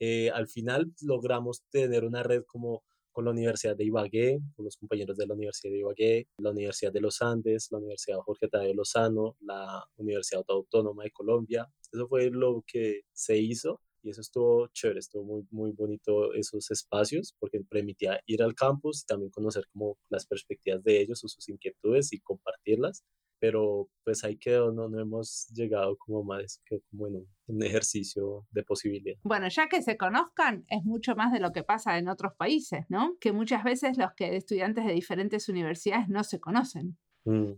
Eh, 0.00 0.30
al 0.30 0.48
final 0.48 0.92
logramos 1.02 1.62
tener 1.70 2.04
una 2.04 2.22
red 2.22 2.42
como 2.46 2.82
con 3.12 3.26
la 3.26 3.30
Universidad 3.30 3.76
de 3.76 3.84
Ibagué, 3.84 4.40
con 4.56 4.64
los 4.64 4.76
compañeros 4.76 5.16
de 5.16 5.26
la 5.26 5.34
Universidad 5.34 5.72
de 5.72 5.78
Ibagué, 5.78 6.28
la 6.38 6.50
Universidad 6.50 6.92
de 6.92 7.00
los 7.00 7.22
Andes, 7.22 7.68
la 7.70 7.78
Universidad 7.78 8.18
Jorge 8.18 8.48
Tadeo 8.48 8.74
Lozano, 8.74 9.36
la 9.40 9.84
Universidad 9.96 10.44
Autónoma 10.48 11.04
de 11.04 11.12
Colombia. 11.12 11.70
Eso 11.92 12.08
fue 12.08 12.30
lo 12.30 12.64
que 12.66 13.02
se 13.12 13.38
hizo 13.38 13.80
y 14.04 14.10
eso 14.10 14.20
estuvo 14.20 14.68
chévere, 14.68 15.00
estuvo 15.00 15.24
muy, 15.24 15.46
muy 15.50 15.72
bonito 15.72 16.34
esos 16.34 16.70
espacios 16.70 17.34
porque 17.40 17.60
permitía 17.68 18.20
ir 18.26 18.42
al 18.42 18.54
campus 18.54 19.02
y 19.02 19.06
también 19.06 19.30
conocer 19.30 19.66
como 19.72 19.98
las 20.08 20.26
perspectivas 20.26 20.82
de 20.84 21.00
ellos 21.00 21.24
o 21.24 21.28
sus 21.28 21.48
inquietudes 21.48 22.12
y 22.12 22.20
compartirlas 22.20 23.04
pero 23.44 23.90
pues 24.04 24.24
ahí 24.24 24.38
quedó, 24.38 24.72
no, 24.72 24.88
no 24.88 24.98
hemos 24.98 25.48
llegado 25.48 25.98
como 25.98 26.24
más 26.24 26.62
que 26.64 26.80
como 26.90 27.08
en 27.08 27.26
un, 27.46 27.62
ejercicio 27.62 28.46
de 28.50 28.62
posibilidad. 28.62 29.18
Bueno, 29.22 29.48
ya 29.48 29.68
que 29.68 29.82
se 29.82 29.98
conozcan, 29.98 30.64
es 30.68 30.82
mucho 30.84 31.14
más 31.14 31.30
de 31.30 31.40
lo 31.40 31.52
que 31.52 31.62
pasa 31.62 31.98
en 31.98 32.08
otros 32.08 32.32
países, 32.38 32.86
¿no? 32.88 33.18
Que 33.20 33.32
muchas 33.32 33.62
veces 33.62 33.98
los 33.98 34.14
que 34.16 34.34
estudiantes 34.36 34.86
de 34.86 34.94
diferentes 34.94 35.50
universidades 35.50 36.08
no 36.08 36.24
se 36.24 36.40
conocen. 36.40 36.96
Mm, 37.26 37.52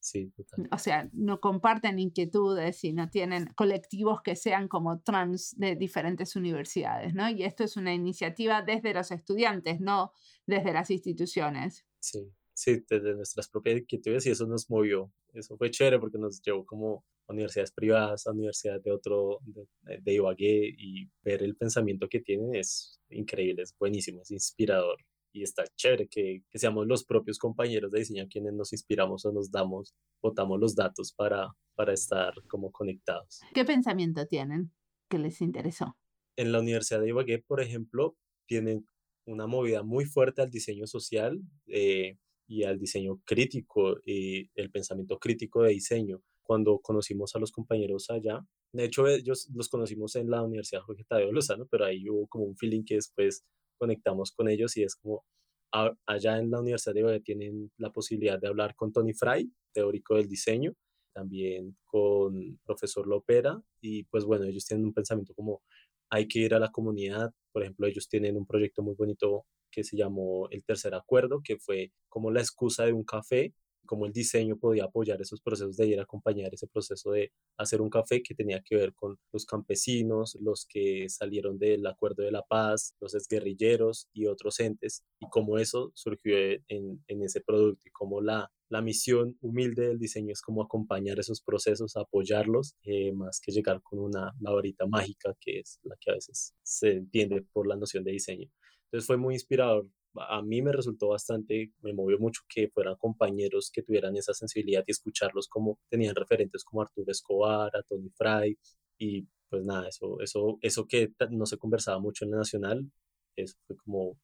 sí, 0.00 0.30
total. 0.30 0.68
O 0.72 0.78
sea, 0.78 1.08
no 1.12 1.40
comparten 1.40 1.98
inquietudes 1.98 2.84
y 2.84 2.92
no 2.92 3.08
tienen 3.10 3.46
colectivos 3.54 4.20
que 4.22 4.36
sean 4.36 4.68
como 4.68 5.00
trans 5.00 5.54
de 5.56 5.76
diferentes 5.76 6.36
universidades, 6.36 7.14
¿no? 7.14 7.28
Y 7.30 7.44
esto 7.44 7.64
es 7.64 7.76
una 7.76 7.94
iniciativa 7.94 8.62
desde 8.62 8.94
los 8.94 9.10
estudiantes, 9.10 9.80
no 9.80 10.12
desde 10.46 10.72
las 10.72 10.90
instituciones. 10.90 11.84
Sí, 12.00 12.32
sí, 12.54 12.84
desde 12.88 13.14
nuestras 13.14 13.48
propias 13.48 13.80
inquietudes 13.80 14.26
y 14.26 14.30
eso 14.30 14.46
nos 14.46 14.68
movió. 14.70 15.12
Eso 15.32 15.56
fue 15.56 15.70
chévere 15.70 15.98
porque 15.98 16.18
nos 16.18 16.42
llevó 16.42 16.64
como 16.66 17.04
a 17.28 17.32
universidades 17.32 17.72
privadas, 17.72 18.26
a 18.26 18.32
universidades 18.32 18.82
de 18.82 18.90
otro, 18.90 19.38
de, 19.42 20.00
de 20.00 20.12
Ibagué 20.14 20.74
y 20.76 21.08
ver 21.22 21.42
el 21.42 21.56
pensamiento 21.56 22.08
que 22.08 22.20
tienen 22.20 22.54
es 22.54 22.98
increíble, 23.10 23.62
es 23.62 23.76
buenísimo, 23.78 24.22
es 24.22 24.30
inspirador 24.30 24.98
y 25.32 25.42
está 25.42 25.64
chévere 25.76 26.08
que, 26.08 26.42
que, 26.50 26.58
seamos 26.58 26.86
los 26.86 27.04
propios 27.04 27.38
compañeros 27.38 27.90
de 27.90 28.00
diseño 28.00 28.26
quienes 28.28 28.52
nos 28.52 28.72
inspiramos 28.72 29.24
o 29.24 29.32
nos 29.32 29.50
damos, 29.50 29.94
botamos 30.22 30.58
los 30.58 30.74
datos 30.74 31.12
para, 31.12 31.54
para 31.74 31.92
estar 31.92 32.34
como 32.48 32.70
conectados. 32.70 33.40
¿Qué 33.54 33.64
pensamiento 33.64 34.26
tienen 34.26 34.72
que 35.08 35.18
les 35.18 35.40
interesó? 35.40 35.96
En 36.36 36.52
la 36.52 36.60
Universidad 36.60 37.00
de 37.00 37.08
Ibagué, 37.08 37.38
por 37.38 37.60
ejemplo, 37.60 38.16
tienen 38.46 38.86
una 39.26 39.46
movida 39.46 39.82
muy 39.82 40.04
fuerte 40.04 40.42
al 40.42 40.50
diseño 40.50 40.86
social. 40.86 41.40
Eh, 41.66 42.18
y 42.50 42.64
al 42.64 42.80
diseño 42.80 43.22
crítico 43.24 44.00
y 44.04 44.50
el 44.56 44.72
pensamiento 44.72 45.20
crítico 45.20 45.62
de 45.62 45.70
diseño. 45.70 46.20
Cuando 46.42 46.80
conocimos 46.80 47.36
a 47.36 47.38
los 47.38 47.52
compañeros 47.52 48.10
allá, 48.10 48.44
de 48.72 48.84
hecho 48.84 49.06
ellos 49.06 49.48
los 49.54 49.68
conocimos 49.68 50.16
en 50.16 50.28
la 50.28 50.42
Universidad 50.42 50.82
Jorge 50.82 51.04
Tadeo 51.04 51.30
Lozano, 51.30 51.68
pero 51.70 51.84
ahí 51.84 52.10
hubo 52.10 52.26
como 52.26 52.46
un 52.46 52.56
feeling 52.56 52.82
que 52.84 52.96
después 52.96 53.44
conectamos 53.80 54.32
con 54.32 54.48
ellos 54.48 54.76
y 54.76 54.82
es 54.84 54.94
como 54.94 55.24
allá 55.72 56.38
en 56.38 56.50
la 56.50 56.60
Universidad 56.60 56.94
de 56.94 57.00
Ibagué 57.00 57.20
tienen 57.20 57.70
la 57.78 57.90
posibilidad 57.90 58.38
de 58.38 58.48
hablar 58.48 58.74
con 58.76 58.92
Tony 58.92 59.14
Fry, 59.14 59.50
teórico 59.72 60.16
del 60.16 60.28
diseño, 60.28 60.72
también 61.14 61.76
con 61.86 62.58
profesor 62.64 63.06
Lopera 63.06 63.60
y 63.80 64.04
pues 64.04 64.24
bueno, 64.24 64.44
ellos 64.44 64.66
tienen 64.66 64.86
un 64.86 64.92
pensamiento 64.92 65.34
como 65.34 65.62
hay 66.10 66.28
que 66.28 66.40
ir 66.40 66.54
a 66.54 66.58
la 66.58 66.70
comunidad, 66.70 67.32
por 67.52 67.62
ejemplo, 67.62 67.86
ellos 67.86 68.08
tienen 68.08 68.36
un 68.36 68.46
proyecto 68.46 68.82
muy 68.82 68.94
bonito 68.94 69.46
que 69.70 69.84
se 69.84 69.96
llamó 69.96 70.48
El 70.50 70.64
Tercer 70.64 70.94
Acuerdo, 70.94 71.40
que 71.42 71.56
fue 71.56 71.92
como 72.08 72.30
la 72.30 72.40
excusa 72.40 72.84
de 72.84 72.92
un 72.92 73.04
café, 73.04 73.54
como 73.86 74.06
el 74.06 74.12
diseño 74.12 74.56
podía 74.56 74.84
apoyar 74.84 75.20
esos 75.20 75.40
procesos 75.40 75.76
de 75.76 75.86
ir 75.86 76.00
a 76.00 76.04
acompañar 76.04 76.52
ese 76.54 76.66
proceso 76.66 77.10
de 77.12 77.32
hacer 77.56 77.80
un 77.80 77.90
café 77.90 78.22
que 78.22 78.34
tenía 78.34 78.60
que 78.64 78.76
ver 78.76 78.94
con 78.94 79.18
los 79.32 79.44
campesinos, 79.46 80.36
los 80.40 80.66
que 80.68 81.08
salieron 81.08 81.58
del 81.58 81.86
Acuerdo 81.86 82.22
de 82.22 82.32
la 82.32 82.42
Paz, 82.42 82.94
los 83.00 83.14
exguerrilleros 83.14 84.08
y 84.12 84.26
otros 84.26 84.60
entes, 84.60 85.04
y 85.20 85.28
cómo 85.28 85.58
eso 85.58 85.92
surgió 85.94 86.36
en, 86.68 87.02
en 87.08 87.22
ese 87.22 87.40
producto 87.40 87.82
y 87.86 87.90
cómo 87.90 88.20
la, 88.20 88.50
la 88.70 88.80
misión 88.82 89.36
humilde 89.40 89.88
del 89.88 89.98
diseño 89.98 90.32
es 90.32 90.42
como 90.42 90.62
acompañar 90.62 91.18
esos 91.18 91.42
procesos, 91.42 91.96
apoyarlos, 91.96 92.76
eh, 92.84 93.12
más 93.12 93.40
que 93.40 93.52
llegar 93.52 93.82
con 93.82 93.98
una 93.98 94.32
la 94.40 94.86
mágica 94.86 95.34
que 95.40 95.58
es 95.58 95.80
la 95.82 95.96
que 96.00 96.12
a 96.12 96.14
veces 96.14 96.54
se 96.62 96.92
entiende 96.92 97.42
por 97.52 97.66
la 97.66 97.76
noción 97.76 98.04
de 98.04 98.12
diseño. 98.12 98.48
Entonces 98.84 99.06
fue 99.06 99.16
muy 99.16 99.34
inspirador. 99.34 99.86
A 100.14 100.42
mí 100.42 100.60
me 100.62 100.72
resultó 100.72 101.08
bastante, 101.08 101.72
me 101.82 101.92
movió 101.92 102.18
mucho 102.18 102.42
que 102.48 102.68
fueran 102.68 102.96
compañeros 102.96 103.70
que 103.72 103.82
tuvieran 103.82 104.16
esa 104.16 104.34
sensibilidad 104.34 104.82
y 104.86 104.90
escucharlos 104.90 105.48
como 105.48 105.78
tenían 105.88 106.14
referentes 106.14 106.64
como 106.64 106.82
Arturo 106.82 107.10
Escobar, 107.10 107.70
a 107.76 107.82
Tony 107.82 108.10
Fry 108.10 108.58
y 108.98 109.26
pues 109.48 109.64
nada, 109.64 109.88
eso, 109.88 110.20
eso, 110.20 110.58
eso 110.62 110.86
que 110.86 111.12
no 111.30 111.44
se 111.44 111.58
conversaba 111.58 111.98
mucho 111.98 112.24
en 112.24 112.30
la 112.30 112.38
Nacional, 112.38 112.90
eso 113.34 113.56
fue 113.66 113.76
como 113.76 114.16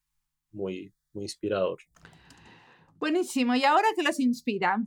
muy, 0.53 0.93
muy 1.13 1.25
inspirador. 1.25 1.79
Buenísimo. 2.99 3.55
¿Y 3.55 3.65
ahora 3.65 3.89
qué 3.95 4.03
los 4.03 4.21
inspira? 4.21 4.83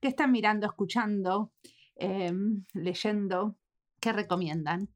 ¿Qué 0.00 0.08
están 0.08 0.32
mirando, 0.32 0.66
escuchando, 0.66 1.52
em, 1.94 2.64
leyendo? 2.72 3.58
¿Qué 4.00 4.12
recomiendan? 4.12 4.88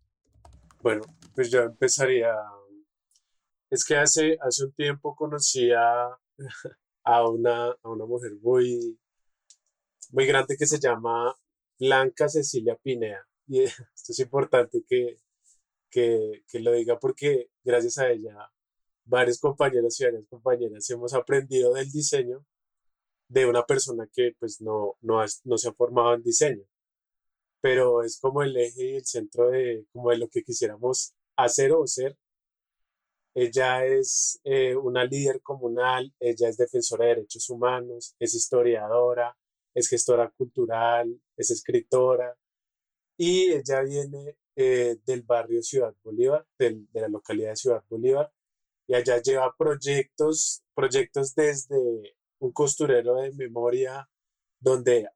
Bueno, 0.83 1.03
pues 1.35 1.51
yo 1.51 1.63
empezaría 1.63 2.35
es 3.71 3.85
que 3.85 3.97
hace, 3.97 4.37
hace 4.41 4.65
un 4.65 4.73
tiempo 4.73 5.15
conocí 5.15 5.71
a, 5.73 6.09
a, 7.05 7.29
una, 7.29 7.71
a 7.71 7.89
una 7.89 8.07
mujer 8.07 8.33
muy, 8.43 8.99
muy 10.11 10.27
grande 10.27 10.57
que 10.59 10.67
se 10.67 10.81
llama 10.81 11.35
Blanca 11.79 12.29
Cecilia 12.29 12.77
Pinea. 12.77 13.27
Y 13.47 13.63
esto 13.63 13.79
es 14.13 14.19
importante 14.21 14.83
que, 14.89 15.19
que, 15.91 16.45
que 16.49 16.61
lo 16.61 16.73
diga 16.73 16.99
porque 16.99 17.51
gracias 17.65 17.99
a 17.99 18.11
ella 18.11 18.51
varios 19.05 19.41
compañeros 19.41 20.01
y 20.01 20.05
varias 20.05 20.27
compañeras 20.29 20.89
hemos 20.91 21.15
aprendido 21.15 21.75
del 21.75 21.91
diseño 21.91 22.45
de 23.29 23.47
una 23.47 23.65
persona 23.65 24.09
que 24.13 24.33
pues 24.39 24.61
no, 24.61 24.97
no, 25.03 25.25
no 25.45 25.59
se 25.59 25.69
ha 25.69 25.73
formado 25.73 26.15
en 26.15 26.23
diseño, 26.23 26.65
pero 27.61 28.03
es 28.03 28.19
como 28.21 28.43
el 28.43 28.57
eje 28.57 28.85
y 28.93 28.97
el 28.97 29.07
centro 29.07 29.51
de, 29.51 29.87
como 29.93 30.11
de 30.11 30.19
lo 30.19 30.29
que 30.29 30.43
quisiéramos 30.43 31.15
hacer 31.37 31.73
o 31.73 31.87
ser 31.87 32.17
ella 33.35 33.85
es 33.85 34.41
eh, 34.45 34.75
una 34.75 35.05
líder 35.05 35.41
comunal, 35.43 36.13
ella 36.19 36.49
es 36.49 36.57
defensora 36.57 37.05
de 37.07 37.15
derechos 37.17 37.49
humanos, 37.51 38.15
es 38.19 38.35
historiadora, 38.35 39.37
es 39.75 39.89
gestora 39.89 40.31
cultural, 40.31 41.21
es 41.37 41.51
escritora 41.51 42.37
y 43.17 43.53
ella 43.53 43.83
viene 43.83 44.37
eh, 44.57 44.97
del 45.07 45.23
barrio 45.23 45.63
Ciudad 45.63 45.95
Bolívar, 46.03 46.47
de 46.59 46.87
la 46.93 47.09
localidad 47.09 47.51
de 47.51 47.57
Ciudad 47.57 47.85
Bolívar 47.89 48.33
y 48.87 48.95
allá 48.95 49.23
lleva 49.23 49.55
proyectos, 49.57 50.65
proyectos 50.75 51.35
desde 51.35 52.17
un 52.41 52.53
costurero 52.53 53.17
de 53.17 53.33
memoria 53.33 54.09
donde 54.59 55.09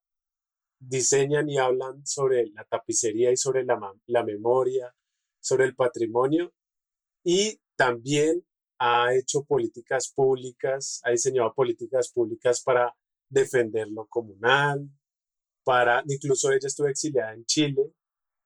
diseñan 0.78 1.48
y 1.48 1.58
hablan 1.58 2.06
sobre 2.06 2.46
la 2.50 2.64
tapicería 2.64 3.32
y 3.32 3.36
sobre 3.36 3.64
la, 3.64 3.78
la 4.06 4.22
memoria, 4.22 4.94
sobre 5.40 5.64
el 5.64 5.74
patrimonio 5.74 6.52
y 7.24 7.58
también 7.76 8.44
ha 8.78 9.14
hecho 9.14 9.44
políticas 9.44 10.12
públicas, 10.14 11.00
ha 11.04 11.10
diseñado 11.10 11.54
políticas 11.54 12.10
públicas 12.12 12.62
para 12.62 12.94
defender 13.28 13.88
lo 13.88 14.06
comunal, 14.06 14.88
para, 15.64 16.02
incluso 16.06 16.52
ella 16.52 16.66
estuvo 16.66 16.88
exiliada 16.88 17.32
en 17.34 17.44
Chile 17.46 17.92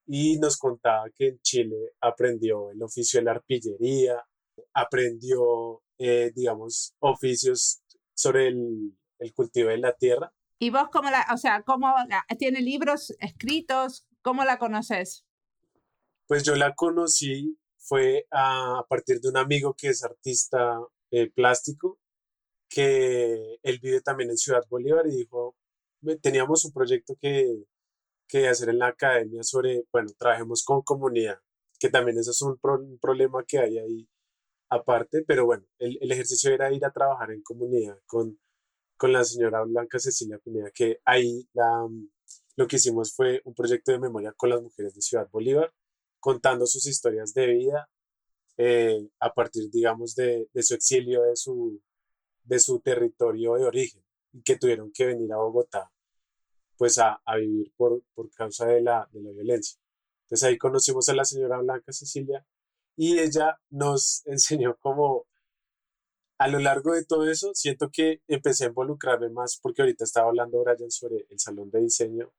y 0.06 0.38
nos 0.38 0.56
contaba 0.56 1.10
que 1.10 1.28
en 1.28 1.38
Chile 1.40 1.92
aprendió 2.00 2.70
el 2.70 2.82
oficio 2.82 3.20
de 3.20 3.24
la 3.24 3.32
arpillería, 3.32 4.24
aprendió, 4.72 5.82
eh, 5.98 6.30
digamos, 6.34 6.94
oficios 7.00 7.82
sobre 8.14 8.48
el, 8.48 8.96
el, 9.18 9.34
cultivo 9.34 9.68
de 9.70 9.78
la 9.78 9.92
tierra. 9.92 10.32
¿Y 10.58 10.70
vos 10.70 10.88
cómo 10.90 11.10
la, 11.10 11.26
o 11.32 11.36
sea, 11.36 11.62
cómo 11.62 11.92
tiene 12.38 12.60
libros 12.60 13.14
escritos? 13.20 14.06
¿Cómo 14.22 14.44
la 14.44 14.58
conoces? 14.58 15.24
Pues 16.26 16.42
yo 16.42 16.54
la 16.56 16.74
conocí 16.74 17.58
fue 17.88 18.26
a, 18.30 18.84
partir 18.88 19.20
de 19.20 19.28
un 19.28 19.36
amigo 19.36 19.74
que 19.74 19.88
es 19.88 20.04
artista 20.04 20.80
eh, 21.10 21.30
plástico, 21.30 21.98
que 22.68 23.58
él 23.62 23.80
vive 23.80 24.00
también 24.02 24.30
en 24.30 24.36
Ciudad 24.36 24.64
Bolívar 24.68 25.06
y 25.06 25.16
dijo, 25.16 25.56
teníamos 26.22 26.64
un 26.64 26.72
proyecto 26.72 27.14
que, 27.20 27.64
que 28.28 28.48
hacer 28.48 28.68
en 28.70 28.78
la 28.78 28.88
academia 28.88 29.42
sobre, 29.42 29.84
bueno, 29.92 30.10
trabajemos 30.18 30.64
con 30.64 30.82
comunidad, 30.82 31.40
que 31.78 31.88
también 31.88 32.18
eso 32.18 32.30
es 32.30 32.42
un, 32.42 32.58
problema 33.00 33.44
que 33.46 33.58
hay 33.58 33.78
ahí 33.78 34.08
aparte, 34.70 35.24
pero 35.26 35.46
bueno, 35.46 35.64
el, 35.78 35.98
el, 36.00 36.12
ejercicio 36.12 36.52
era 36.52 36.72
ir 36.72 36.84
a 36.84 36.92
trabajar 36.92 37.30
en 37.32 37.42
comunidad 37.42 37.98
con, 38.06 38.38
con 38.98 39.12
la 39.12 39.24
señora 39.24 39.62
Blanca 39.64 39.98
Cecilia 39.98 40.38
Pineda, 40.38 40.70
que 40.74 41.00
ahí 41.06 41.48
la, 41.54 41.88
lo 42.56 42.66
que 42.66 42.76
hicimos 42.76 43.14
fue 43.14 43.40
un 43.44 43.54
proyecto 43.54 43.92
de 43.92 44.00
memoria 44.00 44.32
con 44.36 44.50
las 44.50 44.60
mujeres 44.60 44.94
de 44.94 45.00
Ciudad 45.00 45.28
Bolívar, 45.30 45.72
contando 46.20 46.66
sus 46.66 46.86
historias 46.86 47.34
de 47.34 47.46
vida 47.46 47.88
eh, 48.56 49.08
a 49.20 49.32
partir, 49.32 49.70
digamos, 49.70 50.14
de, 50.14 50.48
su 50.60 50.74
exilio, 50.74 51.22
de 51.22 51.36
su, 51.36 51.80
de 52.44 52.58
su 52.58 52.80
territorio 52.80 53.54
de 53.54 53.64
origen, 53.64 54.02
y 54.32 54.42
que 54.42 54.56
tuvieron 54.56 54.90
que 54.92 55.06
venir 55.06 55.32
a 55.32 55.36
Bogotá, 55.36 55.90
pues 56.76 56.98
a, 56.98 57.20
a 57.24 57.36
vivir 57.36 57.72
por, 57.76 58.02
por 58.14 58.30
causa 58.30 58.66
de 58.66 58.82
la, 58.82 59.08
de 59.12 59.20
la 59.20 59.30
violencia. 59.30 59.78
Entonces 60.22 60.48
ahí 60.48 60.58
conocimos 60.58 61.08
a 61.08 61.14
la 61.14 61.24
señora 61.24 61.58
Blanca 61.58 61.92
Cecilia 61.92 62.44
y 62.96 63.18
ella 63.18 63.58
nos 63.70 64.22
enseñó 64.26 64.76
cómo 64.80 65.26
a 66.38 66.46
lo 66.48 66.60
largo 66.60 66.92
de 66.92 67.04
todo 67.04 67.28
eso, 67.28 67.52
siento 67.54 67.90
que 67.90 68.22
empecé 68.28 68.64
a 68.64 68.68
involucrarme 68.68 69.28
más 69.28 69.58
porque 69.60 69.82
ahorita 69.82 70.04
estaba 70.04 70.28
hablando 70.28 70.62
Brian 70.62 70.90
sobre 70.90 71.26
el 71.30 71.38
salón 71.40 71.70
de 71.70 71.80
diseño, 71.80 72.32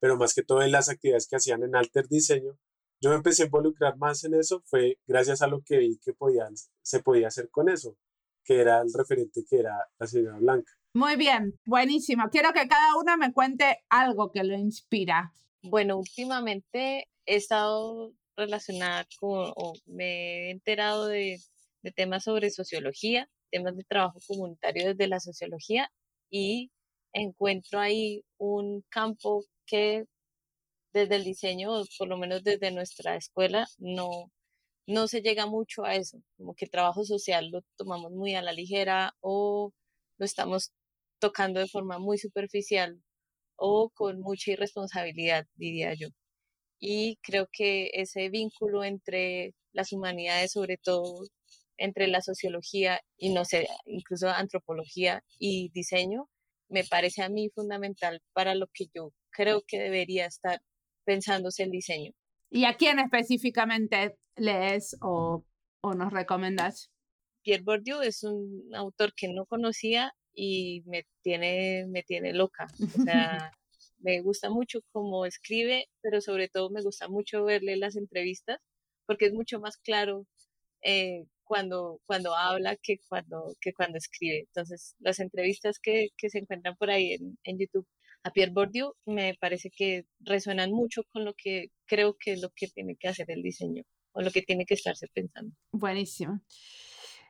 pero 0.00 0.16
más 0.16 0.34
que 0.34 0.42
todo 0.42 0.62
en 0.62 0.72
las 0.72 0.88
actividades 0.88 1.26
que 1.28 1.36
hacían 1.36 1.62
en 1.62 1.76
Alter 1.76 2.08
Diseño, 2.08 2.58
yo 3.02 3.10
me 3.10 3.16
empecé 3.16 3.42
a 3.42 3.46
involucrar 3.46 3.96
más 3.96 4.22
en 4.24 4.34
eso, 4.34 4.62
fue 4.64 4.98
gracias 5.06 5.42
a 5.42 5.48
lo 5.48 5.62
que 5.62 5.78
vi 5.78 5.98
que 5.98 6.12
podían, 6.12 6.54
se 6.82 7.02
podía 7.02 7.26
hacer 7.26 7.50
con 7.50 7.68
eso, 7.68 7.96
que 8.44 8.60
era 8.60 8.80
el 8.80 8.92
referente 8.94 9.44
que 9.48 9.58
era 9.58 9.76
la 9.98 10.06
señora 10.06 10.38
Blanca. 10.38 10.72
Muy 10.94 11.16
bien, 11.16 11.58
buenísimo. 11.66 12.28
Quiero 12.30 12.52
que 12.52 12.68
cada 12.68 12.96
uno 12.96 13.16
me 13.16 13.32
cuente 13.32 13.78
algo 13.88 14.30
que 14.30 14.44
lo 14.44 14.56
inspira. 14.56 15.32
Bueno, 15.62 15.98
últimamente 15.98 17.08
he 17.26 17.36
estado 17.36 18.12
relacionada 18.36 19.06
con, 19.18 19.52
o 19.56 19.72
me 19.86 20.48
he 20.48 20.50
enterado 20.52 21.08
de, 21.08 21.38
de 21.82 21.92
temas 21.92 22.22
sobre 22.24 22.50
sociología, 22.50 23.28
temas 23.50 23.76
de 23.76 23.84
trabajo 23.84 24.20
comunitario 24.28 24.88
desde 24.88 25.08
la 25.08 25.18
sociología 25.18 25.90
y 26.30 26.70
encuentro 27.12 27.80
ahí 27.80 28.24
un 28.38 28.84
campo 28.90 29.44
que 29.66 30.04
desde 30.92 31.16
el 31.16 31.24
diseño, 31.24 31.70
por 31.98 32.08
lo 32.08 32.16
menos 32.18 32.42
desde 32.44 32.70
nuestra 32.70 33.16
escuela, 33.16 33.66
no, 33.78 34.30
no 34.86 35.08
se 35.08 35.22
llega 35.22 35.46
mucho 35.46 35.84
a 35.84 35.96
eso, 35.96 36.18
como 36.36 36.54
que 36.54 36.66
trabajo 36.66 37.04
social 37.04 37.50
lo 37.50 37.62
tomamos 37.76 38.12
muy 38.12 38.34
a 38.34 38.42
la 38.42 38.52
ligera 38.52 39.14
o 39.20 39.72
lo 40.18 40.24
estamos 40.24 40.72
tocando 41.20 41.60
de 41.60 41.68
forma 41.68 41.98
muy 41.98 42.18
superficial 42.18 43.02
o 43.56 43.90
con 43.94 44.20
mucha 44.20 44.52
irresponsabilidad, 44.52 45.46
diría 45.54 45.94
yo. 45.94 46.08
Y 46.80 47.18
creo 47.22 47.48
que 47.52 47.90
ese 47.94 48.28
vínculo 48.28 48.84
entre 48.84 49.54
las 49.72 49.92
humanidades, 49.92 50.52
sobre 50.52 50.78
todo 50.78 51.24
entre 51.78 52.08
la 52.08 52.22
sociología 52.22 53.00
y 53.16 53.32
no 53.32 53.44
sé, 53.44 53.68
incluso 53.86 54.28
antropología 54.28 55.22
y 55.38 55.70
diseño, 55.70 56.28
me 56.68 56.84
parece 56.84 57.22
a 57.22 57.28
mí 57.28 57.50
fundamental 57.54 58.20
para 58.32 58.54
lo 58.54 58.66
que 58.72 58.86
yo 58.94 59.12
creo 59.30 59.62
que 59.66 59.78
debería 59.78 60.26
estar 60.26 60.60
pensándose 61.04 61.62
el 61.62 61.70
diseño. 61.70 62.12
¿Y 62.50 62.64
a 62.64 62.74
quién 62.74 62.98
específicamente 62.98 64.16
lees 64.36 64.96
o, 65.00 65.44
o 65.80 65.94
nos 65.94 66.12
recomendas? 66.12 66.90
Pierre 67.42 67.62
Bourdieu 67.62 68.02
es 68.02 68.22
un 68.22 68.70
autor 68.74 69.14
que 69.14 69.28
no 69.28 69.46
conocía 69.46 70.14
y 70.34 70.82
me 70.86 71.06
tiene, 71.22 71.86
me 71.88 72.02
tiene 72.02 72.32
loca. 72.32 72.66
O 72.80 73.02
sea, 73.02 73.52
me 73.98 74.20
gusta 74.20 74.50
mucho 74.50 74.80
cómo 74.92 75.26
escribe, 75.26 75.86
pero 76.02 76.20
sobre 76.20 76.48
todo 76.48 76.70
me 76.70 76.82
gusta 76.82 77.08
mucho 77.08 77.44
verle 77.44 77.76
las 77.76 77.96
entrevistas 77.96 78.58
porque 79.06 79.26
es 79.26 79.32
mucho 79.32 79.60
más 79.60 79.76
claro 79.78 80.26
eh, 80.82 81.26
cuando, 81.44 82.00
cuando 82.06 82.34
habla 82.34 82.76
que 82.76 82.98
cuando, 83.08 83.54
que 83.60 83.72
cuando 83.72 83.98
escribe. 83.98 84.40
Entonces, 84.40 84.94
las 85.00 85.20
entrevistas 85.20 85.78
que, 85.78 86.08
que 86.16 86.30
se 86.30 86.38
encuentran 86.38 86.76
por 86.76 86.90
ahí 86.90 87.12
en, 87.12 87.38
en 87.44 87.58
YouTube 87.58 87.86
a 88.24 88.30
Pierre 88.30 88.52
Bourdieu 88.52 88.94
me 89.06 89.34
parece 89.40 89.70
que 89.70 90.06
resuenan 90.20 90.70
mucho 90.70 91.02
con 91.10 91.24
lo 91.24 91.34
que 91.34 91.70
creo 91.86 92.16
que 92.18 92.32
es 92.32 92.42
lo 92.42 92.50
que 92.54 92.68
tiene 92.68 92.96
que 92.96 93.08
hacer 93.08 93.30
el 93.30 93.42
diseño 93.42 93.82
o 94.12 94.22
lo 94.22 94.30
que 94.30 94.42
tiene 94.42 94.64
que 94.64 94.74
estarse 94.74 95.08
pensando. 95.12 95.54
Buenísimo. 95.72 96.40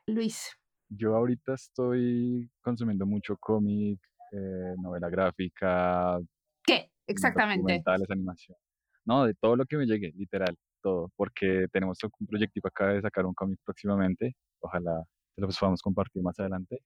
Luis. 0.07 0.51
Yo 0.89 1.15
ahorita 1.15 1.55
estoy 1.55 2.51
consumiendo 2.61 3.07
mucho 3.07 3.37
cómic, 3.39 4.01
eh, 4.33 4.75
novela 4.77 5.09
gráfica. 5.09 6.19
¿Qué? 6.65 6.91
Exactamente. 7.07 7.63
Documentales, 7.63 8.11
animación. 8.11 8.59
No, 9.05 9.25
de 9.25 9.35
todo 9.35 9.57
lo 9.57 9.65
que 9.65 9.77
me 9.77 9.87
llegue, 9.87 10.13
literal, 10.15 10.57
todo. 10.83 11.11
Porque 11.17 11.67
tenemos 11.73 11.99
un 12.03 12.27
proyectico 12.27 12.69
acá 12.69 12.89
de 12.89 13.01
sacar 13.01 13.25
un 13.25 13.35
cómic 13.35 13.59
próximamente. 13.65 14.35
Ojalá 14.61 15.05
lo 15.37 15.49
podamos 15.49 15.81
compartir 15.81 16.23
más 16.23 16.39
adelante. 16.39 16.83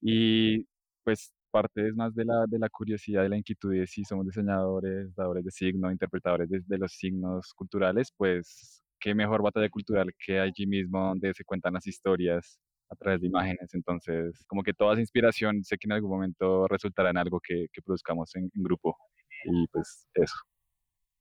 Y 0.00 0.66
pues 1.04 1.32
parte 1.54 1.86
es 1.86 1.94
más 1.94 2.12
de 2.16 2.24
la, 2.24 2.46
de 2.48 2.58
la 2.58 2.68
curiosidad, 2.68 3.22
de 3.22 3.28
la 3.28 3.36
inquietud 3.36 3.72
de 3.72 3.86
si 3.86 4.02
somos 4.04 4.26
diseñadores, 4.26 5.14
dadores 5.14 5.44
de 5.44 5.52
signos, 5.52 5.92
interpretadores 5.92 6.48
de, 6.50 6.78
los 6.78 6.92
signos 6.92 7.54
culturales, 7.54 8.12
pues 8.16 8.82
qué 8.98 9.14
mejor 9.14 9.40
batalla 9.40 9.68
cultural 9.68 10.10
que 10.18 10.40
allí 10.40 10.66
mismo 10.66 10.98
donde 11.10 11.32
se 11.32 11.44
cuentan 11.44 11.74
las 11.74 11.86
historias 11.86 12.58
a 12.90 12.96
través 12.96 13.20
de 13.20 13.28
imágenes. 13.28 13.72
Entonces, 13.72 14.44
como 14.48 14.64
que 14.64 14.72
toda 14.72 14.94
esa 14.94 15.00
inspiración 15.00 15.62
sé 15.62 15.76
que 15.78 15.86
en 15.86 15.92
algún 15.92 16.10
momento 16.10 16.66
resultará 16.66 17.10
en 17.10 17.18
algo 17.18 17.38
que, 17.40 17.66
que 17.72 17.82
produzcamos 17.82 18.34
en, 18.34 18.50
grupo. 18.54 18.96
Y 19.44 19.68
pues 19.68 20.08
eso. 20.14 20.36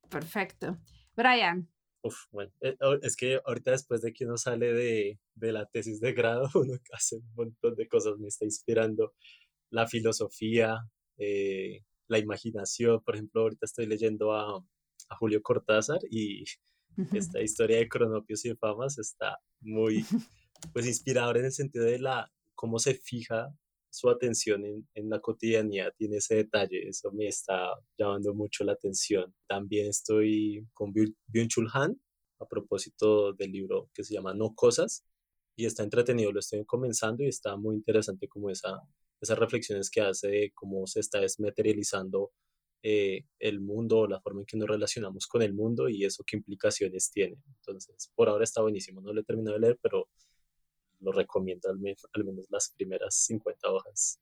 Perfecto. 0.09 0.79
Brian. 1.15 1.69
Uf, 2.01 2.15
bueno, 2.31 2.51
eh, 2.61 2.75
es 3.03 3.15
que 3.15 3.39
ahorita 3.45 3.71
después 3.71 4.01
de 4.01 4.11
que 4.11 4.25
uno 4.25 4.37
sale 4.37 4.73
de, 4.73 5.19
de 5.35 5.51
la 5.51 5.67
tesis 5.67 6.01
de 6.01 6.11
grado, 6.13 6.49
uno 6.55 6.73
hace 6.91 7.17
un 7.17 7.33
montón 7.35 7.75
de 7.75 7.87
cosas, 7.87 8.17
me 8.17 8.27
está 8.27 8.45
inspirando 8.45 9.13
la 9.73 9.87
filosofía, 9.87 10.77
eh, 11.17 11.81
la 12.07 12.19
imaginación. 12.19 13.01
Por 13.03 13.15
ejemplo, 13.15 13.41
ahorita 13.41 13.65
estoy 13.65 13.87
leyendo 13.87 14.33
a, 14.33 14.63
a 15.09 15.15
Julio 15.17 15.41
Cortázar 15.41 15.99
y 16.09 16.43
esta 17.13 17.41
historia 17.41 17.77
de 17.77 17.89
cronopios 17.89 18.45
y 18.45 18.55
famas 18.55 18.99
está 18.99 19.39
muy 19.61 20.05
pues 20.73 20.85
inspiradora 20.85 21.39
en 21.39 21.45
el 21.45 21.51
sentido 21.51 21.85
de 21.85 21.99
la 21.99 22.31
cómo 22.53 22.77
se 22.77 22.93
fija 22.93 23.51
su 23.89 24.09
atención 24.09 24.63
en, 24.65 24.87
en, 24.95 25.09
la 25.09 25.19
cotidianidad, 25.19 25.93
tiene 25.97 26.17
ese 26.17 26.35
detalle, 26.35 26.87
eso 26.87 27.11
me 27.11 27.27
está 27.27 27.69
llamando 27.97 28.33
mucho 28.33 28.63
la 28.63 28.73
atención. 28.73 29.35
También 29.47 29.87
estoy 29.87 30.67
con 30.73 30.91
Byung-Chul 30.93 31.69
Han 31.73 32.01
a 32.39 32.47
propósito 32.47 33.33
del 33.33 33.51
libro 33.51 33.89
que 33.93 34.03
se 34.03 34.13
llama 34.15 34.33
No 34.33 34.55
Cosas 34.55 35.05
y 35.55 35.65
está 35.65 35.83
entretenido, 35.83 36.31
lo 36.31 36.39
estoy 36.39 36.65
comenzando 36.65 37.23
y 37.23 37.27
está 37.27 37.55
muy 37.55 37.75
interesante 37.75 38.27
como 38.27 38.49
esa 38.49 38.81
esas 39.23 39.39
reflexiones 39.39 39.89
que 39.89 40.01
hace 40.01 40.27
de 40.27 40.51
cómo 40.53 40.85
se 40.85 40.99
está 40.99 41.19
desmaterializando 41.19 42.31
eh, 42.85 43.25
el 43.39 43.61
mundo, 43.61 44.07
la 44.07 44.19
forma 44.19 44.41
en 44.41 44.45
que 44.45 44.57
nos 44.57 44.67
relacionamos 44.67 45.25
con 45.25 45.41
el 45.41 45.53
mundo 45.53 45.87
y 45.87 46.03
eso 46.03 46.23
qué 46.27 46.35
implicaciones 46.35 47.09
tiene. 47.11 47.37
Entonces, 47.59 48.11
por 48.13 48.27
ahora 48.27 48.43
está 48.43 48.61
buenísimo. 48.61 48.99
No 49.01 49.13
lo 49.13 49.21
he 49.21 49.23
terminado 49.23 49.55
de 49.55 49.61
leer, 49.61 49.79
pero 49.81 50.09
lo 50.99 51.11
recomiendo 51.13 51.69
al, 51.69 51.79
menos 51.79 52.47
las 52.49 52.73
primeras 52.75 53.15
50 53.15 53.71
hojas. 53.71 54.19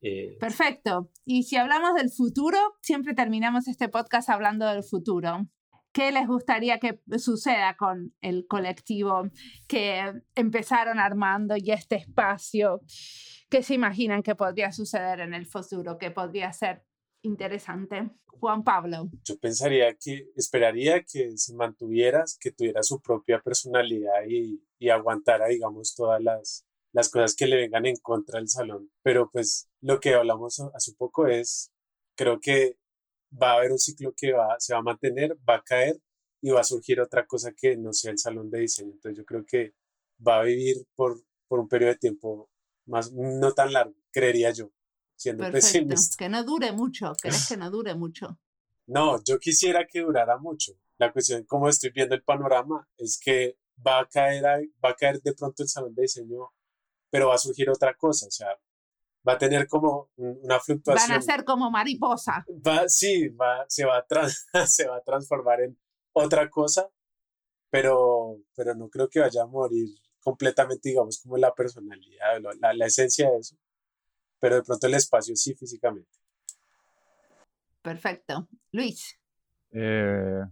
Eh, 0.00 0.36
Perfecto. 0.40 1.10
Y 1.26 1.42
si 1.42 1.56
hablamos 1.56 1.94
del 1.94 2.10
futuro, 2.10 2.58
siempre 2.80 3.14
terminamos 3.14 3.68
este 3.68 3.88
podcast 3.88 4.30
hablando 4.30 4.66
del 4.66 4.84
futuro. 4.84 5.46
¿Qué 5.92 6.10
les 6.10 6.26
gustaría 6.26 6.78
que 6.78 7.00
suceda 7.18 7.76
con 7.76 8.14
el 8.20 8.46
colectivo 8.46 9.24
que 9.66 10.12
empezaron 10.34 10.98
armando 10.98 11.56
y 11.58 11.72
este 11.72 11.96
espacio? 11.96 12.80
¿Qué 13.50 13.62
se 13.62 13.74
imaginan 13.74 14.22
que 14.22 14.34
podría 14.34 14.72
suceder 14.72 15.20
en 15.20 15.32
el 15.32 15.46
futuro, 15.46 15.96
que 15.96 16.10
podría 16.10 16.52
ser 16.52 16.82
interesante? 17.22 18.10
Juan 18.26 18.62
Pablo. 18.62 19.08
Yo 19.24 19.38
pensaría 19.38 19.94
que, 19.94 20.28
esperaría 20.36 21.02
que 21.02 21.36
se 21.36 21.54
mantuviera, 21.54 22.24
que 22.38 22.52
tuviera 22.52 22.82
su 22.82 23.00
propia 23.00 23.40
personalidad 23.40 24.26
y, 24.28 24.60
aguantara, 24.90 25.46
digamos, 25.46 25.94
todas 25.94 26.22
las, 26.22 26.66
las 26.92 27.08
cosas 27.08 27.34
que 27.34 27.46
le 27.46 27.56
vengan 27.56 27.86
en 27.86 27.96
contra 27.96 28.38
del 28.38 28.48
salón. 28.48 28.90
Pero 29.02 29.30
pues 29.30 29.68
lo 29.80 29.98
que 29.98 30.14
hablamos 30.14 30.60
hace 30.74 30.92
poco 30.94 31.26
es, 31.26 31.72
creo 32.16 32.38
que 32.40 32.76
va 33.30 33.52
a 33.52 33.56
haber 33.56 33.72
un 33.72 33.78
ciclo 33.78 34.12
que 34.14 34.32
va, 34.32 34.56
se 34.58 34.74
va 34.74 34.80
a 34.80 34.82
mantener, 34.82 35.36
va 35.48 35.56
a 35.56 35.62
caer 35.62 35.98
y 36.42 36.50
va 36.50 36.60
a 36.60 36.64
surgir 36.64 37.00
otra 37.00 37.26
cosa 37.26 37.52
que 37.56 37.76
no 37.76 37.92
sea 37.94 38.12
el 38.12 38.18
salón 38.18 38.50
de 38.50 38.60
diseño. 38.60 38.92
Entonces 38.92 39.18
yo 39.18 39.24
creo 39.24 39.44
que 39.46 39.72
va 40.26 40.40
a 40.40 40.44
vivir 40.44 40.76
por, 40.94 41.20
por 41.48 41.60
un 41.60 41.68
periodo 41.68 41.92
de 41.92 41.98
tiempo 41.98 42.50
más, 42.88 43.12
no 43.12 43.52
tan 43.52 43.72
largo, 43.72 43.94
creería 44.10 44.50
yo, 44.50 44.70
siendo 45.16 45.44
Perfecto. 45.50 45.94
Que 46.16 46.28
no 46.28 46.44
dure 46.44 46.72
mucho, 46.72 47.12
¿crees 47.20 47.48
que 47.48 47.56
no 47.56 47.70
dure 47.70 47.94
mucho? 47.94 48.38
No, 48.86 49.22
yo 49.22 49.38
quisiera 49.38 49.86
que 49.86 50.00
durara 50.00 50.38
mucho. 50.38 50.72
La 50.98 51.12
cuestión, 51.12 51.44
como 51.44 51.68
estoy 51.68 51.90
viendo 51.90 52.14
el 52.14 52.24
panorama, 52.24 52.88
es 52.96 53.20
que 53.22 53.58
va 53.86 54.00
a 54.00 54.08
caer, 54.08 54.42
va 54.84 54.90
a 54.90 54.94
caer 54.94 55.20
de 55.20 55.34
pronto 55.34 55.62
el 55.62 55.68
salón 55.68 55.94
de 55.94 56.02
diseño, 56.02 56.50
pero 57.10 57.28
va 57.28 57.34
a 57.34 57.38
surgir 57.38 57.70
otra 57.70 57.94
cosa, 57.94 58.26
o 58.26 58.30
sea, 58.30 58.48
va 59.26 59.34
a 59.34 59.38
tener 59.38 59.68
como 59.68 60.10
una 60.16 60.58
fluctuación. 60.58 61.10
Van 61.10 61.18
a 61.18 61.22
ser 61.22 61.44
como 61.44 61.70
mariposa. 61.70 62.44
Va, 62.66 62.88
sí, 62.88 63.28
va, 63.28 63.64
se, 63.68 63.84
va 63.84 63.98
a 63.98 64.06
se 64.66 64.88
va 64.88 64.96
a 64.96 65.02
transformar 65.02 65.60
en 65.60 65.78
otra 66.12 66.48
cosa, 66.48 66.90
pero, 67.70 68.38
pero 68.54 68.74
no 68.74 68.88
creo 68.88 69.08
que 69.08 69.20
vaya 69.20 69.42
a 69.42 69.46
morir 69.46 69.88
completamente, 70.22 70.88
digamos, 70.90 71.20
como 71.22 71.36
la 71.36 71.54
personalidad, 71.54 72.40
la, 72.60 72.74
la 72.74 72.86
esencia 72.86 73.30
de 73.30 73.38
eso, 73.38 73.56
pero 74.40 74.56
de 74.56 74.62
pronto 74.62 74.86
el 74.86 74.94
espacio 74.94 75.34
sí 75.36 75.54
físicamente. 75.54 76.10
Perfecto. 77.82 78.48
Luis. 78.72 79.18
Eh, 79.70 80.42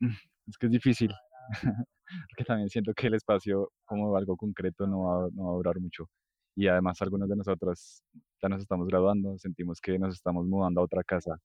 es 0.46 0.58
que 0.58 0.66
es 0.66 0.72
difícil, 0.72 1.10
porque 2.30 2.44
también 2.46 2.68
siento 2.68 2.92
que 2.94 3.06
el 3.06 3.14
espacio 3.14 3.72
como 3.84 4.16
algo 4.16 4.36
concreto 4.36 4.86
no 4.86 5.02
va, 5.02 5.28
no 5.32 5.44
va 5.46 5.52
a 5.52 5.56
durar 5.56 5.80
mucho. 5.80 6.08
Y 6.56 6.68
además 6.68 7.00
algunos 7.00 7.28
de 7.28 7.36
nosotros 7.36 8.02
ya 8.42 8.48
nos 8.48 8.60
estamos 8.60 8.86
graduando, 8.88 9.38
sentimos 9.38 9.80
que 9.80 9.98
nos 9.98 10.14
estamos 10.14 10.46
mudando 10.46 10.80
a 10.80 10.84
otra 10.84 11.02
casa. 11.04 11.40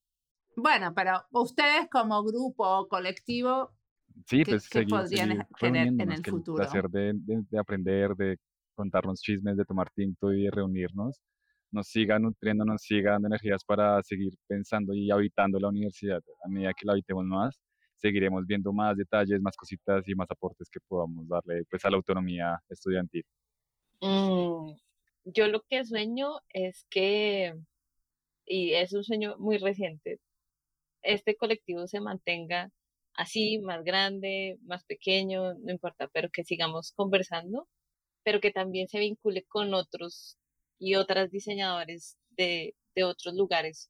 Bueno, 0.55 0.93
pero 0.95 1.23
ustedes 1.31 1.89
como 1.89 2.23
grupo 2.23 2.65
o 2.65 2.87
colectivo, 2.87 3.71
sí, 4.25 4.43
pues, 4.45 4.69
¿qué, 4.69 4.85
podrían 4.85 5.47
tener 5.59 5.87
en 5.87 6.11
el 6.11 6.23
futuro? 6.23 6.61
El 6.61 6.69
placer 6.69 6.89
de, 6.89 7.13
de, 7.15 7.59
aprender, 7.59 8.15
de 8.15 8.37
contarnos 8.73 9.21
chismes, 9.21 9.57
de 9.57 9.65
tomar 9.65 9.89
tinto 9.91 10.33
y 10.33 10.43
de 10.43 10.51
reunirnos, 10.51 11.21
nos 11.71 11.87
siga 11.87 12.19
nutriendo, 12.19 12.63
nos 12.63 12.81
siga 12.81 13.11
dando 13.11 13.27
energías 13.27 13.63
para 13.63 14.01
seguir 14.03 14.33
pensando 14.47 14.93
y 14.93 15.11
habitando 15.11 15.59
la 15.59 15.67
universidad. 15.67 16.21
A 16.43 16.47
medida 16.47 16.73
que 16.73 16.85
la 16.85 16.93
habitemos 16.93 17.25
más, 17.25 17.59
seguiremos 17.95 18.45
viendo 18.45 18.71
más 18.71 18.95
detalles, 18.97 19.41
más 19.41 19.55
cositas 19.55 20.07
y 20.07 20.15
más 20.15 20.29
aportes 20.29 20.69
que 20.69 20.79
podamos 20.87 21.27
darle 21.27 21.63
pues, 21.69 21.83
a 21.85 21.89
la 21.89 21.97
autonomía 21.97 22.59
estudiantil. 22.69 23.25
Mm, 24.01 24.73
yo 25.25 25.47
lo 25.47 25.61
que 25.61 25.83
sueño 25.85 26.39
es 26.49 26.85
que, 26.89 27.55
y 28.45 28.73
es 28.73 28.93
un 28.93 29.03
sueño 29.03 29.35
muy 29.37 29.57
reciente, 29.57 30.19
este 31.01 31.35
colectivo 31.35 31.87
se 31.87 31.99
mantenga 31.99 32.71
así, 33.17 33.59
más 33.59 33.83
grande, 33.83 34.57
más 34.63 34.83
pequeño, 34.85 35.53
no 35.55 35.71
importa, 35.71 36.07
pero 36.09 36.29
que 36.31 36.43
sigamos 36.43 36.91
conversando, 36.93 37.67
pero 38.23 38.39
que 38.41 38.51
también 38.51 38.87
se 38.87 38.99
vincule 38.99 39.43
con 39.45 39.73
otros 39.73 40.37
y 40.79 40.95
otras 40.95 41.31
diseñadores 41.31 42.17
de, 42.31 42.75
de 42.95 43.03
otros 43.03 43.35
lugares 43.35 43.89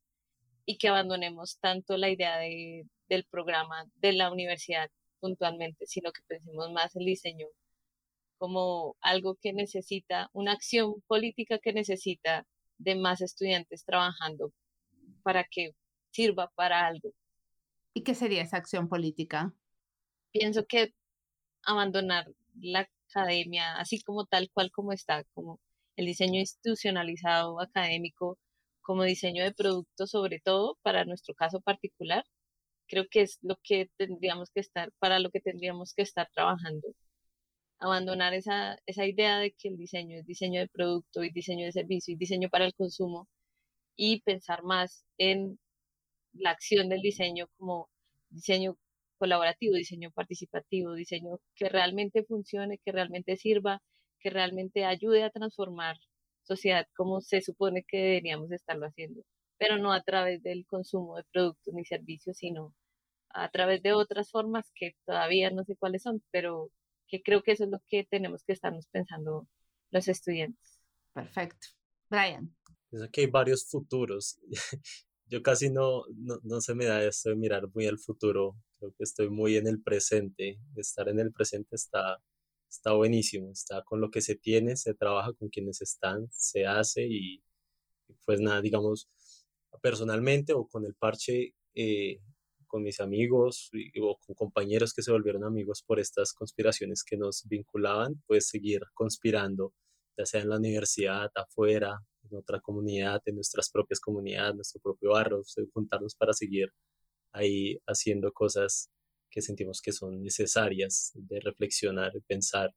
y 0.65 0.77
que 0.77 0.89
abandonemos 0.89 1.59
tanto 1.59 1.97
la 1.97 2.09
idea 2.09 2.37
de, 2.37 2.87
del 3.07 3.25
programa 3.25 3.85
de 3.95 4.13
la 4.13 4.31
universidad 4.31 4.89
puntualmente, 5.19 5.85
sino 5.87 6.11
que 6.11 6.21
pensemos 6.27 6.71
más 6.71 6.95
el 6.95 7.05
diseño 7.05 7.47
como 8.37 8.97
algo 9.01 9.37
que 9.41 9.53
necesita, 9.53 10.29
una 10.33 10.51
acción 10.53 11.01
política 11.07 11.59
que 11.59 11.73
necesita 11.73 12.45
de 12.77 12.95
más 12.95 13.21
estudiantes 13.21 13.85
trabajando 13.85 14.51
para 15.23 15.45
que 15.45 15.71
sirva 16.11 16.51
para 16.55 16.85
algo. 16.85 17.11
¿Y 17.97 18.03
qué 18.03 18.13
sería 18.13 18.43
esa 18.43 18.57
acción 18.57 18.89
política? 18.89 19.53
Pienso 20.31 20.65
que 20.67 20.93
abandonar 21.63 22.29
la 22.59 22.89
academia 23.09 23.77
así 23.77 24.01
como 24.01 24.25
tal 24.25 24.49
cual 24.51 24.69
como 24.69 24.91
está, 24.91 25.23
como 25.33 25.61
el 25.95 26.05
diseño 26.05 26.41
institucionalizado 26.41 27.61
académico, 27.61 28.37
como 28.81 29.03
diseño 29.03 29.45
de 29.45 29.53
producto 29.53 30.07
sobre 30.07 30.41
todo 30.41 30.77
para 30.81 31.05
nuestro 31.05 31.33
caso 31.35 31.61
particular, 31.61 32.25
creo 32.87 33.05
que 33.09 33.21
es 33.21 33.39
lo 33.41 33.55
que 33.63 33.89
tendríamos 33.95 34.49
que 34.51 34.59
estar, 34.59 34.91
para 34.99 35.19
lo 35.19 35.31
que 35.31 35.39
tendríamos 35.39 35.93
que 35.93 36.01
estar 36.01 36.29
trabajando. 36.33 36.89
Abandonar 37.79 38.33
esa, 38.33 38.77
esa 38.85 39.05
idea 39.05 39.39
de 39.39 39.53
que 39.53 39.69
el 39.69 39.77
diseño 39.77 40.19
es 40.19 40.25
diseño 40.25 40.59
de 40.59 40.67
producto 40.67 41.23
y 41.23 41.31
diseño 41.31 41.65
de 41.65 41.71
servicio 41.71 42.13
y 42.13 42.17
diseño 42.17 42.49
para 42.49 42.65
el 42.65 42.75
consumo 42.75 43.29
y 43.95 44.19
pensar 44.21 44.63
más 44.63 45.05
en 45.17 45.57
la 46.35 46.51
acción 46.51 46.89
del 46.89 47.01
diseño 47.01 47.47
como 47.57 47.89
diseño 48.29 48.77
colaborativo, 49.17 49.75
diseño 49.75 50.11
participativo, 50.11 50.93
diseño 50.93 51.39
que 51.55 51.69
realmente 51.69 52.23
funcione, 52.23 52.79
que 52.83 52.91
realmente 52.91 53.37
sirva, 53.37 53.81
que 54.19 54.29
realmente 54.29 54.85
ayude 54.85 55.23
a 55.23 55.29
transformar 55.29 55.97
sociedad 56.43 56.87
como 56.95 57.21
se 57.21 57.41
supone 57.41 57.83
que 57.87 57.97
deberíamos 57.97 58.51
estarlo 58.51 58.87
haciendo 58.87 59.23
pero 59.57 59.77
no 59.77 59.93
a 59.93 60.01
través 60.01 60.41
del 60.43 60.65
consumo 60.65 61.17
de 61.17 61.23
productos 61.31 61.73
ni 61.73 61.85
servicios, 61.85 62.37
sino 62.37 62.73
a 63.29 63.49
través 63.49 63.81
de 63.83 63.93
otras 63.93 64.31
formas 64.31 64.71
que 64.75 64.95
todavía 65.05 65.49
no 65.51 65.63
sé 65.63 65.75
cuáles 65.75 66.03
son, 66.03 66.23
pero 66.31 66.71
que 67.07 67.21
creo 67.21 67.43
que 67.43 67.51
eso 67.51 67.65
es 67.65 67.69
lo 67.69 67.81
que 67.87 68.05
tenemos 68.09 68.43
que 68.43 68.53
estarnos 68.53 68.87
pensando 68.87 69.47
los 69.91 70.07
estudiantes. 70.07 70.79
Perfecto. 71.13 71.67
Brian. 72.09 72.55
Pienso 72.89 73.09
que 73.11 73.21
hay 73.21 73.27
varios 73.27 73.69
futuros. 73.69 74.39
Yo 75.27 75.41
casi 75.41 75.69
no, 75.69 76.03
no, 76.15 76.39
no 76.43 76.61
se 76.61 76.75
me 76.75 76.85
da 76.85 77.03
esto 77.03 77.29
de 77.29 77.35
mirar 77.35 77.67
muy 77.73 77.87
al 77.87 77.99
futuro. 77.99 78.55
Creo 78.77 78.93
que 78.97 79.03
estoy 79.03 79.29
muy 79.29 79.57
en 79.57 79.67
el 79.67 79.81
presente. 79.81 80.59
Estar 80.75 81.09
en 81.09 81.19
el 81.19 81.31
presente 81.31 81.75
está, 81.75 82.21
está 82.69 82.93
buenísimo. 82.93 83.51
Está 83.51 83.83
con 83.83 84.01
lo 84.01 84.11
que 84.11 84.21
se 84.21 84.35
tiene, 84.35 84.75
se 84.75 84.93
trabaja 84.93 85.33
con 85.33 85.49
quienes 85.49 85.81
están, 85.81 86.27
se 86.31 86.65
hace 86.67 87.07
y 87.07 87.41
pues 88.25 88.39
nada, 88.39 88.61
digamos, 88.61 89.09
personalmente 89.81 90.53
o 90.53 90.67
con 90.67 90.85
el 90.85 90.95
parche 90.95 91.53
eh, 91.73 92.19
con 92.67 92.83
mis 92.83 92.99
amigos 92.99 93.71
o 94.01 94.17
con 94.25 94.35
compañeros 94.35 94.93
que 94.93 95.01
se 95.01 95.11
volvieron 95.11 95.43
amigos 95.43 95.83
por 95.85 95.99
estas 95.99 96.33
conspiraciones 96.33 97.03
que 97.03 97.17
nos 97.17 97.43
vinculaban, 97.47 98.21
pues 98.27 98.47
seguir 98.49 98.81
conspirando, 98.93 99.73
ya 100.17 100.25
sea 100.25 100.41
en 100.41 100.49
la 100.49 100.57
universidad, 100.57 101.31
afuera, 101.35 101.99
en 102.29 102.37
otra 102.37 102.59
comunidad, 102.59 103.21
en 103.25 103.35
nuestras 103.35 103.69
propias 103.69 103.99
comunidades, 103.99 104.55
nuestro 104.55 104.81
propio 104.81 105.11
barrio, 105.11 105.41
juntarnos 105.73 106.15
para 106.15 106.33
seguir 106.33 106.69
ahí 107.33 107.77
haciendo 107.87 108.31
cosas 108.31 108.89
que 109.29 109.41
sentimos 109.41 109.81
que 109.81 109.91
son 109.91 110.23
necesarias 110.23 111.11
de 111.15 111.39
reflexionar, 111.41 112.13
pensar. 112.27 112.73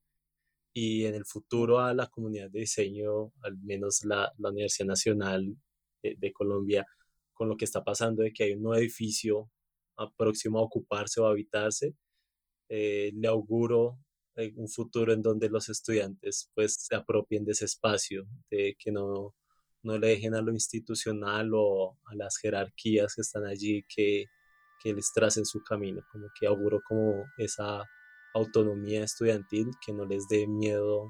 Y 0.74 1.06
en 1.06 1.14
el 1.14 1.24
futuro 1.24 1.80
a 1.80 1.94
la 1.94 2.08
comunidad 2.08 2.50
de 2.50 2.60
diseño, 2.60 3.32
al 3.42 3.56
menos 3.58 4.04
la, 4.04 4.32
la 4.38 4.50
Universidad 4.50 4.88
Nacional 4.88 5.56
de, 6.02 6.32
Colombia 6.32 6.86
con 7.32 7.48
lo 7.48 7.56
que 7.56 7.64
está 7.64 7.84
pasando 7.84 8.22
de 8.22 8.32
que 8.32 8.44
hay 8.44 8.52
un 8.52 8.62
nuevo 8.62 8.80
edificio 8.80 9.50
próximo 10.16 10.58
a 10.58 10.62
ocuparse 10.62 11.20
o 11.20 11.26
a 11.26 11.30
habitarse, 11.30 11.94
eh, 12.68 13.12
le 13.14 13.28
auguro 13.28 13.98
un 14.56 14.68
futuro 14.68 15.12
en 15.12 15.22
donde 15.22 15.48
los 15.48 15.68
estudiantes 15.68 16.50
pues 16.54 16.74
se 16.74 16.94
apropien 16.94 17.44
de 17.44 17.52
ese 17.52 17.64
espacio, 17.64 18.26
de 18.50 18.76
que 18.78 18.92
no, 18.92 19.34
no 19.82 19.98
le 19.98 20.08
dejen 20.08 20.34
a 20.34 20.42
lo 20.42 20.52
institucional 20.52 21.50
o 21.54 21.98
a 22.06 22.14
las 22.14 22.36
jerarquías 22.38 23.14
que 23.14 23.22
están 23.22 23.46
allí 23.46 23.84
que, 23.94 24.26
que 24.82 24.94
les 24.94 25.12
tracen 25.12 25.44
su 25.44 25.62
camino, 25.62 26.02
como 26.12 26.28
que 26.38 26.46
auguro 26.46 26.80
como 26.86 27.24
esa 27.36 27.82
autonomía 28.34 29.04
estudiantil, 29.04 29.70
que 29.84 29.92
no 29.92 30.04
les 30.04 30.28
dé 30.28 30.46
miedo 30.46 31.08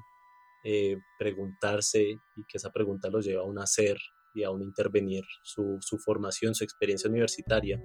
eh, 0.63 0.97
preguntarse 1.17 2.01
y 2.01 2.43
que 2.47 2.57
esa 2.57 2.71
pregunta 2.71 3.09
los 3.09 3.25
lleve 3.25 3.39
a 3.39 3.43
un 3.43 3.59
hacer 3.59 3.97
y 4.33 4.43
aún 4.43 4.61
intervenir 4.61 5.23
su, 5.43 5.77
su 5.81 5.97
formación, 5.99 6.53
su 6.53 6.63
experiencia 6.63 7.09
universitaria. 7.09 7.81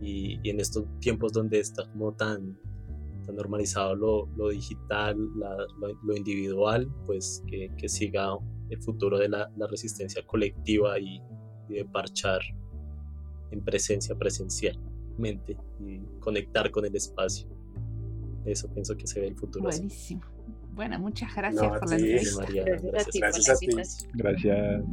Y, 0.00 0.38
y, 0.42 0.50
en 0.50 0.60
estos 0.60 0.84
tiempos 1.00 1.32
donde 1.32 1.60
está 1.60 1.90
como 1.90 2.14
tan, 2.14 2.58
tan 3.26 3.36
normalizado 3.36 3.94
lo, 3.94 4.28
lo 4.36 4.48
digital, 4.50 5.16
lo, 6.02 6.16
individual, 6.16 6.88
pues 7.04 7.42
que, 7.46 7.70
que, 7.76 7.88
siga 7.88 8.36
el 8.70 8.80
futuro 8.82 9.18
de 9.18 9.28
la, 9.28 9.50
la 9.56 9.66
resistencia 9.66 10.24
colectiva 10.26 10.98
y, 10.98 11.20
de 11.68 11.84
parchar 11.84 12.40
en 13.50 13.64
presencia 13.64 14.14
presencialmente 14.14 15.56
y 15.80 15.98
conectar 16.20 16.70
con 16.70 16.84
el 16.84 16.94
espacio. 16.94 17.48
Eso 18.44 18.72
pienso 18.72 18.96
que 18.96 19.06
se 19.06 19.20
ve 19.20 19.28
el 19.28 19.36
futuro. 19.36 19.64
Buenísimo. 19.64 20.22
Bueno, 20.74 20.98
muchas 20.98 21.34
gracias 21.34 21.66
por 21.66 21.88
la 21.88 21.96
entrevista. 21.96 22.44
gracias, 22.52 23.14
gracias, 23.14 23.48
a 23.48 23.56
ti. 23.56 23.66
Gracias. 24.14 24.84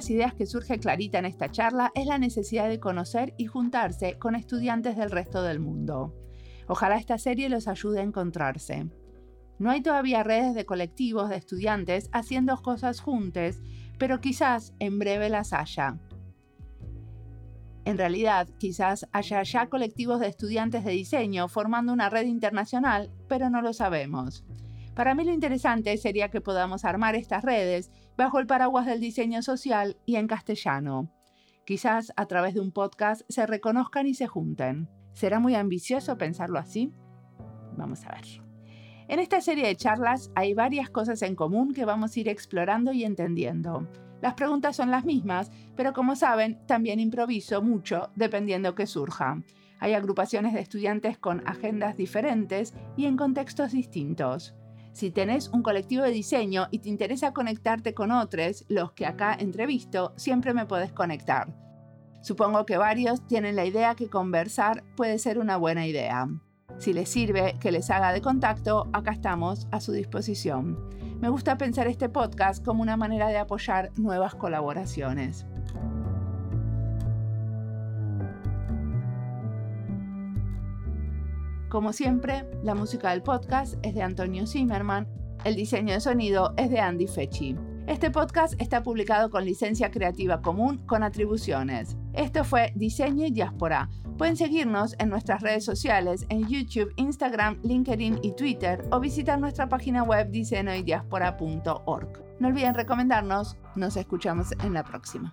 Las 0.00 0.08
ideas 0.08 0.32
que 0.32 0.46
surge 0.46 0.78
clarita 0.78 1.18
en 1.18 1.26
esta 1.26 1.50
charla 1.50 1.92
es 1.94 2.06
la 2.06 2.16
necesidad 2.16 2.70
de 2.70 2.80
conocer 2.80 3.34
y 3.36 3.44
juntarse 3.44 4.18
con 4.18 4.34
estudiantes 4.34 4.96
del 4.96 5.10
resto 5.10 5.42
del 5.42 5.60
mundo. 5.60 6.14
Ojalá 6.68 6.96
esta 6.96 7.18
serie 7.18 7.50
los 7.50 7.68
ayude 7.68 8.00
a 8.00 8.04
encontrarse. 8.04 8.88
No 9.58 9.70
hay 9.70 9.82
todavía 9.82 10.22
redes 10.22 10.54
de 10.54 10.64
colectivos 10.64 11.28
de 11.28 11.36
estudiantes 11.36 12.08
haciendo 12.12 12.56
cosas 12.62 13.02
juntos, 13.02 13.60
pero 13.98 14.22
quizás 14.22 14.72
en 14.78 14.98
breve 14.98 15.28
las 15.28 15.52
haya. 15.52 15.98
En 17.84 17.98
realidad, 17.98 18.48
quizás 18.56 19.06
haya 19.12 19.42
ya 19.42 19.68
colectivos 19.68 20.18
de 20.18 20.28
estudiantes 20.28 20.82
de 20.82 20.92
diseño 20.92 21.46
formando 21.46 21.92
una 21.92 22.08
red 22.08 22.24
internacional, 22.24 23.10
pero 23.28 23.50
no 23.50 23.60
lo 23.60 23.74
sabemos. 23.74 24.46
Para 24.94 25.14
mí 25.14 25.24
lo 25.24 25.32
interesante 25.32 25.96
sería 25.96 26.30
que 26.30 26.40
podamos 26.40 26.84
armar 26.84 27.14
estas 27.14 27.44
redes 27.44 27.90
bajo 28.16 28.38
el 28.38 28.46
paraguas 28.46 28.86
del 28.86 29.00
diseño 29.00 29.42
social 29.42 29.96
y 30.04 30.16
en 30.16 30.26
castellano. 30.26 31.10
Quizás 31.64 32.12
a 32.16 32.26
través 32.26 32.54
de 32.54 32.60
un 32.60 32.72
podcast 32.72 33.22
se 33.28 33.46
reconozcan 33.46 34.06
y 34.06 34.14
se 34.14 34.26
junten. 34.26 34.88
¿Será 35.12 35.38
muy 35.38 35.54
ambicioso 35.54 36.18
pensarlo 36.18 36.58
así? 36.58 36.92
Vamos 37.76 38.04
a 38.04 38.12
ver. 38.12 38.24
En 39.08 39.18
esta 39.18 39.40
serie 39.40 39.66
de 39.66 39.76
charlas 39.76 40.30
hay 40.34 40.54
varias 40.54 40.90
cosas 40.90 41.22
en 41.22 41.34
común 41.34 41.72
que 41.72 41.84
vamos 41.84 42.16
a 42.16 42.20
ir 42.20 42.28
explorando 42.28 42.92
y 42.92 43.04
entendiendo. 43.04 43.88
Las 44.20 44.34
preguntas 44.34 44.76
son 44.76 44.90
las 44.90 45.04
mismas, 45.04 45.50
pero 45.76 45.92
como 45.92 46.14
saben, 46.14 46.60
también 46.66 47.00
improviso 47.00 47.62
mucho 47.62 48.10
dependiendo 48.16 48.74
que 48.74 48.86
surja. 48.86 49.42
Hay 49.78 49.94
agrupaciones 49.94 50.52
de 50.52 50.60
estudiantes 50.60 51.18
con 51.18 51.42
agendas 51.48 51.96
diferentes 51.96 52.74
y 52.96 53.06
en 53.06 53.16
contextos 53.16 53.72
distintos. 53.72 54.54
Si 54.92 55.10
tenés 55.10 55.48
un 55.48 55.62
colectivo 55.62 56.02
de 56.02 56.10
diseño 56.10 56.66
y 56.70 56.80
te 56.80 56.88
interesa 56.88 57.32
conectarte 57.32 57.94
con 57.94 58.10
otros, 58.10 58.64
los 58.68 58.92
que 58.92 59.06
acá 59.06 59.36
entrevisto, 59.38 60.12
siempre 60.16 60.52
me 60.52 60.66
podés 60.66 60.92
conectar. 60.92 61.54
Supongo 62.22 62.66
que 62.66 62.76
varios 62.76 63.26
tienen 63.26 63.56
la 63.56 63.64
idea 63.64 63.94
que 63.94 64.10
conversar 64.10 64.84
puede 64.96 65.18
ser 65.18 65.38
una 65.38 65.56
buena 65.56 65.86
idea. 65.86 66.28
Si 66.78 66.92
les 66.92 67.08
sirve 67.08 67.56
que 67.60 67.72
les 67.72 67.90
haga 67.90 68.12
de 68.12 68.20
contacto, 68.20 68.88
acá 68.92 69.12
estamos 69.12 69.68
a 69.70 69.80
su 69.80 69.92
disposición. 69.92 70.78
Me 71.20 71.28
gusta 71.28 71.58
pensar 71.58 71.86
este 71.86 72.08
podcast 72.08 72.64
como 72.64 72.82
una 72.82 72.96
manera 72.96 73.28
de 73.28 73.38
apoyar 73.38 73.90
nuevas 73.96 74.34
colaboraciones. 74.34 75.46
Como 81.70 81.92
siempre, 81.92 82.44
la 82.64 82.74
música 82.74 83.10
del 83.10 83.22
podcast 83.22 83.74
es 83.84 83.94
de 83.94 84.02
Antonio 84.02 84.44
Zimmerman, 84.44 85.06
el 85.44 85.54
diseño 85.54 85.94
de 85.94 86.00
sonido 86.00 86.52
es 86.56 86.68
de 86.68 86.80
Andy 86.80 87.06
Fechi. 87.06 87.56
Este 87.86 88.10
podcast 88.10 88.60
está 88.60 88.82
publicado 88.82 89.30
con 89.30 89.44
licencia 89.44 89.92
creativa 89.92 90.42
común 90.42 90.78
con 90.86 91.04
atribuciones. 91.04 91.96
Esto 92.12 92.42
fue 92.42 92.72
Diseño 92.74 93.24
y 93.24 93.30
Diáspora. 93.30 93.88
Pueden 94.18 94.36
seguirnos 94.36 94.96
en 94.98 95.10
nuestras 95.10 95.42
redes 95.42 95.64
sociales 95.64 96.26
en 96.28 96.48
YouTube, 96.48 96.92
Instagram, 96.96 97.60
LinkedIn 97.62 98.18
y 98.20 98.32
Twitter 98.32 98.84
o 98.90 98.98
visitar 98.98 99.38
nuestra 99.38 99.68
página 99.68 100.02
web 100.02 100.28
diseñoydiaspora.org. 100.32 102.24
No 102.40 102.48
olviden 102.48 102.74
recomendarnos. 102.74 103.56
Nos 103.76 103.96
escuchamos 103.96 104.48
en 104.64 104.74
la 104.74 104.82
próxima. 104.82 105.32